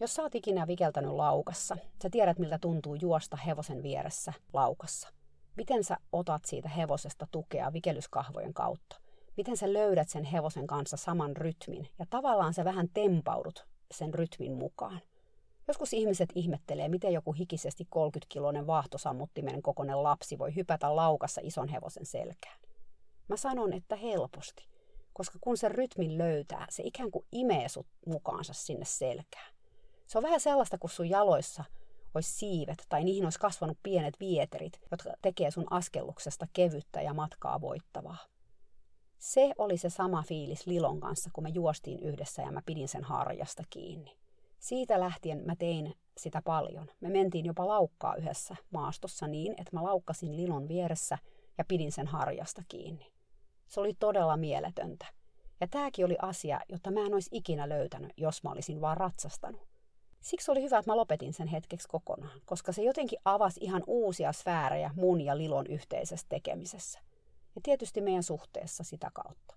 Jos 0.00 0.14
sä 0.14 0.22
oot 0.22 0.34
ikinä 0.34 0.66
vikeltänyt 0.66 1.12
laukassa, 1.12 1.76
sä 2.02 2.10
tiedät 2.10 2.38
miltä 2.38 2.58
tuntuu 2.58 2.94
juosta 2.94 3.36
hevosen 3.36 3.82
vieressä 3.82 4.32
laukassa. 4.52 5.08
Miten 5.56 5.84
sä 5.84 5.96
otat 6.12 6.44
siitä 6.44 6.68
hevosesta 6.68 7.26
tukea 7.30 7.72
vikelyskahvojen 7.72 8.54
kautta? 8.54 8.96
Miten 9.36 9.56
sä 9.56 9.72
löydät 9.72 10.08
sen 10.08 10.24
hevosen 10.24 10.66
kanssa 10.66 10.96
saman 10.96 11.36
rytmin 11.36 11.88
ja 11.98 12.06
tavallaan 12.10 12.54
sä 12.54 12.64
vähän 12.64 12.88
tempaudut 12.94 13.66
sen 13.90 14.14
rytmin 14.14 14.52
mukaan. 14.52 15.00
Joskus 15.68 15.92
ihmiset 15.92 16.28
ihmettelee, 16.34 16.88
miten 16.88 17.12
joku 17.12 17.32
hikisesti 17.32 17.84
30-kiloinen 17.96 18.66
vaahtosammuttimen 18.66 19.62
kokoinen 19.62 20.02
lapsi 20.02 20.38
voi 20.38 20.54
hypätä 20.54 20.96
laukassa 20.96 21.40
ison 21.44 21.68
hevosen 21.68 22.06
selkään. 22.06 22.60
Mä 23.28 23.36
sanon, 23.36 23.72
että 23.72 23.96
helposti, 23.96 24.68
koska 25.12 25.38
kun 25.40 25.56
se 25.56 25.68
rytmin 25.68 26.18
löytää, 26.18 26.66
se 26.70 26.82
ikään 26.82 27.10
kuin 27.10 27.26
imee 27.32 27.68
sut 27.68 27.86
mukaansa 28.06 28.52
sinne 28.52 28.84
selkään. 28.84 29.54
Se 30.06 30.18
on 30.18 30.24
vähän 30.24 30.40
sellaista, 30.40 30.78
kun 30.78 30.90
sun 30.90 31.08
jaloissa 31.08 31.64
olisi 32.14 32.30
siivet 32.30 32.86
tai 32.88 33.04
niihin 33.04 33.24
olisi 33.24 33.38
kasvanut 33.38 33.78
pienet 33.82 34.20
vieterit, 34.20 34.80
jotka 34.90 35.10
tekee 35.22 35.50
sun 35.50 35.66
askelluksesta 35.70 36.46
kevyttä 36.52 37.02
ja 37.02 37.14
matkaa 37.14 37.60
voittavaa. 37.60 38.18
Se 39.18 39.52
oli 39.58 39.76
se 39.76 39.90
sama 39.90 40.22
fiilis 40.22 40.66
Lilon 40.66 41.00
kanssa, 41.00 41.30
kun 41.32 41.44
me 41.44 41.50
juostiin 41.50 42.00
yhdessä 42.00 42.42
ja 42.42 42.52
mä 42.52 42.62
pidin 42.66 42.88
sen 42.88 43.04
harjasta 43.04 43.62
kiinni. 43.70 44.27
Siitä 44.58 45.00
lähtien 45.00 45.42
mä 45.46 45.56
tein 45.56 45.94
sitä 46.16 46.42
paljon. 46.44 46.90
Me 47.00 47.08
mentiin 47.08 47.46
jopa 47.46 47.68
laukkaa 47.68 48.16
yhdessä 48.16 48.56
maastossa 48.70 49.26
niin, 49.26 49.52
että 49.52 49.76
mä 49.76 49.82
laukkasin 49.82 50.36
Lilon 50.36 50.68
vieressä 50.68 51.18
ja 51.58 51.64
pidin 51.64 51.92
sen 51.92 52.06
harjasta 52.06 52.62
kiinni. 52.68 53.12
Se 53.66 53.80
oli 53.80 53.94
todella 53.98 54.36
mieletöntä. 54.36 55.06
Ja 55.60 55.68
tämäkin 55.68 56.04
oli 56.04 56.16
asia, 56.22 56.60
jota 56.68 56.90
mä 56.90 57.00
en 57.00 57.14
olisi 57.14 57.30
ikinä 57.32 57.68
löytänyt, 57.68 58.12
jos 58.16 58.42
mä 58.42 58.50
olisin 58.50 58.80
vaan 58.80 58.96
ratsastanut. 58.96 59.68
Siksi 60.20 60.50
oli 60.50 60.62
hyvä, 60.62 60.78
että 60.78 60.90
mä 60.90 60.96
lopetin 60.96 61.32
sen 61.32 61.46
hetkeksi 61.48 61.88
kokonaan, 61.88 62.40
koska 62.44 62.72
se 62.72 62.82
jotenkin 62.82 63.18
avasi 63.24 63.60
ihan 63.62 63.82
uusia 63.86 64.32
sfäärejä 64.32 64.90
mun 64.94 65.20
ja 65.20 65.38
Lilon 65.38 65.66
yhteisessä 65.66 66.26
tekemisessä. 66.28 66.98
Ja 67.54 67.60
tietysti 67.64 68.00
meidän 68.00 68.22
suhteessa 68.22 68.84
sitä 68.84 69.10
kautta. 69.14 69.54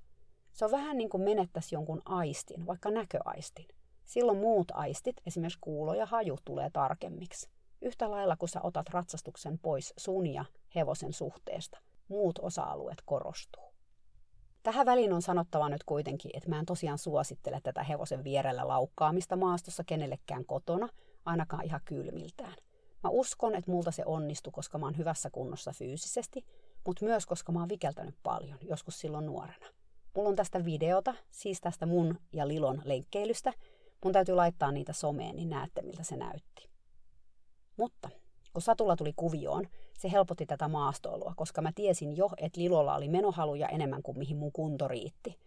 Se 0.52 0.66
on 0.66 0.72
vähän 0.72 0.97
niin 0.97 1.10
kuin 1.10 1.24
menettäisi 1.24 1.76
jonkun 1.76 2.02
aistin, 2.06 2.66
vaikka 2.66 2.91
näköaistin. 2.91 3.68
Silloin 4.12 4.38
muut 4.38 4.72
aistit, 4.74 5.16
esimerkiksi 5.26 5.59
kuulo 5.62 5.93
ja 5.93 6.05
haju, 6.05 6.38
tulee 6.45 6.70
tarkemmiksi. 6.70 7.49
Yhtä 7.82 8.12
lailla 8.12 8.38
kun 8.38 8.49
sä 8.49 8.59
otat 8.64 8.89
ratsastuksen 8.89 9.59
pois 9.59 9.93
sun 9.97 10.28
ja 10.28 10.45
hevosen 10.76 11.14
suhteesta, 11.14 11.80
muut 12.07 12.39
osa-alueet 12.41 13.01
korostuu. 13.05 13.74
Tähän 14.64 14.86
väliin 14.86 15.14
on 15.14 15.22
sanottava 15.22 15.70
nyt 15.70 15.84
kuitenkin, 15.84 16.32
että 16.34 16.49
mä 16.49 16.59
en 16.59 16.66
tosiaan 16.66 16.97
suosittele 16.97 17.59
tätä 17.64 17.84
hevosen 17.84 18.24
vierellä 18.24 18.68
laukkaamista 18.68 19.36
maastossa 19.36 19.84
kenellekään 19.84 20.45
kotona, 20.45 20.89
ainakaan 21.26 21.66
ihan 21.66 21.82
kylmiltään. 21.86 22.55
Mä 23.03 23.09
uskon, 23.09 23.55
että 23.55 23.72
multa 23.72 23.91
se 23.91 24.03
onnistui, 24.05 24.51
koska 24.51 24.78
mä 24.78 24.86
oon 24.86 24.97
hyvässä 24.97 25.30
kunnossa 25.30 25.72
fyysisesti, 25.72 26.45
mutta 26.86 27.05
myös 27.05 27.26
koska 27.26 27.51
mä 27.51 27.59
oon 27.59 27.70
vikeltänyt 27.70 28.16
paljon, 28.24 28.57
joskus 28.62 28.99
silloin 28.99 29.26
nuorena. 29.26 29.66
Mulla 30.16 30.30
on 30.30 30.36
tästä 30.36 30.66
videota, 30.66 31.16
siis 31.30 31.62
tästä 31.62 31.86
mun 31.86 32.20
ja 32.34 32.47
Lilon 32.47 32.82
lenkkeilystä. 32.86 33.53
Mun 34.04 34.14
täytyy 34.14 34.36
laittaa 34.36 34.72
niitä 34.72 34.93
someen, 34.93 35.36
niin 35.36 35.49
näette 35.49 35.82
miltä 35.82 36.04
se 36.04 36.16
näytti. 36.16 36.70
Mutta 37.78 38.10
kun 38.54 38.62
Satulla 38.62 38.95
tuli 38.95 39.14
kuvioon, 39.16 39.68
se 39.97 40.12
helpotti 40.12 40.45
tätä 40.45 40.68
maastoilua, 40.68 41.34
koska 41.36 41.62
mä 41.62 41.72
tiesin 41.76 42.18
jo, 42.18 42.30
että 42.38 42.62
Lilolla 42.62 42.95
oli 42.95 43.08
menohaluja 43.08 43.68
enemmän 43.68 44.04
kuin 44.04 44.18
mihin 44.18 44.38
mun 44.38 44.52
kunto 44.52 44.88
riitti. 44.88 45.39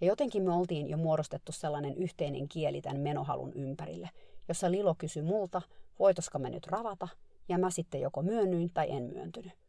Ja 0.00 0.06
jotenkin 0.06 0.42
me 0.42 0.52
oltiin 0.52 0.88
jo 0.88 0.96
muodostettu 0.96 1.52
sellainen 1.52 1.96
yhteinen 1.96 2.48
kieli 2.48 2.80
tämän 2.80 3.00
menohalun 3.00 3.52
ympärille, 3.52 4.10
jossa 4.48 4.70
Lilo 4.70 4.94
kysyi 4.98 5.22
multa, 5.22 5.62
voitoska 5.98 6.38
me 6.38 6.50
nyt 6.50 6.66
ravata, 6.66 7.08
ja 7.48 7.58
mä 7.58 7.70
sitten 7.70 8.00
joko 8.00 8.22
myönnyin 8.22 8.70
tai 8.74 8.90
en 8.90 9.02
myöntynyt. 9.02 9.61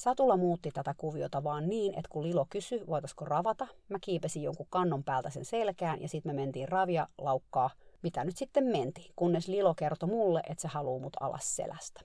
Satula 0.00 0.36
muutti 0.36 0.70
tätä 0.70 0.94
kuviota 0.98 1.44
vaan 1.44 1.68
niin, 1.68 1.94
että 1.94 2.08
kun 2.08 2.22
Lilo 2.22 2.46
kysyi, 2.50 2.86
voitaisiko 2.86 3.24
ravata, 3.24 3.66
mä 3.88 3.98
kiipesin 4.00 4.42
jonkun 4.42 4.66
kannon 4.70 5.04
päältä 5.04 5.30
sen 5.30 5.44
selkään 5.44 6.02
ja 6.02 6.08
sitten 6.08 6.34
me 6.34 6.40
mentiin 6.40 6.68
ravia 6.68 7.08
laukkaa, 7.18 7.70
mitä 8.02 8.24
nyt 8.24 8.36
sitten 8.36 8.64
menti, 8.64 9.12
kunnes 9.16 9.48
Lilo 9.48 9.74
kertoi 9.74 10.08
mulle, 10.08 10.42
että 10.48 10.62
se 10.62 10.68
haluaa 10.68 11.00
mut 11.00 11.16
alas 11.20 11.56
selästä. 11.56 12.00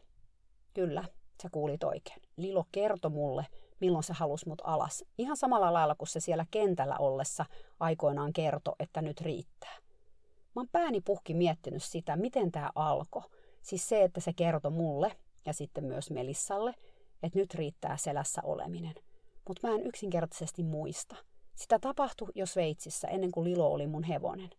Kyllä, 0.74 1.04
sä 1.44 1.50
kuulit 1.52 1.84
oikein. 1.84 2.22
Lilo 2.38 2.66
kertoi 2.72 3.12
mulle, 3.12 3.46
milloin 3.80 4.04
se 4.04 4.14
halusi 4.14 4.48
mut 4.48 4.62
alas. 4.64 5.04
Ihan 5.18 5.38
samalla 5.38 5.74
lailla 5.74 5.96
kuin 5.96 6.08
se 6.08 6.20
siellä 6.20 6.46
kentällä 6.52 6.98
ollessa 7.00 7.46
aikoinaan 7.80 8.34
kertoi, 8.34 8.76
että 8.80 9.02
nyt 9.02 9.22
riittää. 9.22 9.76
Mä 10.56 10.60
oon 10.60 10.70
pääni 10.72 11.02
puhki 11.02 11.34
miettinyt 11.34 11.84
sitä, 11.84 12.16
miten 12.16 12.52
tämä 12.52 12.72
alkoi. 12.76 13.24
Siis 13.62 13.90
se, 13.90 14.04
että 14.04 14.20
se 14.20 14.34
kertoi 14.34 14.72
mulle 14.72 15.12
ja 15.46 15.54
sitten 15.54 15.84
myös 15.84 16.12
Melissalle, 16.12 16.74
että 17.26 17.40
nyt 17.40 17.54
riittää 17.54 17.98
selässä 17.98 18.42
oleminen. 18.44 18.96
Mutta 19.48 19.68
mä 19.68 19.76
en 19.76 19.88
yksinkertaisesti 19.88 20.64
muista. 20.64 21.16
Sitä 21.56 21.80
tapahtui 21.80 22.28
jo 22.36 22.46
Sveitsissä 22.46 23.08
ennen 23.08 23.32
kuin 23.32 23.44
Lilo 23.44 23.68
oli 23.68 23.88
mun 23.88 24.04
hevonen. 24.04 24.50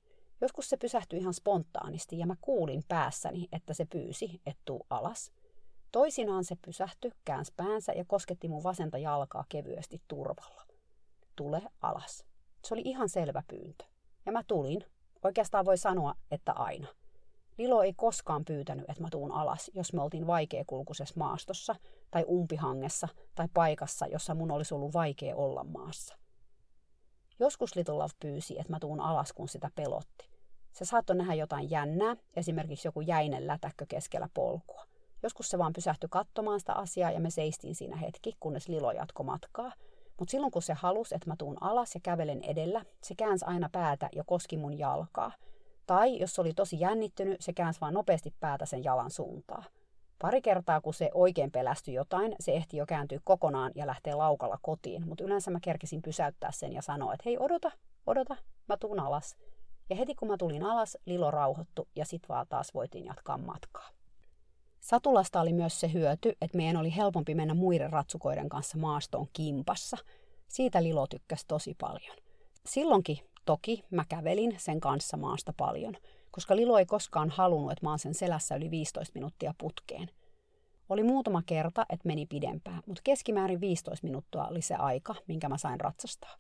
Joskus 0.41 0.69
se 0.69 0.77
pysähtyi 0.77 1.19
ihan 1.19 1.35
spontaanisti 1.35 2.19
ja 2.19 2.27
mä 2.27 2.35
kuulin 2.41 2.83
päässäni, 2.89 3.49
että 3.53 3.75
se 3.75 3.85
pyysi, 3.85 4.41
että 4.47 4.63
tuu 4.65 4.87
alas. 4.91 5.33
Toisinaan 5.93 6.45
se 6.45 6.57
pysähtyi, 6.65 7.11
käänsi 7.25 7.53
päänsä 7.57 7.93
ja 7.93 8.05
kosketti 8.05 8.49
mun 8.49 8.63
vasenta 8.63 8.99
jalkaa 8.99 9.45
kevyesti 9.49 10.03
turvalla. 10.09 10.63
Tule 11.37 11.63
alas. 11.81 12.25
Se 12.65 12.75
oli 12.75 12.83
ihan 12.85 13.09
selvä 13.09 13.43
pyyntö. 13.49 13.85
Ja 14.27 14.33
mä 14.33 14.43
tulin. 14.47 14.85
Oikeastaan 15.25 15.65
voi 15.65 15.79
sanoa, 15.79 16.15
että 16.31 16.53
aina. 16.53 16.89
Lilo 17.59 17.83
ei 17.83 17.93
koskaan 17.93 18.45
pyytänyt, 18.45 18.91
että 18.91 19.03
mä 19.03 19.09
tuun 19.11 19.33
alas, 19.33 19.71
jos 19.75 19.93
me 19.93 20.03
oltiin 20.03 20.27
vaikeakulkuisessa 20.27 21.15
maastossa 21.19 21.75
tai 22.11 22.25
umpihangessa 22.29 23.09
tai 23.35 23.49
paikassa, 23.55 24.07
jossa 24.07 24.35
mun 24.35 24.51
olisi 24.51 24.75
ollut 24.75 24.95
vaikea 24.95 25.37
olla 25.37 25.65
maassa. 25.65 26.17
Joskus 27.41 27.77
Little 27.77 27.95
Love 27.95 28.15
pyysi, 28.21 28.59
että 28.59 28.73
mä 28.73 28.79
tuun 28.81 29.01
alas, 29.01 29.33
kun 29.33 29.49
sitä 29.49 29.71
pelotti. 29.75 30.29
Se 30.73 30.85
saattoi 30.85 31.17
nähdä 31.17 31.35
jotain 31.35 31.71
jännää, 31.71 32.17
esimerkiksi 32.37 32.89
joku 32.89 33.01
jäinen 33.01 33.47
lätäkkö 33.47 33.87
keskellä 33.89 34.29
polkua. 34.35 34.85
Joskus 35.23 35.49
se 35.49 35.59
vaan 35.59 35.73
pysähtyi 35.73 36.09
katsomaan 36.11 36.61
sitä 36.61 36.73
asiaa 36.73 37.11
ja 37.11 37.21
me 37.21 37.31
seistiin 37.31 37.75
siinä 37.75 37.97
hetki, 37.97 38.37
kunnes 38.41 38.69
Lilo 38.69 38.93
jatko 38.93 39.23
matkaa. 39.23 39.73
Mutta 40.19 40.31
silloin 40.31 40.51
kun 40.51 40.63
se 40.63 40.75
halusi, 40.75 41.15
että 41.15 41.31
mä 41.31 41.35
tuun 41.39 41.63
alas 41.63 41.95
ja 41.95 42.01
kävelen 42.03 42.43
edellä, 42.43 42.85
se 43.03 43.15
käänsi 43.15 43.45
aina 43.45 43.69
päätä 43.73 44.09
ja 44.13 44.25
koski 44.25 44.57
mun 44.57 44.79
jalkaa. 44.79 45.33
Tai 45.87 46.19
jos 46.19 46.35
se 46.35 46.41
oli 46.41 46.53
tosi 46.53 46.81
jännittynyt, 46.81 47.41
se 47.41 47.53
käänsi 47.53 47.81
vaan 47.81 47.95
nopeasti 47.95 48.35
päätä 48.41 48.67
sen 48.67 48.85
jalan 48.85 49.11
suuntaan. 49.11 49.65
Pari 50.19 50.43
kertaa, 50.43 50.81
kun 50.81 50.95
se 50.95 51.11
oikein 51.15 51.51
pelästyi 51.51 51.95
jotain, 51.95 52.37
se 52.41 52.53
ehti 52.53 52.77
jo 52.77 52.87
kääntyä 52.87 53.19
kokonaan 53.25 53.73
ja 53.75 53.87
lähteä 53.87 54.19
laukalla 54.19 54.59
kotiin, 54.63 55.09
mutta 55.09 55.25
yleensä 55.25 55.51
mä 55.51 55.59
kerkesin 55.63 56.03
pysäyttää 56.03 56.53
sen 56.53 56.73
ja 56.73 56.83
sanoa, 56.83 57.15
että 57.15 57.23
hei 57.27 57.39
odota, 57.39 57.71
odota, 58.07 58.37
mä 58.69 58.77
tuun 58.77 59.01
alas. 59.01 59.37
Ja 59.91 59.97
heti 59.97 60.15
kun 60.15 60.29
mä 60.29 60.37
tulin 60.37 60.63
alas, 60.63 60.99
Lilo 61.07 61.31
rauhoittu 61.31 61.89
ja 61.97 62.05
sit 62.05 62.29
vaan 62.29 62.47
taas 62.49 62.75
voitiin 62.75 63.05
jatkaa 63.05 63.39
matkaa. 63.39 63.89
Satulasta 64.81 65.41
oli 65.41 65.53
myös 65.53 65.81
se 65.81 65.93
hyöty, 65.93 66.33
että 66.41 66.57
meidän 66.57 66.77
oli 66.77 66.97
helpompi 66.97 67.35
mennä 67.35 67.55
muiden 67.55 67.93
ratsukoiden 67.93 68.49
kanssa 68.49 68.79
maastoon 68.79 69.27
kimpassa. 69.33 69.97
Siitä 70.49 70.83
Lilo 70.83 71.07
tykkäsi 71.07 71.45
tosi 71.49 71.75
paljon. 71.81 72.17
Silloinkin 72.67 73.19
toki 73.47 73.85
mä 73.91 74.05
kävelin 74.09 74.55
sen 74.59 74.81
kanssa 74.81 75.17
maasta 75.17 75.53
paljon, 75.57 75.97
koska 76.31 76.57
Lilo 76.57 76.79
ei 76.79 76.87
koskaan 76.87 77.31
halunnut, 77.31 77.73
että 77.73 77.87
mä 77.87 77.91
oon 77.91 77.99
sen 77.99 78.15
selässä 78.15 78.57
yli 78.57 78.71
15 78.71 79.13
minuuttia 79.15 79.55
putkeen. 79.59 80.11
Oli 80.89 81.03
muutama 81.03 81.43
kerta, 81.47 81.87
että 81.89 82.07
meni 82.07 82.27
pidempään, 82.27 82.83
mutta 82.87 83.01
keskimäärin 83.05 83.61
15 83.61 84.07
minuuttia 84.07 84.45
oli 84.45 84.63
se 84.63 84.75
aika, 84.75 85.15
minkä 85.29 85.49
mä 85.49 85.59
sain 85.59 85.81
ratsastaa. 85.81 86.37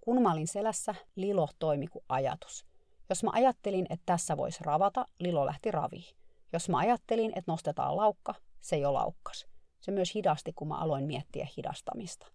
Kun 0.00 0.22
mä 0.22 0.32
olin 0.32 0.48
selässä, 0.48 0.94
Lilo 1.16 1.48
toimi 1.58 1.86
kuin 1.86 2.04
ajatus. 2.08 2.66
Jos 3.08 3.22
mä 3.22 3.30
ajattelin, 3.32 3.86
että 3.90 4.02
tässä 4.06 4.36
voisi 4.36 4.64
ravata, 4.64 5.06
Lilo 5.18 5.46
lähti 5.46 5.70
raviin. 5.70 6.16
Jos 6.52 6.68
mä 6.68 6.78
ajattelin, 6.78 7.32
että 7.36 7.52
nostetaan 7.52 7.96
laukka, 7.96 8.34
se 8.60 8.76
jo 8.76 8.92
laukkas. 8.92 9.46
Se 9.80 9.92
myös 9.92 10.14
hidasti, 10.14 10.52
kun 10.52 10.68
mä 10.68 10.76
aloin 10.76 11.04
miettiä 11.04 11.48
hidastamista. 11.56 12.26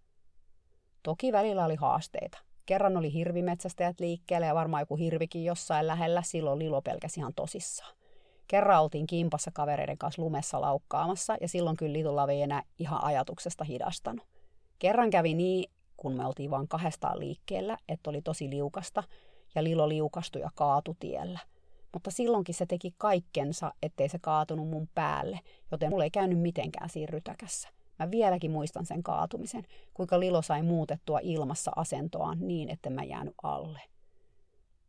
Toki 1.03 1.31
välillä 1.31 1.65
oli 1.65 1.75
haasteita. 1.75 2.48
Kerran 2.69 2.97
oli 2.97 3.13
hirvimetsästäjät 3.13 3.99
liikkeellä 3.99 4.47
ja 4.47 4.55
varmaan 4.55 4.81
joku 4.81 4.95
hirvikin 4.95 5.45
jossain 5.45 5.87
lähellä, 5.87 6.21
silloin 6.21 6.59
Lilo 6.59 6.81
pelkäsi 6.81 7.19
ihan 7.19 7.33
tosissaan. 7.33 7.95
Kerran 8.47 8.81
oltiin 8.81 9.07
kimpassa 9.07 9.51
kavereiden 9.53 9.97
kanssa 9.97 10.21
lumessa 10.21 10.61
laukkaamassa 10.61 11.37
ja 11.41 11.47
silloin 11.47 11.77
kyllä 11.77 11.93
Litulla 11.93 12.27
ei 12.31 12.41
enää 12.41 12.63
ihan 12.79 13.03
ajatuksesta 13.03 13.63
hidastanut. 13.63 14.25
Kerran 14.79 15.09
kävi 15.09 15.33
niin, 15.33 15.71
kun 15.97 16.13
me 16.13 16.25
oltiin 16.25 16.51
vain 16.51 16.67
kahdestaan 16.67 17.19
liikkeellä, 17.19 17.77
että 17.87 18.09
oli 18.09 18.21
tosi 18.21 18.49
liukasta 18.49 19.03
ja 19.55 19.63
Lilo 19.63 19.89
liukastui 19.89 20.41
ja 20.41 20.49
kaatu 20.55 20.97
tiellä. 20.99 21.39
Mutta 21.93 22.11
silloinkin 22.11 22.55
se 22.55 22.65
teki 22.65 22.93
kaikkensa, 22.97 23.73
ettei 23.83 24.09
se 24.09 24.19
kaatunut 24.19 24.69
mun 24.69 24.89
päälle, 24.95 25.39
joten 25.71 25.89
mulle 25.89 26.03
ei 26.03 26.11
käynyt 26.11 26.39
mitenkään 26.39 26.89
siinä 26.89 27.11
rytäkässä. 27.11 27.69
Mä 27.99 28.11
vieläkin 28.11 28.51
muistan 28.51 28.85
sen 28.85 29.03
kaatumisen, 29.03 29.63
kuinka 29.93 30.19
Lilo 30.19 30.41
sai 30.41 30.63
muutettua 30.63 31.19
ilmassa 31.23 31.71
asentoaan 31.75 32.37
niin, 32.41 32.69
että 32.69 32.89
mä 32.89 33.03
jäänyt 33.03 33.35
alle. 33.43 33.81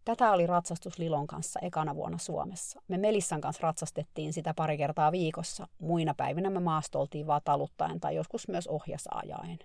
Tätä 0.05 0.33
oli 0.33 0.47
ratsastus 0.47 0.99
Lilon 0.99 1.27
kanssa 1.27 1.61
ekana 1.61 1.95
vuonna 1.95 2.19
Suomessa. 2.19 2.83
Me 2.89 2.99
Melissan 2.99 3.41
kanssa 3.41 3.63
ratsastettiin 3.63 4.33
sitä 4.33 4.55
pari 4.55 4.77
kertaa 4.77 5.13
viikossa. 5.13 5.69
Muina 5.79 6.15
päivinä 6.15 6.51
me 6.51 6.61
maastoltiin 6.61 7.27
vaan 7.27 7.41
taluttaen 7.45 8.01
tai 8.01 8.15
joskus 8.15 8.49
myös 8.49 8.67
ohjasaajaen. 8.67 9.59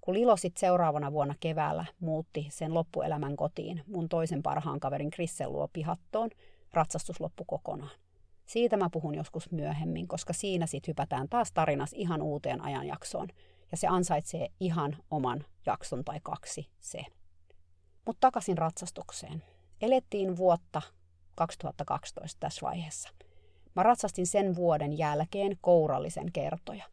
Kun 0.00 0.14
Lilo 0.14 0.36
sitten 0.36 0.60
seuraavana 0.60 1.12
vuonna 1.12 1.34
keväällä 1.40 1.84
muutti 2.00 2.46
sen 2.50 2.74
loppuelämän 2.74 3.36
kotiin 3.36 3.82
mun 3.86 4.08
toisen 4.08 4.42
parhaan 4.42 4.80
kaverin 4.80 5.10
Krissen 5.10 5.52
luo 5.52 5.68
pihattoon, 5.72 6.30
ratsastus 6.72 7.20
loppui 7.20 7.44
kokonaan. 7.48 8.05
Siitä 8.46 8.76
mä 8.76 8.90
puhun 8.92 9.14
joskus 9.14 9.50
myöhemmin, 9.50 10.08
koska 10.08 10.32
siinä 10.32 10.66
sitten 10.66 10.88
hypätään 10.88 11.28
taas 11.28 11.52
tarinas 11.52 11.92
ihan 11.92 12.22
uuteen 12.22 12.64
ajanjaksoon. 12.64 13.28
Ja 13.70 13.76
se 13.76 13.86
ansaitsee 13.86 14.48
ihan 14.60 14.96
oman 15.10 15.44
jakson 15.66 16.04
tai 16.04 16.20
kaksi 16.22 16.68
se. 16.80 17.04
Mutta 18.06 18.20
takaisin 18.20 18.58
ratsastukseen. 18.58 19.42
Elettiin 19.80 20.36
vuotta 20.36 20.82
2012 21.34 22.40
tässä 22.40 22.66
vaiheessa. 22.66 23.08
Mä 23.76 23.82
ratsastin 23.82 24.26
sen 24.26 24.56
vuoden 24.56 24.98
jälkeen 24.98 25.58
kourallisen 25.60 26.32
kertoja. 26.32 26.84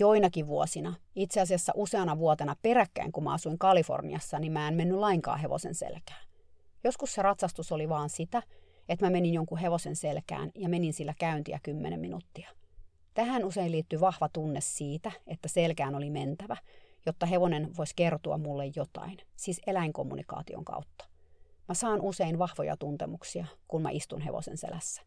Joinakin 0.00 0.46
vuosina, 0.46 0.94
itse 1.16 1.40
asiassa 1.40 1.72
useana 1.76 2.18
vuotena 2.18 2.56
peräkkäin 2.62 3.12
kun 3.12 3.24
mä 3.24 3.32
asuin 3.32 3.58
Kaliforniassa, 3.58 4.38
niin 4.38 4.52
mä 4.52 4.68
en 4.68 4.74
mennyt 4.74 4.98
lainkaan 4.98 5.40
hevosen 5.40 5.74
selkään. 5.74 6.26
Joskus 6.84 7.14
se 7.14 7.22
ratsastus 7.22 7.72
oli 7.72 7.88
vaan 7.88 8.10
sitä, 8.10 8.42
että 8.88 9.06
mä 9.06 9.10
menin 9.10 9.34
jonkun 9.34 9.58
hevosen 9.58 9.96
selkään 9.96 10.50
ja 10.54 10.68
menin 10.68 10.92
sillä 10.92 11.14
käyntiä 11.18 11.60
10 11.62 12.00
minuuttia. 12.00 12.50
Tähän 13.14 13.44
usein 13.44 13.72
liittyy 13.72 14.00
vahva 14.00 14.28
tunne 14.28 14.60
siitä, 14.60 15.12
että 15.26 15.48
selkään 15.48 15.94
oli 15.94 16.10
mentävä, 16.10 16.56
jotta 17.06 17.26
hevonen 17.26 17.76
voisi 17.76 17.92
kertoa 17.96 18.38
mulle 18.38 18.64
jotain, 18.76 19.18
siis 19.36 19.60
eläinkommunikaation 19.66 20.64
kautta. 20.64 21.04
Mä 21.68 21.74
saan 21.74 22.00
usein 22.00 22.38
vahvoja 22.38 22.76
tuntemuksia, 22.76 23.46
kun 23.68 23.82
mä 23.82 23.90
istun 23.90 24.20
hevosen 24.20 24.56
selässä. 24.56 25.02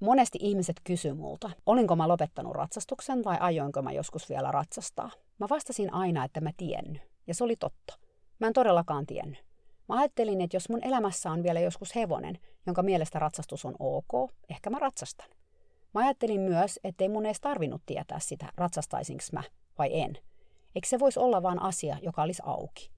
Monesti 0.00 0.38
ihmiset 0.42 0.76
kysyvät 0.84 1.18
multa, 1.18 1.50
olinko 1.66 1.96
mä 1.96 2.08
lopettanut 2.08 2.54
ratsastuksen 2.54 3.24
vai 3.24 3.36
ajoinko 3.40 3.82
mä 3.82 3.92
joskus 3.92 4.28
vielä 4.28 4.52
ratsastaa. 4.52 5.10
Mä 5.38 5.46
vastasin 5.50 5.94
aina, 5.94 6.24
että 6.24 6.40
mä 6.40 6.50
tiennyt, 6.56 7.02
ja 7.26 7.34
se 7.34 7.44
oli 7.44 7.56
totta. 7.56 7.98
Mä 8.38 8.46
en 8.46 8.52
todellakaan 8.52 9.06
tiennyt. 9.06 9.44
Mä 9.88 9.98
ajattelin, 9.98 10.40
että 10.40 10.56
jos 10.56 10.68
mun 10.68 10.84
elämässä 10.84 11.30
on 11.30 11.42
vielä 11.42 11.60
joskus 11.60 11.94
hevonen, 11.94 12.38
jonka 12.70 12.82
mielestä 12.82 13.18
ratsastus 13.18 13.64
on 13.64 13.74
ok, 13.78 14.30
ehkä 14.48 14.70
mä 14.70 14.78
ratsastan. 14.78 15.28
Mä 15.94 16.00
ajattelin 16.00 16.40
myös, 16.40 16.80
ettei 16.84 17.08
mun 17.08 17.26
edes 17.26 17.40
tarvinnut 17.40 17.82
tietää 17.86 18.18
sitä, 18.18 18.52
ratsastaisinko 18.56 19.24
mä 19.32 19.42
vai 19.78 20.00
en. 20.00 20.18
Eikö 20.74 20.88
se 20.88 20.98
voisi 20.98 21.20
olla 21.20 21.42
vain 21.42 21.62
asia, 21.62 21.96
joka 22.02 22.22
olisi 22.22 22.42
auki? 22.46 22.90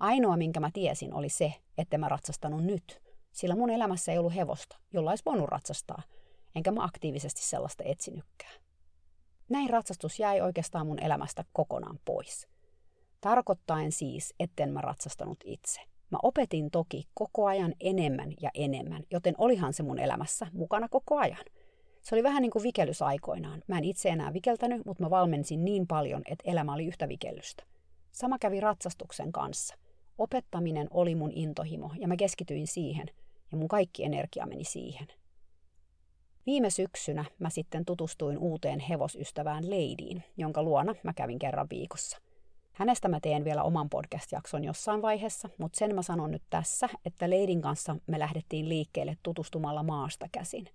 Ainoa, 0.00 0.36
minkä 0.36 0.60
mä 0.60 0.70
tiesin, 0.72 1.14
oli 1.14 1.28
se, 1.28 1.54
että 1.78 1.98
mä 1.98 2.08
ratsastanut 2.08 2.64
nyt, 2.64 3.02
sillä 3.32 3.54
mun 3.54 3.70
elämässä 3.70 4.12
ei 4.12 4.18
ollut 4.18 4.34
hevosta, 4.34 4.76
jolla 4.92 5.10
olisi 5.10 5.24
voinut 5.26 5.48
ratsastaa, 5.48 6.02
enkä 6.54 6.70
mä 6.70 6.84
aktiivisesti 6.84 7.42
sellaista 7.42 7.84
etsinytkään. 7.86 8.54
Näin 9.48 9.70
ratsastus 9.70 10.18
jäi 10.18 10.40
oikeastaan 10.40 10.86
mun 10.86 11.02
elämästä 11.02 11.44
kokonaan 11.52 11.98
pois. 12.04 12.48
Tarkoittaen 13.20 13.92
siis, 13.92 14.34
etten 14.40 14.72
mä 14.72 14.80
ratsastanut 14.80 15.38
itse– 15.44 15.80
Mä 16.10 16.18
opetin 16.22 16.70
toki 16.70 17.04
koko 17.14 17.46
ajan 17.46 17.74
enemmän 17.80 18.32
ja 18.40 18.50
enemmän, 18.54 19.02
joten 19.10 19.34
olihan 19.38 19.72
se 19.72 19.82
mun 19.82 19.98
elämässä 19.98 20.46
mukana 20.52 20.88
koko 20.88 21.18
ajan. 21.18 21.44
Se 22.02 22.14
oli 22.14 22.22
vähän 22.22 22.42
niin 22.42 22.50
kuin 22.50 22.62
vikellys 22.62 23.02
aikoinaan. 23.02 23.62
Mä 23.68 23.78
en 23.78 23.84
itse 23.84 24.08
enää 24.08 24.32
vikeltänyt, 24.32 24.86
mutta 24.86 25.02
mä 25.02 25.10
valmensin 25.10 25.64
niin 25.64 25.86
paljon, 25.86 26.22
että 26.26 26.50
elämä 26.50 26.74
oli 26.74 26.86
yhtä 26.86 27.08
vikellystä. 27.08 27.64
Sama 28.12 28.38
kävi 28.38 28.60
ratsastuksen 28.60 29.32
kanssa. 29.32 29.74
Opettaminen 30.18 30.88
oli 30.90 31.14
mun 31.14 31.32
intohimo 31.34 31.90
ja 31.98 32.08
mä 32.08 32.16
keskityin 32.16 32.66
siihen 32.66 33.06
ja 33.52 33.58
mun 33.58 33.68
kaikki 33.68 34.04
energia 34.04 34.46
meni 34.46 34.64
siihen. 34.64 35.06
Viime 36.46 36.70
syksynä 36.70 37.24
mä 37.38 37.50
sitten 37.50 37.84
tutustuin 37.84 38.38
uuteen 38.38 38.80
hevosystävään 38.80 39.70
Leidiin, 39.70 40.24
jonka 40.36 40.62
luona 40.62 40.94
mä 41.02 41.12
kävin 41.12 41.38
kerran 41.38 41.66
viikossa. 41.70 42.18
Hänestä 42.76 43.08
mä 43.08 43.20
teen 43.20 43.44
vielä 43.44 43.62
oman 43.62 43.90
podcast-jakson 43.90 44.64
jossain 44.64 45.02
vaiheessa, 45.02 45.48
mutta 45.58 45.78
sen 45.78 45.94
mä 45.94 46.02
sanon 46.02 46.30
nyt 46.30 46.42
tässä, 46.50 46.88
että 47.04 47.30
Leidin 47.30 47.62
kanssa 47.62 47.96
me 48.06 48.18
lähdettiin 48.18 48.68
liikkeelle 48.68 49.16
tutustumalla 49.22 49.82
maasta 49.82 50.26
käsin. 50.32 50.68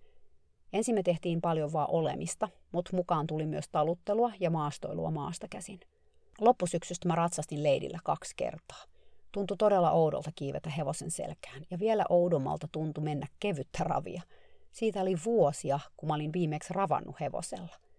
Ensin 0.73 0.95
me 0.95 1.03
tehtiin 1.03 1.41
paljon 1.41 1.73
vaan 1.73 1.89
olemista, 1.89 2.49
mutta 2.71 2.95
mukaan 2.95 3.27
tuli 3.27 3.45
myös 3.45 3.69
taluttelua 3.71 4.31
ja 4.39 4.49
maastoilua 4.49 5.11
maasta 5.11 5.47
käsin. 5.49 5.79
Loppusyksystä 6.39 7.07
mä 7.07 7.15
ratsastin 7.15 7.63
Leidillä 7.63 7.99
kaksi 8.03 8.33
kertaa. 8.37 8.83
Tuntui 9.31 9.57
todella 9.57 9.91
oudolta 9.91 10.31
kiivetä 10.35 10.69
hevosen 10.69 11.11
selkään 11.11 11.63
ja 11.71 11.79
vielä 11.79 12.05
oudommalta 12.09 12.67
tuntui 12.71 13.03
mennä 13.03 13.27
kevyttä 13.39 13.83
ravia. 13.83 14.21
Siitä 14.71 15.01
oli 15.01 15.15
vuosia, 15.25 15.79
kun 15.97 16.07
mä 16.07 16.15
olin 16.15 16.33
viimeksi 16.33 16.73
ravannut 16.73 17.19
hevosella– 17.19 17.75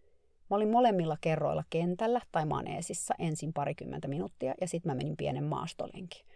Mä 0.52 0.56
olin 0.56 0.70
molemmilla 0.70 1.16
kerroilla 1.20 1.64
kentällä 1.70 2.20
tai 2.32 2.46
maneesissa 2.46 3.14
ensin 3.18 3.52
parikymmentä 3.52 4.08
minuuttia 4.08 4.54
ja 4.60 4.68
sitten 4.68 4.90
mä 4.90 4.96
menin 4.96 5.16
pienen 5.16 5.44
maastolenkin. 5.44 6.26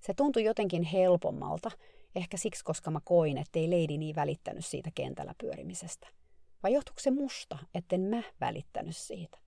Se 0.00 0.14
tuntui 0.14 0.44
jotenkin 0.44 0.82
helpommalta, 0.82 1.70
ehkä 2.14 2.36
siksi, 2.36 2.64
koska 2.64 2.90
mä 2.90 3.00
koin, 3.04 3.38
ettei 3.38 3.68
Lady 3.68 3.98
niin 3.98 4.16
välittänyt 4.16 4.66
siitä 4.66 4.90
kentällä 4.94 5.34
pyörimisestä. 5.40 6.08
Vai 6.62 6.72
johtuuko 6.72 7.00
se 7.00 7.10
musta, 7.10 7.58
etten 7.74 8.00
mä 8.00 8.22
välittänyt 8.40 8.96
siitä? 8.96 9.38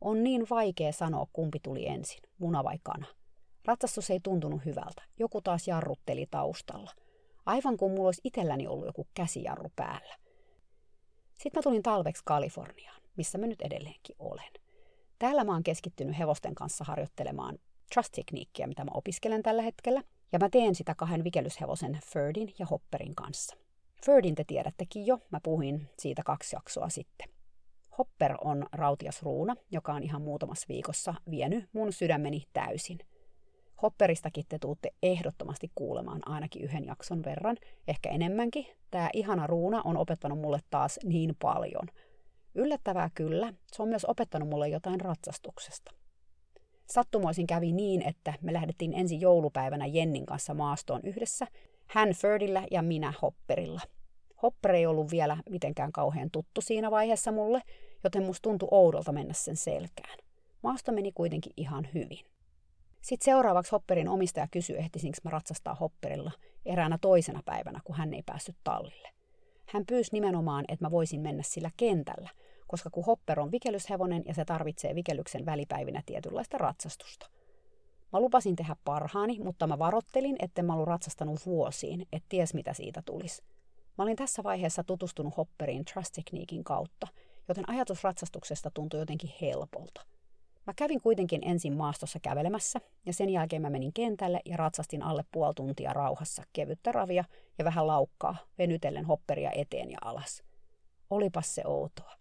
On 0.00 0.24
niin 0.24 0.46
vaikea 0.50 0.92
sanoa, 0.92 1.26
kumpi 1.32 1.58
tuli 1.62 1.86
ensin, 1.86 2.20
muna 2.38 2.64
vai 2.64 2.78
kana. 2.82 3.06
Ratsastus 3.64 4.10
ei 4.10 4.20
tuntunut 4.22 4.64
hyvältä. 4.64 5.02
Joku 5.18 5.40
taas 5.40 5.68
jarrutteli 5.68 6.26
taustalla. 6.30 6.90
Aivan 7.46 7.76
kuin 7.76 7.92
mulla 7.92 8.08
olisi 8.08 8.20
itselläni 8.24 8.66
ollut 8.66 8.86
joku 8.86 9.06
käsijarru 9.14 9.72
päällä. 9.76 10.14
Sitten 11.38 11.58
mä 11.58 11.62
tulin 11.62 11.82
talveksi 11.82 12.22
Kaliforniaan 12.24 12.99
missä 13.20 13.38
mä 13.38 13.46
nyt 13.46 13.62
edelleenkin 13.62 14.16
olen. 14.18 14.50
Täällä 15.18 15.44
mä 15.44 15.52
oon 15.52 15.62
keskittynyt 15.62 16.18
hevosten 16.18 16.54
kanssa 16.54 16.84
harjoittelemaan 16.84 17.58
trust-tekniikkiä, 17.94 18.66
mitä 18.66 18.84
mä 18.84 18.90
opiskelen 18.94 19.42
tällä 19.42 19.62
hetkellä, 19.62 20.02
ja 20.32 20.38
mä 20.38 20.48
teen 20.48 20.74
sitä 20.74 20.94
kahden 20.94 21.24
vikelyshevosen 21.24 21.98
Ferdin 22.12 22.54
ja 22.58 22.66
Hopperin 22.66 23.14
kanssa. 23.14 23.56
Ferdin 24.06 24.34
te 24.34 24.44
tiedättekin 24.44 25.06
jo, 25.06 25.18
mä 25.30 25.40
puhuin 25.42 25.88
siitä 25.98 26.22
kaksi 26.22 26.56
jaksoa 26.56 26.88
sitten. 26.88 27.28
Hopper 27.98 28.34
on 28.44 28.66
rautias 28.72 29.22
ruuna, 29.22 29.56
joka 29.70 29.92
on 29.92 30.02
ihan 30.02 30.22
muutamassa 30.22 30.66
viikossa 30.68 31.14
vienyt 31.30 31.68
mun 31.72 31.92
sydämeni 31.92 32.44
täysin. 32.52 32.98
Hopperistakin 33.82 34.44
te 34.48 34.58
tuutte 34.58 34.90
ehdottomasti 35.02 35.70
kuulemaan 35.74 36.20
ainakin 36.28 36.62
yhden 36.62 36.84
jakson 36.84 37.24
verran, 37.24 37.56
ehkä 37.88 38.10
enemmänkin. 38.10 38.66
Tämä 38.90 39.10
ihana 39.12 39.46
ruuna 39.46 39.82
on 39.84 39.96
opettanut 39.96 40.38
mulle 40.38 40.60
taas 40.70 40.98
niin 41.04 41.36
paljon– 41.40 41.88
Yllättävää 42.54 43.10
kyllä, 43.14 43.52
se 43.72 43.82
on 43.82 43.88
myös 43.88 44.04
opettanut 44.04 44.48
mulle 44.48 44.68
jotain 44.68 45.00
ratsastuksesta. 45.00 45.90
Sattumoisin 46.90 47.46
kävi 47.46 47.72
niin, 47.72 48.02
että 48.02 48.34
me 48.40 48.52
lähdettiin 48.52 48.94
ensi 48.94 49.20
joulupäivänä 49.20 49.86
Jennin 49.86 50.26
kanssa 50.26 50.54
maastoon 50.54 51.00
yhdessä, 51.04 51.46
hän 51.86 52.14
Ferdillä 52.14 52.66
ja 52.70 52.82
minä 52.82 53.12
Hopperilla. 53.22 53.80
Hopper 54.42 54.72
ei 54.72 54.86
ollut 54.86 55.10
vielä 55.10 55.36
mitenkään 55.50 55.92
kauhean 55.92 56.30
tuttu 56.30 56.60
siinä 56.60 56.90
vaiheessa 56.90 57.32
mulle, 57.32 57.62
joten 58.04 58.26
musta 58.26 58.42
tuntui 58.42 58.68
oudolta 58.70 59.12
mennä 59.12 59.34
sen 59.34 59.56
selkään. 59.56 60.18
Maasto 60.62 60.92
meni 60.92 61.12
kuitenkin 61.12 61.52
ihan 61.56 61.88
hyvin. 61.94 62.26
Sitten 63.00 63.24
seuraavaksi 63.24 63.72
Hopperin 63.72 64.08
omistaja 64.08 64.48
kysyi, 64.50 64.76
ehtisinkö 64.76 65.18
mä 65.24 65.30
ratsastaa 65.30 65.74
Hopperilla 65.74 66.32
eräänä 66.66 66.98
toisena 67.00 67.42
päivänä, 67.44 67.80
kun 67.84 67.96
hän 67.96 68.14
ei 68.14 68.22
päässyt 68.26 68.56
tallille. 68.64 69.08
Hän 69.72 69.86
pyysi 69.86 70.10
nimenomaan, 70.12 70.64
että 70.68 70.84
mä 70.84 70.90
voisin 70.90 71.20
mennä 71.20 71.42
sillä 71.42 71.70
kentällä, 71.76 72.30
koska 72.66 72.90
kun 72.90 73.04
Hopper 73.04 73.40
on 73.40 73.52
vikelyshevonen 73.52 74.22
ja 74.26 74.34
se 74.34 74.44
tarvitsee 74.44 74.94
vikelyksen 74.94 75.46
välipäivinä 75.46 76.02
tietynlaista 76.06 76.58
ratsastusta. 76.58 77.26
Mä 78.12 78.20
lupasin 78.20 78.56
tehdä 78.56 78.76
parhaani, 78.84 79.38
mutta 79.38 79.66
mä 79.66 79.78
varottelin, 79.78 80.36
etten 80.38 80.64
mä 80.64 80.72
ollut 80.72 80.88
ratsastanut 80.88 81.46
vuosiin, 81.46 82.06
et 82.12 82.24
ties 82.28 82.54
mitä 82.54 82.72
siitä 82.72 83.02
tulisi. 83.06 83.42
Mä 83.98 84.04
olin 84.04 84.16
tässä 84.16 84.42
vaiheessa 84.42 84.84
tutustunut 84.84 85.36
Hopperiin 85.36 85.84
Trust 85.84 86.12
Techniquein 86.12 86.64
kautta, 86.64 87.08
joten 87.48 87.70
ajatus 87.70 88.04
ratsastuksesta 88.04 88.70
tuntui 88.74 89.00
jotenkin 89.00 89.32
helpolta. 89.40 90.06
Mä 90.66 90.74
kävin 90.76 91.00
kuitenkin 91.00 91.40
ensin 91.44 91.72
maastossa 91.72 92.18
kävelemässä 92.20 92.80
ja 93.06 93.12
sen 93.12 93.30
jälkeen 93.30 93.62
mä 93.62 93.70
menin 93.70 93.92
kentälle 93.92 94.40
ja 94.44 94.56
ratsastin 94.56 95.02
alle 95.02 95.24
puoli 95.32 95.54
tuntia 95.54 95.92
rauhassa 95.92 96.42
kevyttä 96.52 96.92
ravia 96.92 97.24
ja 97.58 97.64
vähän 97.64 97.86
laukkaa, 97.86 98.36
venytellen 98.58 99.04
hopperia 99.04 99.50
eteen 99.54 99.90
ja 99.90 99.98
alas. 100.04 100.42
Olipas 101.10 101.54
se 101.54 101.62
outoa. 101.66 102.12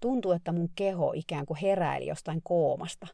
Tuntui, 0.00 0.36
että 0.36 0.52
mun 0.52 0.68
keho 0.74 1.12
ikään 1.14 1.46
kuin 1.46 1.58
heräili 1.62 2.06
jostain 2.06 2.40
koomasta. 2.42 3.06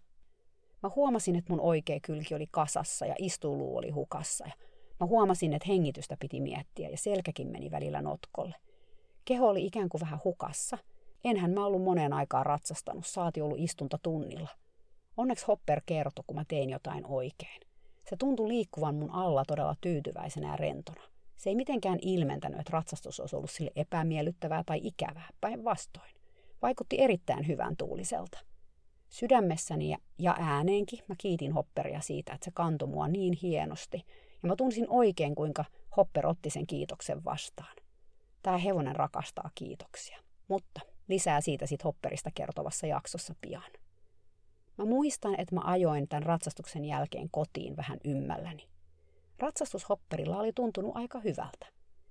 Mä 0.83 0.91
huomasin, 0.97 1.37
että 1.37 1.53
mun 1.53 1.61
oikea 1.61 2.01
kylki 2.03 2.35
oli 2.35 2.47
kasassa 2.51 3.07
ja 3.07 3.15
istuuluu 3.19 3.77
oli 3.77 3.91
hukassa. 3.91 4.47
Ja 4.47 4.53
mä 5.01 5.07
huomasin, 5.07 5.53
että 5.53 5.69
hengitystä 5.69 6.17
piti 6.21 6.41
miettiä 6.41 6.89
ja 6.89 6.99
selkäkin 6.99 7.49
meni 7.49 7.71
välillä 7.71 8.03
notkolle. 8.03 8.55
Keho 9.25 9.49
oli 9.49 9.67
ikään 9.67 9.89
kuin 9.89 10.01
vähän 10.01 10.21
hukassa. 10.25 10.79
Enhän 11.25 11.51
mä 11.51 11.67
ollut 11.67 11.83
moneen 11.83 12.13
aikaan 12.13 12.47
ratsastanut, 12.47 13.07
saati 13.07 13.41
ollut 13.41 13.59
istunta 13.61 13.99
tunnilla. 14.03 14.49
Onneksi 15.17 15.47
Hopper 15.47 15.81
kertoi, 15.87 16.25
kun 16.27 16.37
mä 16.37 16.45
tein 16.49 16.71
jotain 16.71 17.07
oikein. 17.07 17.61
Se 18.11 18.17
tuntui 18.17 18.49
liikkuvan 18.49 18.95
mun 18.95 19.11
alla 19.11 19.45
todella 19.45 19.77
tyytyväisenä 19.81 20.49
ja 20.49 20.57
rentona. 20.57 21.03
Se 21.37 21.51
ei 21.51 21.57
mitenkään 21.57 21.99
ilmentänyt, 22.03 22.61
että 22.61 22.73
ratsastus 22.73 23.21
olisi 23.21 23.37
ollut 23.37 23.51
sille 23.51 23.71
epämiellyttävää 23.77 24.65
tai 24.67 24.81
ikävää, 24.83 25.29
päinvastoin. 25.41 26.11
Vaikutti 26.63 27.01
erittäin 27.01 27.47
hyvän 27.47 27.77
tuuliselta. 27.77 28.39
Sydämessäni 29.09 29.95
ja 30.19 30.37
ääneenkin 30.39 30.99
mä 31.09 31.15
kiitin 31.19 31.53
Hopperia 31.53 32.01
siitä, 32.01 32.33
että 32.33 32.45
se 32.45 32.51
kantoi 32.55 32.89
mua 32.89 33.09
niin 33.09 33.39
hienosti, 33.43 34.05
ja 34.43 34.49
mä 34.49 34.57
tunsin 34.57 34.87
oikein, 34.89 35.35
kuinka 35.35 35.65
Hopper 35.97 36.27
otti 36.27 36.51
sen 36.51 36.67
kiitoksen 36.67 37.25
vastaan. 37.25 37.77
Tämä 38.43 38.59
hevonen 38.59 38.97
rakastaa 38.97 39.51
kiitoksia, 39.55 40.19
mutta 40.49 40.81
lisää 41.09 41.41
siitä 41.41 41.67
sit 41.67 41.85
Hopperista 41.85 42.31
kertovassa 42.35 42.87
jaksossa 42.87 43.35
pian. 43.41 43.73
Mä 44.79 44.85
muistan, 44.85 45.41
että 45.41 45.55
mä 45.55 45.61
ajoin 45.65 46.09
tämän 46.09 46.23
ratsastuksen 46.23 46.85
jälkeen 46.85 47.29
kotiin 47.31 47.77
vähän 47.77 47.99
ymmälläni. 48.05 48.69
Ratsastus 49.39 49.89
Hopperilla 49.89 50.39
oli 50.39 50.53
tuntunut 50.53 50.97
aika 50.97 51.21
hyvältä. 51.21 51.67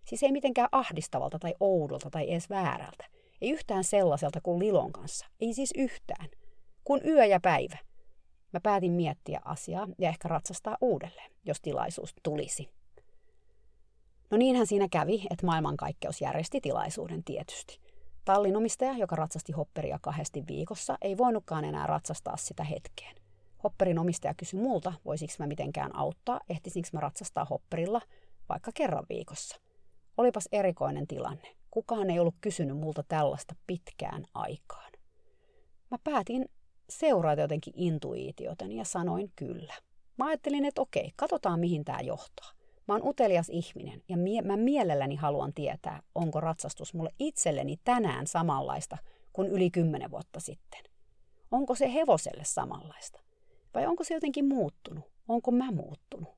Siis 0.06 0.24
ei 0.24 0.32
mitenkään 0.32 0.70
ahdistavalta 0.72 1.40
tai 1.40 1.54
oudolta 1.60 2.10
tai 2.10 2.32
edes 2.32 2.50
väärältä. 2.50 3.06
Ei 3.42 3.50
yhtään 3.50 3.84
sellaiselta 3.84 4.42
kuin 4.42 4.60
Lilon 4.60 4.92
kanssa. 4.92 5.26
Ei 5.40 5.54
siis 5.54 5.74
yhtään. 5.78 6.30
Kun 6.84 7.02
yö 7.06 7.26
ja 7.26 7.40
päivä. 7.40 7.78
Mä 8.54 8.60
päätin 8.60 8.92
miettiä 8.92 9.42
asiaa 9.46 9.88
ja 9.98 10.10
ehkä 10.10 10.28
ratsastaa 10.28 10.78
uudelleen, 10.82 11.32
jos 11.46 11.62
tilaisuus 11.62 12.16
tulisi. 12.24 12.70
No 14.32 14.38
niinhän 14.38 14.68
siinä 14.68 14.88
kävi, 14.92 15.28
että 15.30 15.46
maailmankaikkeus 15.46 16.22
järjesti 16.22 16.62
tilaisuuden 16.62 17.24
tietysti. 17.24 17.80
Tallinomistaja, 18.26 18.98
joka 18.98 19.16
ratsasti 19.16 19.52
hopperia 19.52 20.00
kahdesti 20.02 20.44
viikossa, 20.48 20.98
ei 21.02 21.18
voinutkaan 21.18 21.66
enää 21.66 21.88
ratsastaa 21.88 22.38
sitä 22.38 22.64
hetkeen. 22.64 23.16
Hopperin 23.64 24.00
omistaja 24.00 24.34
kysyi 24.34 24.60
multa, 24.60 24.94
voisiko 25.06 25.34
mä 25.40 25.48
mitenkään 25.48 25.96
auttaa, 25.96 26.40
ehtisinkö 26.50 26.90
mä 26.94 27.00
ratsastaa 27.00 27.46
hopperilla 27.46 28.02
vaikka 28.50 28.72
kerran 28.74 29.06
viikossa. 29.10 29.60
Olipas 30.18 30.50
erikoinen 30.52 31.08
tilanne. 31.08 31.56
Kukaan 31.72 32.10
ei 32.10 32.20
ollut 32.20 32.36
kysynyt 32.42 32.78
multa 32.78 33.04
tällaista 33.08 33.56
pitkään 33.68 34.26
aikaan. 34.34 34.92
Mä 35.92 35.98
päätin 36.04 36.46
seurata 36.90 37.42
jotenkin 37.42 37.74
intuitiotani 37.78 38.76
ja 38.76 38.86
sanoin 38.86 39.32
kyllä. 39.36 39.74
Mä 40.18 40.26
ajattelin, 40.26 40.66
että 40.66 40.82
okei, 40.82 41.12
katsotaan 41.16 41.60
mihin 41.60 41.86
tämä 41.86 42.00
johtaa. 42.02 42.52
Mä 42.88 42.94
oon 42.94 43.08
utelias 43.08 43.50
ihminen 43.50 44.04
ja 44.10 44.18
mie- 44.18 44.42
mä 44.42 44.58
mielelläni 44.58 45.16
haluan 45.16 45.54
tietää, 45.54 46.02
onko 46.16 46.40
ratsastus 46.40 46.94
mulle 46.94 47.10
itselleni 47.20 47.78
tänään 47.84 48.28
samanlaista 48.28 48.98
kuin 49.34 49.48
yli 49.48 49.72
kymmenen 49.72 50.12
vuotta 50.12 50.40
sitten. 50.40 50.84
Onko 51.52 51.76
se 51.76 51.94
hevoselle 51.94 52.44
samanlaista? 52.44 53.20
Vai 53.74 53.86
onko 53.86 54.04
se 54.04 54.14
jotenkin 54.14 54.48
muuttunut? 54.48 55.04
Onko 55.28 55.52
mä 55.52 55.72
muuttunut? 55.72 56.36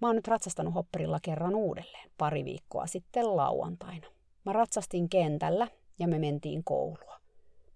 Mä 0.00 0.08
oon 0.08 0.16
nyt 0.16 0.28
ratsastanut 0.28 0.74
hopperilla 0.74 1.18
kerran 1.22 1.54
uudelleen, 1.54 2.10
pari 2.18 2.44
viikkoa 2.44 2.86
sitten 2.86 3.36
lauantaina. 3.36 4.06
Mä 4.44 4.52
ratsastin 4.52 5.08
kentällä 5.08 5.68
ja 5.98 6.08
me 6.08 6.18
mentiin 6.18 6.64
koulua. 6.64 7.18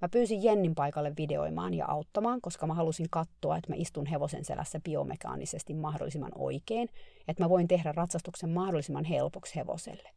Mä 0.03 0.09
pyysin 0.09 0.43
Jennin 0.43 0.75
paikalle 0.75 1.13
videoimaan 1.17 1.75
ja 1.75 1.87
auttamaan, 1.87 2.41
koska 2.41 2.67
mä 2.67 2.75
halusin 2.75 3.07
katsoa, 3.11 3.57
että 3.57 3.71
mä 3.73 3.77
istun 3.79 4.07
hevosen 4.07 4.45
selässä 4.45 4.81
biomekaanisesti 4.81 5.75
mahdollisimman 5.75 6.33
oikein, 6.35 6.89
että 7.29 7.43
mä 7.43 7.49
voin 7.49 7.69
tehdä 7.69 7.93
ratsastuksen 7.93 8.51
mahdollisimman 8.51 9.05
helpoksi 9.05 9.57
hevoselle. 9.57 10.09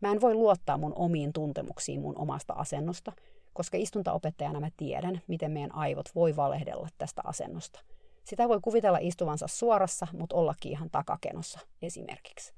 Mä 0.00 0.12
en 0.12 0.20
voi 0.20 0.34
luottaa 0.34 0.78
mun 0.78 0.92
omiin 0.96 1.32
tuntemuksiin 1.32 2.00
mun 2.00 2.18
omasta 2.18 2.52
asennosta, 2.52 3.12
koska 3.52 3.76
istuntaopettajana 3.76 4.60
mä 4.60 4.68
tiedän, 4.76 5.20
miten 5.26 5.50
meidän 5.50 5.74
aivot 5.74 6.06
voi 6.14 6.36
valehdella 6.36 6.88
tästä 6.98 7.22
asennosta. 7.24 7.80
Sitä 8.24 8.48
voi 8.48 8.60
kuvitella 8.62 8.98
istuvansa 9.00 9.46
suorassa, 9.48 10.06
mutta 10.12 10.36
ollakin 10.36 10.72
ihan 10.72 10.90
takakenossa 10.90 11.60
esimerkiksi. 11.82 12.54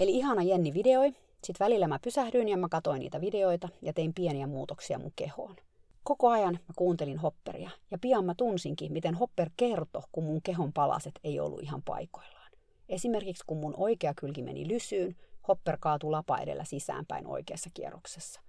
Eli 0.00 0.10
ihana 0.10 0.42
Jenni 0.42 0.74
videoi, 0.74 1.12
sitten 1.44 1.64
välillä 1.64 1.88
mä 1.88 1.98
pysähdyin 1.98 2.48
ja 2.48 2.56
mä 2.56 2.68
katoin 2.68 3.00
niitä 3.00 3.20
videoita 3.20 3.68
ja 3.82 3.92
tein 3.92 4.14
pieniä 4.14 4.46
muutoksia 4.46 4.98
mun 4.98 5.12
kehoon. 5.16 5.56
Koko 6.04 6.28
ajan 6.28 6.58
mä 6.68 6.74
kuuntelin 6.76 7.18
Hopperia 7.18 7.70
ja 7.90 7.98
pian 7.98 8.24
mä 8.24 8.34
tunsinkin, 8.34 8.92
miten 8.92 9.14
Hopper 9.14 9.50
kertoi, 9.56 10.02
kun 10.12 10.24
mun 10.24 10.42
kehon 10.42 10.72
palaset 10.72 11.20
ei 11.24 11.40
ollut 11.40 11.62
ihan 11.62 11.82
paikoillaan. 11.82 12.50
Esimerkiksi 12.88 13.44
kun 13.46 13.56
mun 13.56 13.74
oikea 13.76 14.14
kylki 14.14 14.42
meni 14.42 14.68
lysyyn, 14.68 15.16
Hopper 15.48 15.76
kaatui 15.80 16.10
lapa 16.10 16.38
edellä 16.38 16.64
sisäänpäin 16.64 17.26
oikeassa 17.26 17.70
kierroksessa. 17.74 18.40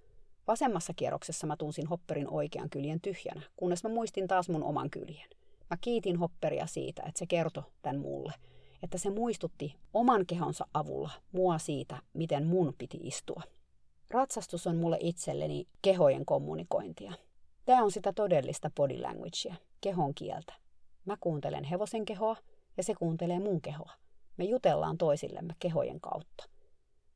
Vasemmassa 0.46 0.94
kierroksessa 0.96 1.46
mä 1.46 1.56
tunsin 1.56 1.86
Hopperin 1.86 2.30
oikean 2.30 2.70
kyljen 2.70 3.00
tyhjänä, 3.00 3.42
kunnes 3.56 3.84
mä 3.84 3.90
muistin 3.90 4.28
taas 4.28 4.48
mun 4.48 4.64
oman 4.64 4.90
kyljen. 4.90 5.30
Mä 5.70 5.76
kiitin 5.80 6.16
Hopperia 6.16 6.66
siitä, 6.66 7.02
että 7.02 7.18
se 7.18 7.26
kertoi 7.26 7.62
tän 7.82 7.98
mulle, 7.98 8.32
että 8.82 8.98
se 8.98 9.10
muistutti 9.10 9.74
oman 9.94 10.26
kehonsa 10.26 10.66
avulla 10.74 11.10
mua 11.32 11.58
siitä, 11.58 11.96
miten 12.12 12.46
mun 12.46 12.74
piti 12.78 12.98
istua. 13.02 13.42
Ratsastus 14.10 14.66
on 14.66 14.76
mulle 14.76 14.98
itselleni 15.00 15.66
kehojen 15.82 16.24
kommunikointia. 16.24 17.12
Tämä 17.64 17.82
on 17.82 17.90
sitä 17.90 18.12
todellista 18.12 18.70
body 18.76 18.98
languagea, 18.98 19.54
kehon 19.80 20.14
kieltä. 20.14 20.52
Mä 21.04 21.16
kuuntelen 21.20 21.64
hevosen 21.64 22.04
kehoa 22.04 22.36
ja 22.76 22.82
se 22.82 22.94
kuuntelee 22.94 23.40
mun 23.40 23.60
kehoa. 23.60 23.92
Me 24.36 24.44
jutellaan 24.44 24.98
toisillemme 24.98 25.54
kehojen 25.58 26.00
kautta. 26.00 26.44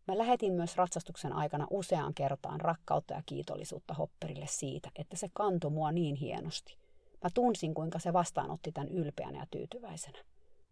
Mä 0.08 0.18
lähetin 0.18 0.52
myös 0.52 0.76
ratsastuksen 0.76 1.32
aikana 1.32 1.66
useaan 1.70 2.14
kertaan 2.14 2.60
rakkautta 2.60 3.14
ja 3.14 3.22
kiitollisuutta 3.26 3.94
Hopperille 3.94 4.46
siitä, 4.48 4.90
että 4.96 5.16
se 5.16 5.28
kantoi 5.34 5.70
mua 5.70 5.92
niin 5.92 6.16
hienosti. 6.16 6.76
Mä 7.24 7.30
tunsin, 7.34 7.74
kuinka 7.74 7.98
se 7.98 8.12
vastaanotti 8.12 8.72
tämän 8.72 8.88
ylpeänä 8.88 9.38
ja 9.38 9.46
tyytyväisenä. 9.50 10.18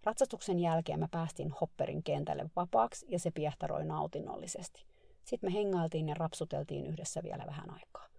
Ratsastuksen 0.05 0.61
jälkeen 0.61 0.99
mä 0.99 1.09
päästin 1.11 1.51
Hopperin 1.61 2.03
kentälle 2.03 2.51
vapaaksi 2.57 3.07
ja 3.09 3.19
se 3.19 3.31
piehtaroi 3.31 3.85
nautinnollisesti. 3.85 4.85
Sitten 5.25 5.51
me 5.51 5.55
hengailtiin 5.55 6.09
ja 6.09 6.15
rapsuteltiin 6.15 6.87
yhdessä 6.87 7.23
vielä 7.23 7.45
vähän 7.47 7.71
aikaa. 7.71 8.14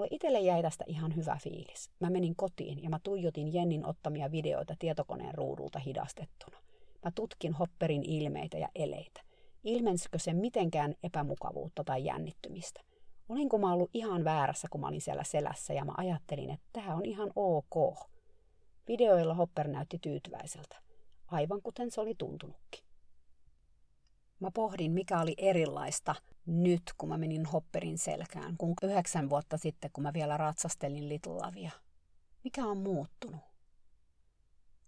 Mulle 0.00 0.08
itselle 0.10 0.40
jäi 0.40 0.62
tästä 0.62 0.84
ihan 0.86 1.16
hyvä 1.16 1.38
fiilis. 1.42 1.90
Mä 2.00 2.10
menin 2.10 2.36
kotiin 2.36 2.82
ja 2.82 2.90
mä 2.90 2.98
tuijotin 3.02 3.54
Jennin 3.54 3.86
ottamia 3.86 4.30
videoita 4.30 4.74
tietokoneen 4.78 5.34
ruudulta 5.34 5.78
hidastettuna. 5.78 6.56
Mä 7.04 7.10
tutkin 7.14 7.52
Hopperin 7.52 8.02
ilmeitä 8.02 8.58
ja 8.58 8.68
eleitä. 8.74 9.20
Ilmensikö 9.64 10.18
se 10.18 10.32
mitenkään 10.32 10.94
epämukavuutta 11.02 11.84
tai 11.84 12.04
jännittymistä? 12.04 12.80
Olinko 13.28 13.58
mä 13.58 13.72
ollut 13.72 13.90
ihan 13.94 14.24
väärässä, 14.24 14.68
kun 14.70 14.80
mä 14.80 14.88
olin 14.88 15.00
siellä 15.00 15.24
selässä 15.24 15.74
ja 15.74 15.84
mä 15.84 15.92
ajattelin, 15.96 16.50
että 16.50 16.66
tämä 16.72 16.94
on 16.94 17.04
ihan 17.04 17.30
ok. 17.36 17.98
Videoilla 18.88 19.34
Hopper 19.34 19.68
näytti 19.68 19.98
tyytyväiseltä, 19.98 20.76
aivan 21.26 21.62
kuten 21.62 21.90
se 21.90 22.00
oli 22.00 22.14
tuntunutkin. 22.18 22.84
Mä 24.40 24.50
pohdin, 24.54 24.92
mikä 24.92 25.20
oli 25.20 25.34
erilaista 25.38 26.14
nyt, 26.50 26.82
kun 26.98 27.08
mä 27.08 27.18
menin 27.18 27.46
Hopperin 27.46 27.98
selkään, 27.98 28.56
kun 28.56 28.74
yhdeksän 28.82 29.30
vuotta 29.30 29.56
sitten, 29.56 29.90
kun 29.92 30.02
mä 30.02 30.12
vielä 30.12 30.36
ratsastelin 30.36 31.08
Little 31.08 31.32
Lavia. 31.32 31.70
Mikä 32.44 32.64
on 32.66 32.78
muuttunut? 32.78 33.40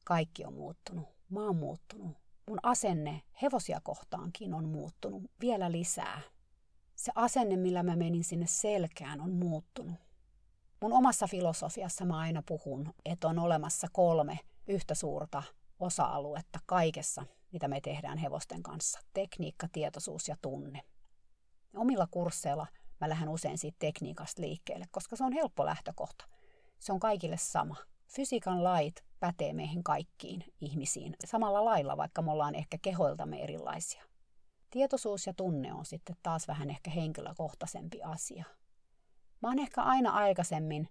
Kaikki 0.04 0.44
on 0.44 0.54
muuttunut. 0.54 1.08
Mä 1.30 1.40
oon 1.40 1.56
muuttunut. 1.56 2.16
Mun 2.48 2.58
asenne 2.62 3.22
hevosia 3.42 3.80
kohtaankin 3.82 4.54
on 4.54 4.68
muuttunut 4.68 5.22
vielä 5.40 5.72
lisää. 5.72 6.20
Se 6.94 7.12
asenne, 7.14 7.56
millä 7.56 7.82
mä 7.82 7.96
menin 7.96 8.24
sinne 8.24 8.46
selkään, 8.46 9.20
on 9.20 9.30
muuttunut. 9.30 9.94
Mun 10.80 10.92
omassa 10.92 11.26
filosofiassa 11.26 12.04
mä 12.04 12.18
aina 12.18 12.42
puhun, 12.48 12.94
että 13.04 13.28
on 13.28 13.38
olemassa 13.38 13.86
kolme 13.92 14.38
yhtä 14.66 14.94
suurta 14.94 15.42
osa-aluetta 15.78 16.58
kaikessa, 16.66 17.26
mitä 17.52 17.68
me 17.68 17.80
tehdään 17.80 18.18
hevosten 18.18 18.62
kanssa. 18.62 19.00
Tekniikka, 19.12 19.68
tietoisuus 19.72 20.28
ja 20.28 20.36
tunne. 20.42 20.80
Omilla 21.76 22.06
kursseilla 22.10 22.66
mä 23.00 23.08
lähden 23.08 23.28
usein 23.28 23.58
siitä 23.58 23.76
tekniikasta 23.78 24.42
liikkeelle, 24.42 24.84
koska 24.90 25.16
se 25.16 25.24
on 25.24 25.32
helppo 25.32 25.66
lähtökohta. 25.66 26.24
Se 26.78 26.92
on 26.92 27.00
kaikille 27.00 27.36
sama. 27.36 27.76
Fysiikan 28.06 28.64
lait 28.64 29.04
pätee 29.20 29.52
meihin 29.52 29.84
kaikkiin 29.84 30.44
ihmisiin 30.60 31.16
samalla 31.24 31.64
lailla, 31.64 31.96
vaikka 31.96 32.22
me 32.22 32.30
ollaan 32.30 32.54
ehkä 32.54 32.78
kehoiltamme 32.82 33.42
erilaisia. 33.42 34.04
Tietoisuus 34.70 35.26
ja 35.26 35.34
tunne 35.34 35.72
on 35.72 35.84
sitten 35.84 36.16
taas 36.22 36.48
vähän 36.48 36.70
ehkä 36.70 36.90
henkilökohtaisempi 36.90 38.02
asia. 38.02 38.44
Mä 39.42 39.48
oon 39.48 39.58
ehkä 39.58 39.82
aina 39.82 40.10
aikaisemmin 40.10 40.88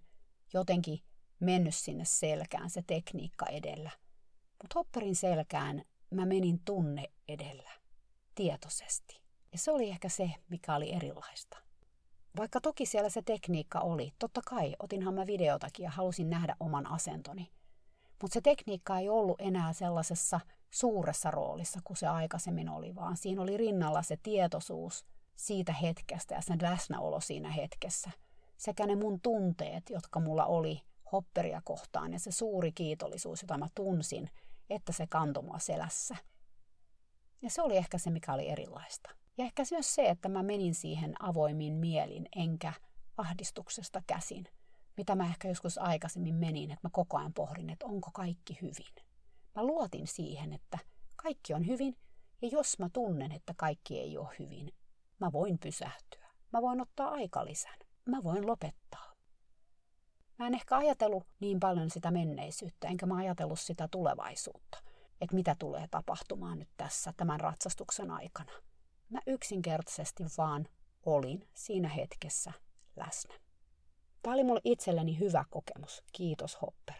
jotenkin 0.52 1.00
mennyt 1.40 1.74
sinne 1.74 2.04
selkään 2.04 2.70
se 2.70 2.82
tekniikka 2.86 3.46
edellä. 3.46 3.90
Mutta 4.62 4.74
hopperin 4.74 5.16
selkään 5.16 5.82
mä 6.10 6.26
menin 6.26 6.60
tunne 6.64 7.04
edellä, 7.28 7.70
tietoisesti. 8.34 9.21
Ja 9.52 9.58
se 9.58 9.70
oli 9.70 9.88
ehkä 9.88 10.08
se, 10.08 10.30
mikä 10.48 10.74
oli 10.74 10.92
erilaista. 10.92 11.58
Vaikka 12.36 12.60
toki 12.60 12.86
siellä 12.86 13.10
se 13.10 13.22
tekniikka 13.22 13.80
oli, 13.80 14.12
totta 14.18 14.40
kai 14.46 14.76
otinhan 14.78 15.14
mä 15.14 15.26
videotakin 15.26 15.84
ja 15.84 15.90
halusin 15.90 16.30
nähdä 16.30 16.56
oman 16.60 16.86
asentoni. 16.86 17.50
Mutta 18.22 18.34
se 18.34 18.40
tekniikka 18.40 18.98
ei 18.98 19.08
ollut 19.08 19.40
enää 19.40 19.72
sellaisessa 19.72 20.40
suuressa 20.70 21.30
roolissa 21.30 21.80
kuin 21.84 21.96
se 21.96 22.06
aikaisemmin 22.06 22.68
oli, 22.68 22.94
vaan 22.94 23.16
siinä 23.16 23.42
oli 23.42 23.56
rinnalla 23.56 24.02
se 24.02 24.16
tietoisuus 24.22 25.06
siitä 25.36 25.72
hetkestä 25.72 26.34
ja 26.34 26.40
sen 26.40 26.58
läsnäolo 26.62 27.20
siinä 27.20 27.50
hetkessä. 27.50 28.10
Sekä 28.56 28.86
ne 28.86 28.96
mun 28.96 29.20
tunteet, 29.20 29.90
jotka 29.90 30.20
mulla 30.20 30.46
oli 30.46 30.82
hopperia 31.12 31.62
kohtaan 31.64 32.12
ja 32.12 32.18
se 32.18 32.30
suuri 32.30 32.72
kiitollisuus, 32.72 33.42
jota 33.42 33.58
mä 33.58 33.68
tunsin, 33.74 34.30
että 34.70 34.92
se 34.92 35.06
kantoi 35.06 35.42
mua 35.42 35.58
selässä. 35.58 36.16
Ja 37.42 37.50
se 37.50 37.62
oli 37.62 37.76
ehkä 37.76 37.98
se, 37.98 38.10
mikä 38.10 38.34
oli 38.34 38.48
erilaista. 38.48 39.10
Ja 39.38 39.44
ehkä 39.44 39.62
myös 39.70 39.94
se, 39.94 40.08
että 40.08 40.28
mä 40.28 40.42
menin 40.42 40.74
siihen 40.74 41.14
avoimin 41.20 41.74
mielin, 41.74 42.28
enkä 42.36 42.72
ahdistuksesta 43.16 44.02
käsin, 44.06 44.44
mitä 44.96 45.14
mä 45.14 45.24
ehkä 45.26 45.48
joskus 45.48 45.78
aikaisemmin 45.78 46.34
menin, 46.34 46.70
että 46.70 46.88
mä 46.88 46.90
koko 46.92 47.18
ajan 47.18 47.34
pohdin, 47.34 47.70
että 47.70 47.86
onko 47.86 48.10
kaikki 48.14 48.58
hyvin. 48.62 49.04
Mä 49.54 49.62
luotin 49.66 50.06
siihen, 50.06 50.52
että 50.52 50.78
kaikki 51.16 51.54
on 51.54 51.66
hyvin, 51.66 51.96
ja 52.42 52.48
jos 52.48 52.78
mä 52.78 52.88
tunnen, 52.92 53.32
että 53.32 53.54
kaikki 53.56 54.00
ei 54.00 54.18
ole 54.18 54.28
hyvin, 54.38 54.74
mä 55.18 55.32
voin 55.32 55.58
pysähtyä. 55.58 56.28
Mä 56.52 56.62
voin 56.62 56.80
ottaa 56.80 57.08
aikalisän. 57.08 57.78
Mä 58.04 58.22
voin 58.22 58.46
lopettaa. 58.46 59.12
Mä 60.38 60.46
en 60.46 60.54
ehkä 60.54 60.76
ajatellut 60.76 61.26
niin 61.40 61.60
paljon 61.60 61.90
sitä 61.90 62.10
menneisyyttä, 62.10 62.88
enkä 62.88 63.06
mä 63.06 63.16
ajatellut 63.16 63.60
sitä 63.60 63.88
tulevaisuutta, 63.88 64.78
että 65.20 65.34
mitä 65.34 65.56
tulee 65.58 65.88
tapahtumaan 65.90 66.58
nyt 66.58 66.70
tässä 66.76 67.12
tämän 67.16 67.40
ratsastuksen 67.40 68.10
aikana. 68.10 68.52
Mä 69.12 69.20
yksinkertaisesti 69.26 70.24
vaan 70.38 70.68
olin 71.06 71.48
siinä 71.54 71.88
hetkessä 71.88 72.52
läsnä. 72.96 73.34
Tämä 74.22 74.34
oli 74.34 74.44
mulle 74.44 74.60
itselleni 74.64 75.18
hyvä 75.18 75.44
kokemus. 75.50 76.02
Kiitos 76.12 76.62
Hopper. 76.62 76.94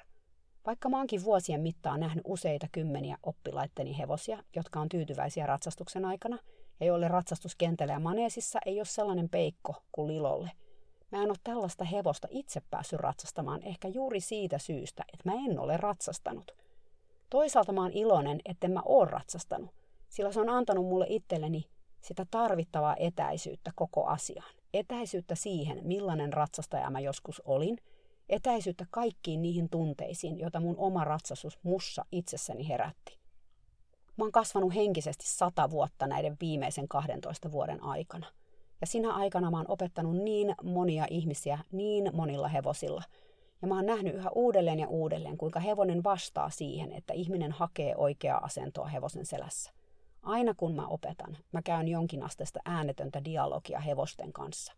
Vaikka 0.66 0.88
mä 0.88 0.96
oonkin 0.96 1.24
vuosien 1.24 1.60
mittaan 1.60 2.00
nähnyt 2.00 2.24
useita 2.26 2.66
kymmeniä 2.72 3.16
oppilaitteni 3.22 3.98
hevosia, 3.98 4.44
jotka 4.56 4.80
on 4.80 4.88
tyytyväisiä 4.88 5.46
ratsastuksen 5.46 6.04
aikana, 6.04 6.38
ja 6.80 6.86
joille 6.86 7.08
ratsastuskentällä 7.08 7.92
ja 7.92 8.00
maneesissa 8.00 8.58
ei 8.66 8.78
ole 8.78 8.84
sellainen 8.84 9.28
peikko 9.28 9.74
kuin 9.92 10.08
Lilolle. 10.08 10.50
Mä 11.12 11.22
en 11.22 11.30
ole 11.30 11.38
tällaista 11.44 11.84
hevosta 11.84 12.28
itse 12.30 12.62
päässyt 12.70 13.00
ratsastamaan 13.00 13.62
ehkä 13.62 13.88
juuri 13.88 14.20
siitä 14.20 14.58
syystä, 14.58 15.04
että 15.12 15.30
mä 15.30 15.36
en 15.50 15.58
ole 15.58 15.76
ratsastanut. 15.76 16.52
Toisaalta 17.30 17.72
mä 17.72 17.82
oon 17.82 17.92
iloinen, 17.92 18.40
että 18.44 18.68
mä 18.68 18.82
oon 18.84 19.08
ratsastanut, 19.08 19.70
sillä 20.08 20.32
se 20.32 20.40
on 20.40 20.48
antanut 20.48 20.86
mulle 20.86 21.06
itselleni 21.08 21.71
sitä 22.02 22.26
tarvittavaa 22.30 22.96
etäisyyttä 22.98 23.70
koko 23.74 24.04
asiaan. 24.04 24.54
Etäisyyttä 24.74 25.34
siihen, 25.34 25.80
millainen 25.82 26.32
ratsastaja 26.32 26.90
mä 26.90 27.00
joskus 27.00 27.42
olin, 27.44 27.78
etäisyyttä 28.28 28.86
kaikkiin 28.90 29.42
niihin 29.42 29.68
tunteisiin, 29.68 30.38
joita 30.38 30.60
mun 30.60 30.74
oma 30.78 31.04
ratsastus 31.04 31.58
mussa 31.62 32.04
itsessäni 32.12 32.68
herätti. 32.68 33.18
Mä 34.16 34.24
oon 34.24 34.32
kasvanut 34.32 34.74
henkisesti 34.74 35.24
sata 35.26 35.70
vuotta 35.70 36.06
näiden 36.06 36.36
viimeisen 36.40 36.88
12 36.88 37.52
vuoden 37.52 37.82
aikana. 37.82 38.26
Ja 38.80 38.86
sinä 38.86 39.12
aikana 39.12 39.50
mä 39.50 39.56
oon 39.56 39.70
opettanut 39.70 40.16
niin 40.16 40.54
monia 40.62 41.06
ihmisiä 41.10 41.58
niin 41.72 42.10
monilla 42.12 42.48
hevosilla. 42.48 43.02
Ja 43.62 43.68
mä 43.68 43.74
oon 43.74 43.86
nähnyt 43.86 44.14
yhä 44.14 44.30
uudelleen 44.30 44.78
ja 44.78 44.88
uudelleen, 44.88 45.38
kuinka 45.38 45.60
hevonen 45.60 46.04
vastaa 46.04 46.50
siihen, 46.50 46.92
että 46.92 47.12
ihminen 47.12 47.52
hakee 47.52 47.96
oikeaa 47.96 48.44
asentoa 48.44 48.86
hevosen 48.86 49.26
selässä. 49.26 49.72
Aina 50.22 50.54
kun 50.56 50.74
mä 50.74 50.86
opetan, 50.86 51.36
mä 51.52 51.62
käyn 51.62 51.88
jonkinasteista 51.88 52.60
äänetöntä 52.64 53.24
dialogia 53.24 53.80
hevosten 53.80 54.32
kanssa. 54.32 54.72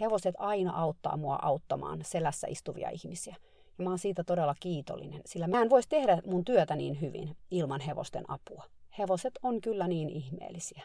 Hevoset 0.00 0.34
aina 0.38 0.72
auttaa 0.72 1.16
mua 1.16 1.38
auttamaan 1.42 2.00
selässä 2.02 2.46
istuvia 2.46 2.90
ihmisiä. 2.90 3.36
Ja 3.78 3.84
mä 3.84 3.90
oon 3.90 3.98
siitä 3.98 4.24
todella 4.24 4.54
kiitollinen, 4.60 5.20
sillä 5.26 5.46
mä 5.46 5.62
en 5.62 5.70
voisi 5.70 5.88
tehdä 5.88 6.22
mun 6.26 6.44
työtä 6.44 6.76
niin 6.76 7.00
hyvin 7.00 7.36
ilman 7.50 7.80
hevosten 7.80 8.24
apua. 8.28 8.64
Hevoset 8.98 9.38
on 9.42 9.60
kyllä 9.60 9.88
niin 9.88 10.10
ihmeellisiä. 10.10 10.82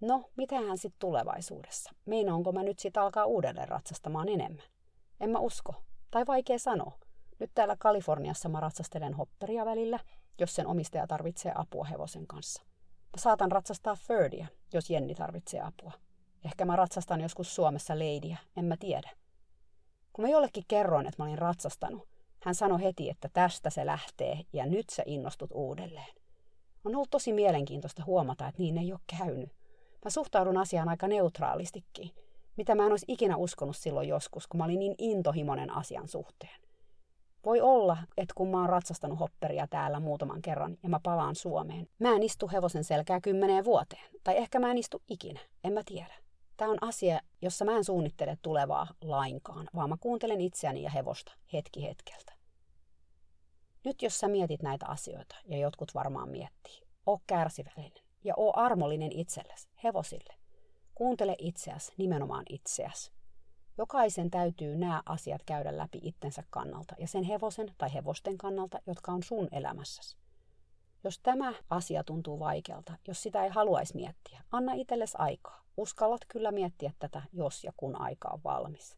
No, 0.00 0.24
mitähän 0.36 0.78
sitten 0.78 1.00
tulevaisuudessa? 1.00 1.90
Meinaanko 2.06 2.52
mä 2.52 2.62
nyt 2.62 2.78
sitten 2.78 3.02
alkaa 3.02 3.24
uudelleen 3.24 3.68
ratsastamaan 3.68 4.28
enemmän? 4.28 4.64
En 5.20 5.30
mä 5.30 5.38
usko. 5.38 5.74
Tai 6.10 6.26
vaikea 6.26 6.58
sanoa. 6.58 6.92
Nyt 7.38 7.50
täällä 7.54 7.76
Kaliforniassa 7.78 8.48
mä 8.48 8.60
ratsastelen 8.60 9.14
hopperia 9.14 9.64
välillä, 9.64 9.98
jos 10.38 10.54
sen 10.54 10.66
omistaja 10.66 11.06
tarvitsee 11.06 11.52
apua 11.54 11.84
hevosen 11.84 12.26
kanssa. 12.26 12.69
Saatan 13.16 13.52
ratsastaa 13.52 13.96
Ferdia, 13.96 14.46
jos 14.72 14.90
Jenni 14.90 15.14
tarvitsee 15.14 15.60
apua. 15.60 15.92
Ehkä 16.44 16.64
mä 16.64 16.76
ratsastan 16.76 17.20
joskus 17.20 17.54
Suomessa 17.54 17.98
leidiä, 17.98 18.38
en 18.56 18.64
mä 18.64 18.76
tiedä. 18.76 19.10
Kun 20.12 20.24
mä 20.24 20.28
jollekin 20.28 20.64
kerroin, 20.68 21.06
että 21.06 21.22
mä 21.22 21.26
olin 21.26 21.38
ratsastanut, 21.38 22.08
hän 22.44 22.54
sanoi 22.54 22.82
heti, 22.82 23.10
että 23.10 23.28
tästä 23.32 23.70
se 23.70 23.86
lähtee 23.86 24.40
ja 24.52 24.66
nyt 24.66 24.90
sä 24.90 25.02
innostut 25.06 25.50
uudelleen. 25.54 26.14
On 26.84 26.94
ollut 26.94 27.10
tosi 27.10 27.32
mielenkiintoista 27.32 28.04
huomata, 28.04 28.48
että 28.48 28.62
niin 28.62 28.78
ei 28.78 28.92
ole 28.92 29.00
käynyt. 29.18 29.50
Mä 30.04 30.10
suhtaudun 30.10 30.56
asiaan 30.56 30.88
aika 30.88 31.08
neutraalistikin, 31.08 32.10
mitä 32.56 32.74
mä 32.74 32.86
en 32.86 32.90
olisi 32.90 33.06
ikinä 33.08 33.36
uskonut 33.36 33.76
silloin 33.76 34.08
joskus, 34.08 34.46
kun 34.46 34.58
mä 34.58 34.64
olin 34.64 34.78
niin 34.78 34.94
intohimoinen 34.98 35.70
asian 35.70 36.08
suhteen. 36.08 36.60
Voi 37.44 37.60
olla, 37.60 37.96
että 38.16 38.34
kun 38.36 38.48
mä 38.50 38.60
oon 38.60 38.68
ratsastanut 38.68 39.20
hopperia 39.20 39.66
täällä 39.66 40.00
muutaman 40.00 40.42
kerran 40.42 40.76
ja 40.82 40.88
mä 40.88 41.00
palaan 41.02 41.34
Suomeen, 41.34 41.88
mä 41.98 42.14
en 42.16 42.22
istu 42.22 42.48
hevosen 42.48 42.84
selkää 42.84 43.20
kymmeneen 43.20 43.64
vuoteen. 43.64 44.10
Tai 44.24 44.36
ehkä 44.36 44.58
mä 44.58 44.70
en 44.70 44.78
istu 44.78 45.02
ikinä, 45.08 45.40
en 45.64 45.72
mä 45.72 45.80
tiedä. 45.86 46.14
Tämä 46.56 46.70
on 46.70 46.78
asia, 46.80 47.20
jossa 47.42 47.64
mä 47.64 47.76
en 47.76 47.84
suunnittele 47.84 48.38
tulevaa 48.42 48.86
lainkaan, 49.00 49.68
vaan 49.74 49.88
mä 49.88 49.96
kuuntelen 50.00 50.40
itseäni 50.40 50.82
ja 50.82 50.90
hevosta 50.90 51.32
hetki 51.52 51.82
hetkeltä. 51.82 52.32
Nyt 53.84 54.02
jos 54.02 54.20
sä 54.20 54.28
mietit 54.28 54.62
näitä 54.62 54.86
asioita, 54.86 55.36
ja 55.44 55.58
jotkut 55.58 55.94
varmaan 55.94 56.28
miettii, 56.28 56.82
oo 57.06 57.20
kärsivällinen 57.26 58.04
ja 58.24 58.34
oo 58.36 58.52
armollinen 58.56 59.12
itsellesi, 59.12 59.68
hevosille. 59.84 60.34
Kuuntele 60.94 61.34
itseäsi, 61.38 61.92
nimenomaan 61.96 62.44
itseäsi. 62.48 63.12
Jokaisen 63.80 64.30
täytyy 64.30 64.76
nämä 64.76 65.02
asiat 65.06 65.42
käydä 65.46 65.76
läpi 65.76 66.00
itsensä 66.02 66.42
kannalta 66.50 66.94
ja 66.98 67.06
sen 67.06 67.24
hevosen 67.24 67.68
tai 67.78 67.94
hevosten 67.94 68.38
kannalta, 68.38 68.78
jotka 68.86 69.12
on 69.12 69.22
sun 69.22 69.48
elämässäsi. 69.52 70.16
Jos 71.04 71.18
tämä 71.18 71.52
asia 71.70 72.04
tuntuu 72.04 72.38
vaikealta, 72.38 72.92
jos 73.08 73.22
sitä 73.22 73.44
ei 73.44 73.50
haluaisi 73.50 73.96
miettiä, 73.96 74.42
anna 74.50 74.72
itsellesi 74.72 75.16
aikaa. 75.18 75.60
Uskallat 75.76 76.20
kyllä 76.28 76.52
miettiä 76.52 76.92
tätä, 76.98 77.22
jos 77.32 77.64
ja 77.64 77.72
kun 77.76 78.00
aika 78.00 78.28
on 78.28 78.40
valmis. 78.44 78.96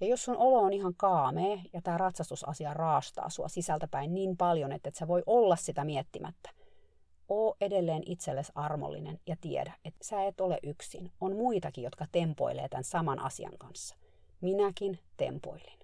Ja 0.00 0.06
jos 0.06 0.24
sun 0.24 0.36
olo 0.36 0.58
on 0.58 0.72
ihan 0.72 0.94
kaamee 0.96 1.60
ja 1.72 1.82
tämä 1.82 1.98
ratsastusasia 1.98 2.74
raastaa 2.74 3.30
sua 3.30 3.48
sisältäpäin 3.48 4.14
niin 4.14 4.36
paljon, 4.36 4.72
että 4.72 4.88
et 4.88 4.94
sä 4.94 5.08
voi 5.08 5.22
olla 5.26 5.56
sitä 5.56 5.84
miettimättä, 5.84 6.50
oo 7.28 7.56
edelleen 7.60 8.02
itsellesi 8.06 8.52
armollinen 8.54 9.20
ja 9.26 9.36
tiedä, 9.40 9.72
että 9.84 10.04
sä 10.04 10.24
et 10.24 10.40
ole 10.40 10.58
yksin. 10.62 11.12
On 11.20 11.36
muitakin, 11.36 11.84
jotka 11.84 12.06
tempoilee 12.12 12.68
tämän 12.68 12.84
saman 12.84 13.18
asian 13.18 13.58
kanssa. 13.58 14.03
Minäkin 14.44 14.98
tempoilin. 15.16 15.78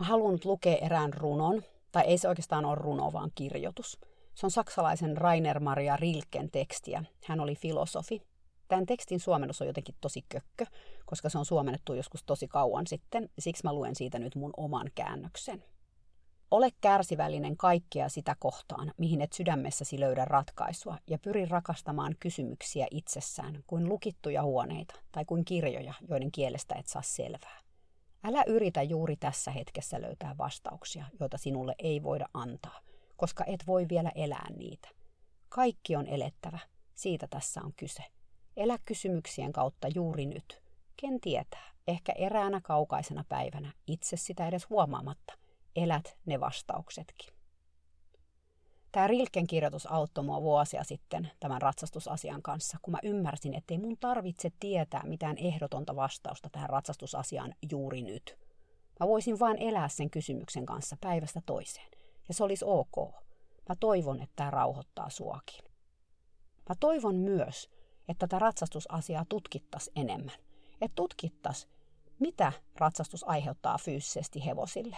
Mä 0.00 0.06
haluan 0.06 0.38
lukea 0.44 0.76
erään 0.76 1.12
runon, 1.12 1.62
tai 1.92 2.02
ei 2.02 2.18
se 2.18 2.28
oikeastaan 2.28 2.64
ole 2.64 2.74
runo, 2.74 3.12
vaan 3.12 3.30
kirjoitus. 3.34 3.98
Se 4.34 4.46
on 4.46 4.50
saksalaisen 4.50 5.16
Rainer 5.16 5.60
Maria 5.60 5.96
Rilken 5.96 6.50
tekstiä. 6.50 7.04
Hän 7.24 7.40
oli 7.40 7.54
filosofi. 7.54 8.22
Tämän 8.68 8.86
tekstin 8.86 9.20
suomennus 9.20 9.60
on 9.60 9.66
jotenkin 9.66 9.94
tosi 10.00 10.24
kökkö, 10.28 10.66
koska 11.06 11.28
se 11.28 11.38
on 11.38 11.44
suomennettu 11.44 11.94
joskus 11.94 12.24
tosi 12.24 12.48
kauan 12.48 12.86
sitten. 12.86 13.30
Siksi 13.38 13.64
mä 13.64 13.72
luen 13.72 13.94
siitä 13.94 14.18
nyt 14.18 14.34
mun 14.34 14.52
oman 14.56 14.90
käännöksen. 14.94 15.64
Ole 16.50 16.68
kärsivällinen 16.80 17.56
kaikkea 17.56 18.08
sitä 18.08 18.36
kohtaan, 18.38 18.92
mihin 18.98 19.20
et 19.20 19.32
sydämessäsi 19.32 20.00
löydä 20.00 20.24
ratkaisua, 20.24 20.98
ja 21.10 21.18
pyri 21.18 21.44
rakastamaan 21.44 22.16
kysymyksiä 22.20 22.86
itsessään 22.90 23.64
kuin 23.66 23.88
lukittuja 23.88 24.42
huoneita 24.42 24.94
tai 25.12 25.24
kuin 25.24 25.44
kirjoja, 25.44 25.94
joiden 26.08 26.32
kielestä 26.32 26.74
et 26.74 26.86
saa 26.86 27.02
selvää. 27.02 27.63
Älä 28.26 28.44
yritä 28.46 28.82
juuri 28.82 29.16
tässä 29.16 29.50
hetkessä 29.50 30.02
löytää 30.02 30.34
vastauksia, 30.38 31.04
joita 31.20 31.38
sinulle 31.38 31.74
ei 31.78 32.02
voida 32.02 32.26
antaa, 32.34 32.80
koska 33.16 33.44
et 33.46 33.66
voi 33.66 33.88
vielä 33.88 34.12
elää 34.14 34.46
niitä. 34.56 34.88
Kaikki 35.48 35.96
on 35.96 36.06
elettävä, 36.06 36.58
siitä 36.94 37.26
tässä 37.30 37.60
on 37.64 37.72
kyse. 37.76 38.04
Elä 38.56 38.78
kysymyksien 38.84 39.52
kautta 39.52 39.88
juuri 39.94 40.26
nyt. 40.26 40.62
Ken 40.96 41.20
tietää, 41.20 41.72
ehkä 41.88 42.12
eräänä 42.12 42.60
kaukaisena 42.60 43.24
päivänä, 43.28 43.72
itse 43.86 44.16
sitä 44.16 44.48
edes 44.48 44.70
huomaamatta, 44.70 45.34
elät 45.76 46.16
ne 46.26 46.40
vastauksetkin. 46.40 47.33
Tämä 48.94 49.06
Rilken 49.06 49.46
kirjoitus 49.46 49.92
auttoi 49.92 50.24
mua 50.24 50.42
vuosia 50.42 50.84
sitten 50.84 51.30
tämän 51.40 51.62
ratsastusasian 51.62 52.42
kanssa, 52.42 52.78
kun 52.82 52.92
mä 52.92 52.98
ymmärsin, 53.02 53.54
että 53.54 53.74
ei 53.74 53.78
mun 53.78 53.96
tarvitse 54.00 54.50
tietää 54.60 55.02
mitään 55.04 55.38
ehdotonta 55.38 55.96
vastausta 55.96 56.48
tähän 56.52 56.70
ratsastusasiaan 56.70 57.54
juuri 57.70 58.02
nyt. 58.02 58.38
Mä 59.00 59.08
voisin 59.08 59.38
vain 59.38 59.58
elää 59.58 59.88
sen 59.88 60.10
kysymyksen 60.10 60.66
kanssa 60.66 60.96
päivästä 61.00 61.40
toiseen. 61.46 61.88
Ja 62.28 62.34
se 62.34 62.44
olisi 62.44 62.64
ok. 62.64 63.14
Mä 63.68 63.76
toivon, 63.80 64.22
että 64.22 64.32
tämä 64.36 64.50
rauhoittaa 64.50 65.10
suakin. 65.10 65.64
Mä 66.68 66.74
toivon 66.80 67.14
myös, 67.14 67.70
että 68.08 68.26
tätä 68.26 68.38
ratsastusasiaa 68.38 69.24
tutkittaisiin 69.28 69.98
enemmän. 69.98 70.36
Että 70.80 70.94
tutkittaisiin, 70.94 71.72
mitä 72.18 72.52
ratsastus 72.76 73.28
aiheuttaa 73.28 73.78
fyysisesti 73.78 74.46
hevosille. 74.46 74.96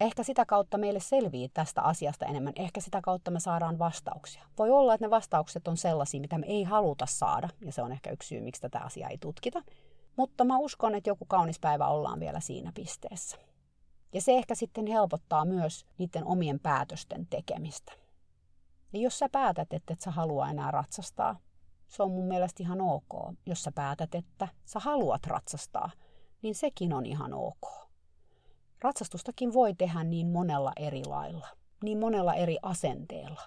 Ehkä 0.00 0.22
sitä 0.22 0.46
kautta 0.46 0.78
meille 0.78 1.00
selvii 1.00 1.48
tästä 1.48 1.82
asiasta 1.82 2.26
enemmän. 2.26 2.52
Ehkä 2.56 2.80
sitä 2.80 3.00
kautta 3.02 3.30
me 3.30 3.40
saadaan 3.40 3.78
vastauksia. 3.78 4.44
Voi 4.58 4.70
olla, 4.70 4.94
että 4.94 5.06
ne 5.06 5.10
vastaukset 5.10 5.68
on 5.68 5.76
sellaisia, 5.76 6.20
mitä 6.20 6.38
me 6.38 6.46
ei 6.46 6.64
haluta 6.64 7.06
saada, 7.06 7.48
ja 7.60 7.72
se 7.72 7.82
on 7.82 7.92
ehkä 7.92 8.10
yksi 8.10 8.28
syy, 8.28 8.40
miksi 8.40 8.62
tätä 8.62 8.78
asiaa 8.78 9.10
ei 9.10 9.18
tutkita. 9.18 9.62
Mutta 10.16 10.44
mä 10.44 10.58
uskon, 10.58 10.94
että 10.94 11.10
joku 11.10 11.24
kaunis 11.24 11.60
päivä 11.60 11.86
ollaan 11.86 12.20
vielä 12.20 12.40
siinä 12.40 12.72
pisteessä. 12.74 13.36
Ja 14.12 14.20
se 14.20 14.36
ehkä 14.36 14.54
sitten 14.54 14.86
helpottaa 14.86 15.44
myös 15.44 15.86
niiden 15.98 16.24
omien 16.24 16.60
päätösten 16.60 17.26
tekemistä. 17.26 17.92
Ja 18.92 19.00
jos 19.00 19.18
sä 19.18 19.28
päätät, 19.32 19.72
että 19.72 19.92
et 19.92 20.00
sä 20.00 20.10
halua 20.10 20.50
enää 20.50 20.70
ratsastaa, 20.70 21.36
se 21.88 22.02
on 22.02 22.10
mun 22.10 22.24
mielestä 22.24 22.62
ihan 22.62 22.80
ok. 22.80 23.34
Jos 23.46 23.62
sä 23.62 23.72
päätät, 23.72 24.14
että 24.14 24.48
sä 24.64 24.78
haluat 24.78 25.26
ratsastaa, 25.26 25.90
niin 26.42 26.54
sekin 26.54 26.92
on 26.92 27.06
ihan 27.06 27.34
ok. 27.34 27.87
Ratsastustakin 28.82 29.52
voi 29.52 29.74
tehdä 29.74 30.04
niin 30.04 30.26
monella 30.26 30.72
eri 30.76 31.04
lailla, 31.04 31.48
niin 31.82 31.98
monella 31.98 32.34
eri 32.34 32.56
asenteella. 32.62 33.40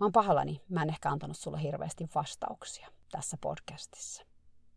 Mä 0.00 0.06
oon 0.06 0.12
pahallani, 0.12 0.60
mä 0.68 0.82
en 0.82 0.88
ehkä 0.88 1.10
antanut 1.10 1.36
sulle 1.36 1.62
hirveästi 1.62 2.08
vastauksia 2.14 2.88
tässä 3.12 3.36
podcastissa. 3.40 4.22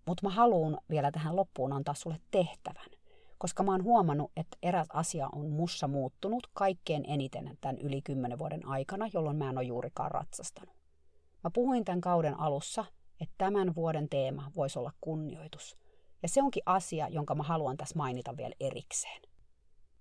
Mutta 0.06 0.28
mä 0.28 0.30
haluan 0.30 0.78
vielä 0.90 1.12
tähän 1.12 1.36
loppuun 1.36 1.74
antaa 1.74 1.94
sulle 1.94 2.20
tehtävän, 2.32 2.90
koska 3.38 3.64
mä 3.64 3.72
oon 3.72 3.84
huomannut, 3.84 4.32
että 4.38 4.58
eräs 4.64 4.88
asia 4.94 5.30
on 5.32 5.50
mussa 5.50 5.88
muuttunut 5.88 6.48
kaikkein 6.54 7.06
eniten 7.08 7.58
tämän 7.62 7.78
yli 7.78 8.02
kymmenen 8.02 8.40
vuoden 8.40 8.68
aikana, 8.68 9.10
jolloin 9.14 9.38
mä 9.38 9.50
en 9.50 9.58
ole 9.58 9.66
juurikaan 9.66 10.12
ratsastanut. 10.12 10.76
Mä 11.44 11.50
puhuin 11.54 11.86
tämän 11.86 12.02
kauden 12.02 12.40
alussa, 12.40 12.86
että 13.22 13.36
tämän 13.38 13.76
vuoden 13.76 14.10
teema 14.10 14.52
voisi 14.56 14.80
olla 14.80 14.92
kunnioitus. 15.02 15.78
Ja 16.24 16.30
se 16.30 16.42
onkin 16.42 16.64
asia, 16.66 17.08
jonka 17.08 17.36
mä 17.36 17.44
haluan 17.44 17.78
tässä 17.78 17.98
mainita 17.98 18.38
vielä 18.38 18.56
erikseen. 18.60 19.22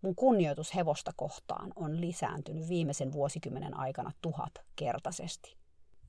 Mun 0.02 0.14
kunnioitus 0.14 0.74
hevosta 0.74 1.12
kohtaan 1.16 1.72
on 1.76 2.00
lisääntynyt 2.00 2.68
viimeisen 2.68 3.12
vuosikymmenen 3.12 3.76
aikana 3.76 4.12
tuhatkertaisesti. 4.22 5.56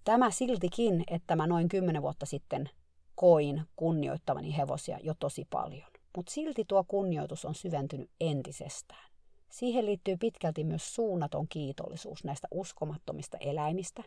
Tämä 0.03 0.32
siltikin, 0.32 1.03
että 1.08 1.36
mä 1.36 1.47
noin 1.47 1.70
kymmenen 1.70 2.01
vuotta 2.01 2.26
sitten 2.26 2.70
koin 3.16 3.64
kunnioittavani 3.76 4.58
hevosia 4.58 4.99
jo 5.03 5.14
tosi 5.20 5.47
paljon. 5.49 5.91
Mutta 6.16 6.32
silti 6.32 6.66
tuo 6.68 6.84
kunnioitus 6.88 7.45
on 7.45 7.55
syventynyt 7.55 8.10
entisestään. 8.22 9.12
Siihen 9.49 9.86
liittyy 9.86 10.18
pitkälti 10.18 10.64
myös 10.64 10.95
suunnaton 10.95 11.47
kiitollisuus 11.47 12.24
näistä 12.24 12.47
uskomattomista 12.51 13.38
eläimistä. 13.38 14.03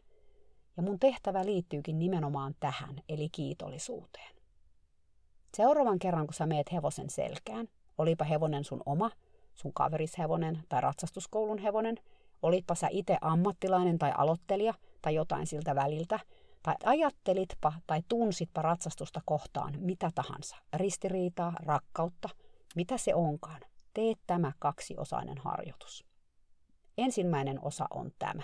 Ja 0.76 0.82
mun 0.82 0.98
tehtävä 0.98 1.44
liittyykin 1.44 1.98
nimenomaan 1.98 2.54
tähän, 2.60 3.02
eli 3.08 3.28
kiitollisuuteen. 3.28 4.39
Seuraavan 5.56 5.98
kerran, 5.98 6.26
kun 6.26 6.34
sä 6.34 6.46
meet 6.46 6.72
hevosen 6.72 7.10
selkään, 7.10 7.68
olipa 7.98 8.24
hevonen 8.24 8.64
sun 8.64 8.82
oma, 8.86 9.10
sun 9.54 9.72
kaverishevonen 9.72 10.58
tai 10.68 10.80
ratsastuskoulun 10.80 11.58
hevonen, 11.58 11.96
olipa 12.42 12.74
sä 12.74 12.88
itse 12.90 13.18
ammattilainen 13.20 13.98
tai 13.98 14.12
aloittelija 14.16 14.74
tai 15.02 15.14
jotain 15.14 15.46
siltä 15.46 15.74
väliltä– 15.74 16.20
tai 16.62 16.74
ajattelitpa 16.84 17.72
tai 17.86 18.02
tunsitpa 18.08 18.62
ratsastusta 18.62 19.20
kohtaan 19.24 19.74
mitä 19.78 20.10
tahansa, 20.14 20.56
ristiriitaa, 20.76 21.52
rakkautta, 21.62 22.28
mitä 22.76 22.98
se 22.98 23.14
onkaan, 23.14 23.60
tee 23.94 24.14
tämä 24.26 24.52
kaksiosainen 24.58 25.38
harjoitus. 25.38 26.04
Ensimmäinen 26.98 27.64
osa 27.64 27.86
on 27.90 28.10
tämä. 28.18 28.42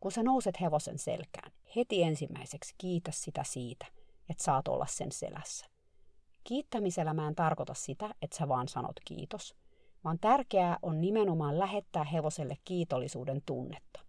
Kun 0.00 0.12
sä 0.12 0.22
nouset 0.22 0.60
hevosen 0.60 0.98
selkään, 0.98 1.52
heti 1.76 2.02
ensimmäiseksi 2.02 2.74
kiitä 2.78 3.10
sitä 3.10 3.44
siitä, 3.44 3.86
että 4.28 4.44
saat 4.44 4.68
olla 4.68 4.86
sen 4.86 5.12
selässä. 5.12 5.66
Kiittämisellä 6.44 7.14
mä 7.14 7.28
en 7.28 7.34
tarkoita 7.34 7.74
sitä, 7.74 8.14
että 8.22 8.36
sä 8.36 8.48
vaan 8.48 8.68
sanot 8.68 8.96
kiitos, 9.04 9.54
vaan 10.04 10.18
tärkeää 10.20 10.78
on 10.82 11.00
nimenomaan 11.00 11.58
lähettää 11.58 12.04
hevoselle 12.04 12.56
kiitollisuuden 12.64 13.42
tunnetta. 13.46 14.00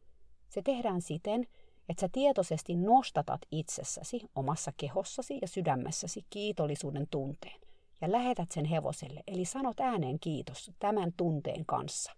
Se 0.49 0.61
tehdään 0.61 1.01
siten, 1.01 1.47
että 1.89 2.01
sä 2.01 2.09
tietoisesti 2.11 2.75
nostatat 2.75 3.41
itsessäsi, 3.51 4.21
omassa 4.35 4.71
kehossasi 4.77 5.39
ja 5.41 5.47
sydämessäsi 5.47 6.25
kiitollisuuden 6.29 7.07
tunteen 7.11 7.61
ja 8.01 8.11
lähetät 8.11 8.51
sen 8.51 8.65
hevoselle, 8.65 9.23
eli 9.27 9.45
sanot 9.45 9.79
ääneen 9.79 10.19
kiitos 10.19 10.71
tämän 10.79 11.13
tunteen 11.17 11.65
kanssa. 11.65 12.11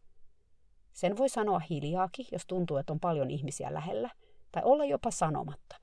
Sen 0.93 1.17
voi 1.17 1.29
sanoa 1.29 1.59
hiljaakin, 1.59 2.25
jos 2.31 2.45
tuntuu, 2.47 2.77
että 2.77 2.93
on 2.93 2.99
paljon 2.99 3.31
ihmisiä 3.31 3.73
lähellä, 3.73 4.09
tai 4.51 4.63
olla 4.65 4.85
jopa 4.85 5.11
sanomatta. 5.11 5.75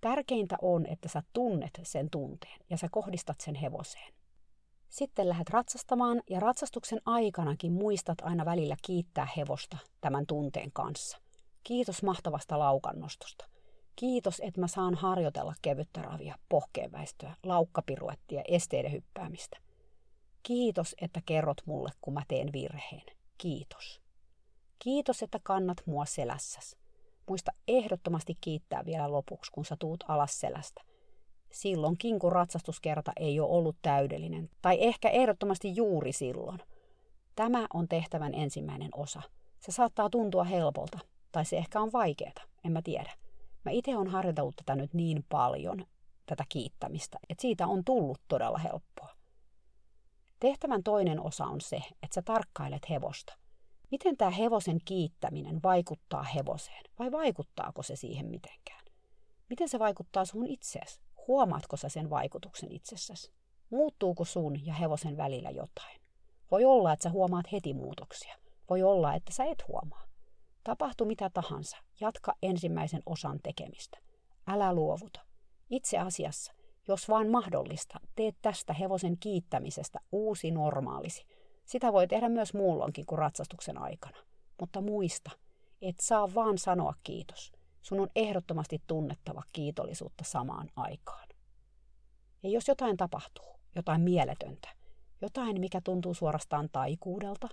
Tärkeintä 0.00 0.56
on, 0.62 0.86
että 0.86 1.08
sä 1.08 1.22
tunnet 1.32 1.80
sen 1.82 2.10
tunteen 2.10 2.60
ja 2.70 2.76
sä 2.76 2.88
kohdistat 2.90 3.40
sen 3.40 3.54
hevoseen. 3.54 4.14
Sitten 4.88 5.28
lähdet 5.28 5.50
ratsastamaan 5.50 6.22
ja 6.30 6.40
ratsastuksen 6.40 7.00
aikanakin 7.04 7.72
muistat 7.72 8.18
aina 8.22 8.44
välillä 8.44 8.76
kiittää 8.82 9.28
hevosta 9.36 9.78
tämän 10.00 10.26
tunteen 10.26 10.72
kanssa– 10.72 11.18
Kiitos 11.68 12.02
mahtavasta 12.02 12.58
laukannostosta. 12.58 13.44
Kiitos, 13.96 14.40
että 14.44 14.60
mä 14.60 14.68
saan 14.68 14.94
harjoitella 14.94 15.54
kevyttä 15.62 16.02
ravia, 16.02 16.38
pohkeenväistöä, 16.48 17.36
laukkapiruettia, 17.42 18.42
esteiden 18.48 18.92
hyppäämistä. 18.92 19.58
Kiitos, 20.42 20.94
että 21.00 21.20
kerrot 21.26 21.62
mulle, 21.66 21.90
kun 22.00 22.14
mä 22.14 22.22
teen 22.28 22.52
virheen. 22.52 23.06
Kiitos. 23.38 24.00
Kiitos, 24.78 25.22
että 25.22 25.40
kannat 25.42 25.82
mua 25.86 26.04
selässäs. 26.04 26.76
Muista 27.28 27.50
ehdottomasti 27.68 28.34
kiittää 28.40 28.84
vielä 28.84 29.12
lopuksi, 29.12 29.52
kun 29.52 29.64
sä 29.64 29.76
tuut 29.78 30.04
alas 30.08 30.40
selästä. 30.40 30.82
Silloinkin, 31.52 32.18
kun 32.18 32.32
ratsastuskerta 32.32 33.12
ei 33.16 33.40
ole 33.40 33.50
ollut 33.50 33.76
täydellinen, 33.82 34.50
tai 34.62 34.78
ehkä 34.80 35.08
ehdottomasti 35.08 35.76
juuri 35.76 36.12
silloin. 36.12 36.58
Tämä 37.36 37.66
on 37.74 37.88
tehtävän 37.88 38.34
ensimmäinen 38.34 38.90
osa. 38.94 39.22
Se 39.60 39.72
saattaa 39.72 40.10
tuntua 40.10 40.44
helpolta, 40.44 40.98
tai 41.32 41.44
se 41.44 41.56
ehkä 41.56 41.80
on 41.80 41.92
vaikeaa, 41.92 42.44
en 42.64 42.72
mä 42.72 42.82
tiedä. 42.82 43.12
Mä 43.64 43.70
itse 43.70 43.96
on 43.96 44.08
harjoitellut 44.08 44.56
tätä 44.56 44.76
nyt 44.76 44.94
niin 44.94 45.24
paljon, 45.28 45.86
tätä 46.26 46.44
kiittämistä, 46.48 47.18
että 47.28 47.42
siitä 47.42 47.66
on 47.66 47.84
tullut 47.84 48.20
todella 48.28 48.58
helppoa. 48.58 49.08
Tehtävän 50.40 50.82
toinen 50.82 51.20
osa 51.20 51.44
on 51.44 51.60
se, 51.60 51.76
että 51.76 52.14
sä 52.14 52.22
tarkkailet 52.22 52.90
hevosta. 52.90 53.38
Miten 53.90 54.16
tämä 54.16 54.30
hevosen 54.30 54.78
kiittäminen 54.84 55.62
vaikuttaa 55.62 56.22
hevoseen, 56.22 56.84
vai 56.98 57.12
vaikuttaako 57.12 57.82
se 57.82 57.96
siihen 57.96 58.26
mitenkään? 58.26 58.84
Miten 59.50 59.68
se 59.68 59.78
vaikuttaa 59.78 60.24
sun 60.24 60.46
itseesi? 60.46 61.00
Huomaatko 61.26 61.76
sä 61.76 61.88
sen 61.88 62.10
vaikutuksen 62.10 62.72
itsessäsi? 62.72 63.32
Muuttuuko 63.70 64.24
sun 64.24 64.66
ja 64.66 64.74
hevosen 64.74 65.16
välillä 65.16 65.50
jotain? 65.50 66.00
Voi 66.50 66.64
olla, 66.64 66.92
että 66.92 67.02
sä 67.02 67.10
huomaat 67.10 67.52
heti 67.52 67.74
muutoksia. 67.74 68.34
Voi 68.70 68.82
olla, 68.82 69.14
että 69.14 69.32
sä 69.32 69.44
et 69.44 69.68
huomaa. 69.68 70.04
Tapahtu 70.64 71.04
mitä 71.04 71.30
tahansa, 71.30 71.76
jatka 72.00 72.34
ensimmäisen 72.42 73.02
osan 73.06 73.40
tekemistä. 73.42 73.98
Älä 74.46 74.72
luovuta. 74.72 75.20
Itse 75.70 75.98
asiassa, 75.98 76.52
jos 76.88 77.08
vaan 77.08 77.28
mahdollista, 77.28 78.00
teet 78.16 78.36
tästä 78.42 78.72
hevosen 78.72 79.18
kiittämisestä 79.18 80.00
uusi 80.12 80.50
normaalisi. 80.50 81.26
Sitä 81.68 81.92
voi 81.92 82.08
tehdä 82.08 82.28
myös 82.28 82.54
muulloinkin 82.54 83.06
kuin 83.06 83.18
ratsastuksen 83.18 83.78
aikana. 83.78 84.18
Mutta 84.60 84.80
muista, 84.80 85.30
et 85.82 86.00
saa 86.00 86.34
vaan 86.34 86.58
sanoa 86.58 86.94
kiitos. 87.02 87.52
Sun 87.82 88.00
on 88.00 88.08
ehdottomasti 88.16 88.82
tunnettava 88.86 89.42
kiitollisuutta 89.52 90.24
samaan 90.24 90.68
aikaan. 90.76 91.28
Ja 92.42 92.50
jos 92.50 92.68
jotain 92.68 92.96
tapahtuu, 92.96 93.56
jotain 93.76 94.00
mieletöntä, 94.00 94.68
jotain 95.20 95.60
mikä 95.60 95.80
tuntuu 95.80 96.14
suorastaan 96.14 96.68
taikuudelta, 96.72 97.48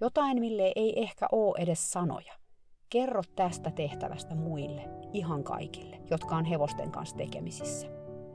jotain 0.00 0.40
mille 0.40 0.72
ei 0.76 1.02
ehkä 1.02 1.26
ole 1.32 1.62
edes 1.62 1.92
sanoja– 1.92 2.34
Kerro 2.90 3.22
tästä 3.36 3.70
tehtävästä 3.70 4.34
muille, 4.34 4.82
ihan 5.12 5.44
kaikille, 5.44 6.00
jotka 6.10 6.36
on 6.36 6.44
hevosten 6.44 6.90
kanssa 6.90 7.16
tekemisissä. 7.16 7.86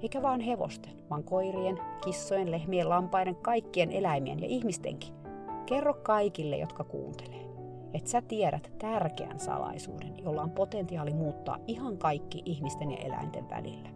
Eikä 0.02 0.22
vaan 0.22 0.40
hevosten, 0.40 1.10
vaan 1.10 1.24
koirien, 1.24 1.80
kissojen, 2.04 2.52
lehmien, 2.52 2.90
lampaiden, 2.90 3.36
kaikkien 3.36 3.92
eläimien 3.92 4.40
ja 4.40 4.48
ihmistenkin. 4.48 5.23
Kerro 5.66 5.94
kaikille, 5.94 6.58
jotka 6.58 6.84
kuuntelee, 6.84 7.46
että 7.94 8.10
sä 8.10 8.22
tiedät 8.22 8.72
tärkeän 8.78 9.40
salaisuuden, 9.40 10.24
jolla 10.24 10.42
on 10.42 10.52
potentiaali 10.52 11.14
muuttaa 11.14 11.58
ihan 11.68 11.98
kaikki 11.98 12.42
ihmisten 12.46 12.92
ja 12.92 12.98
eläinten 12.98 13.50
välillä. 13.50 13.90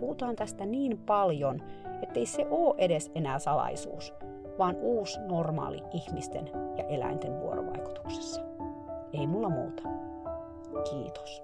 puhutaan 0.00 0.36
tästä 0.36 0.66
niin 0.66 0.98
paljon, 0.98 1.62
ettei 2.02 2.26
se 2.26 2.46
ole 2.50 2.74
edes 2.78 3.10
enää 3.14 3.38
salaisuus, 3.38 4.14
vaan 4.58 4.76
uusi 4.76 5.20
normaali 5.20 5.82
ihmisten 5.92 6.50
ja 6.76 6.84
eläinten 6.84 7.40
vuorovaikutuksessa. 7.40 8.40
Ei 9.12 9.26
mulla 9.26 9.48
muuta. 9.48 9.82
Kiitos. 10.90 11.43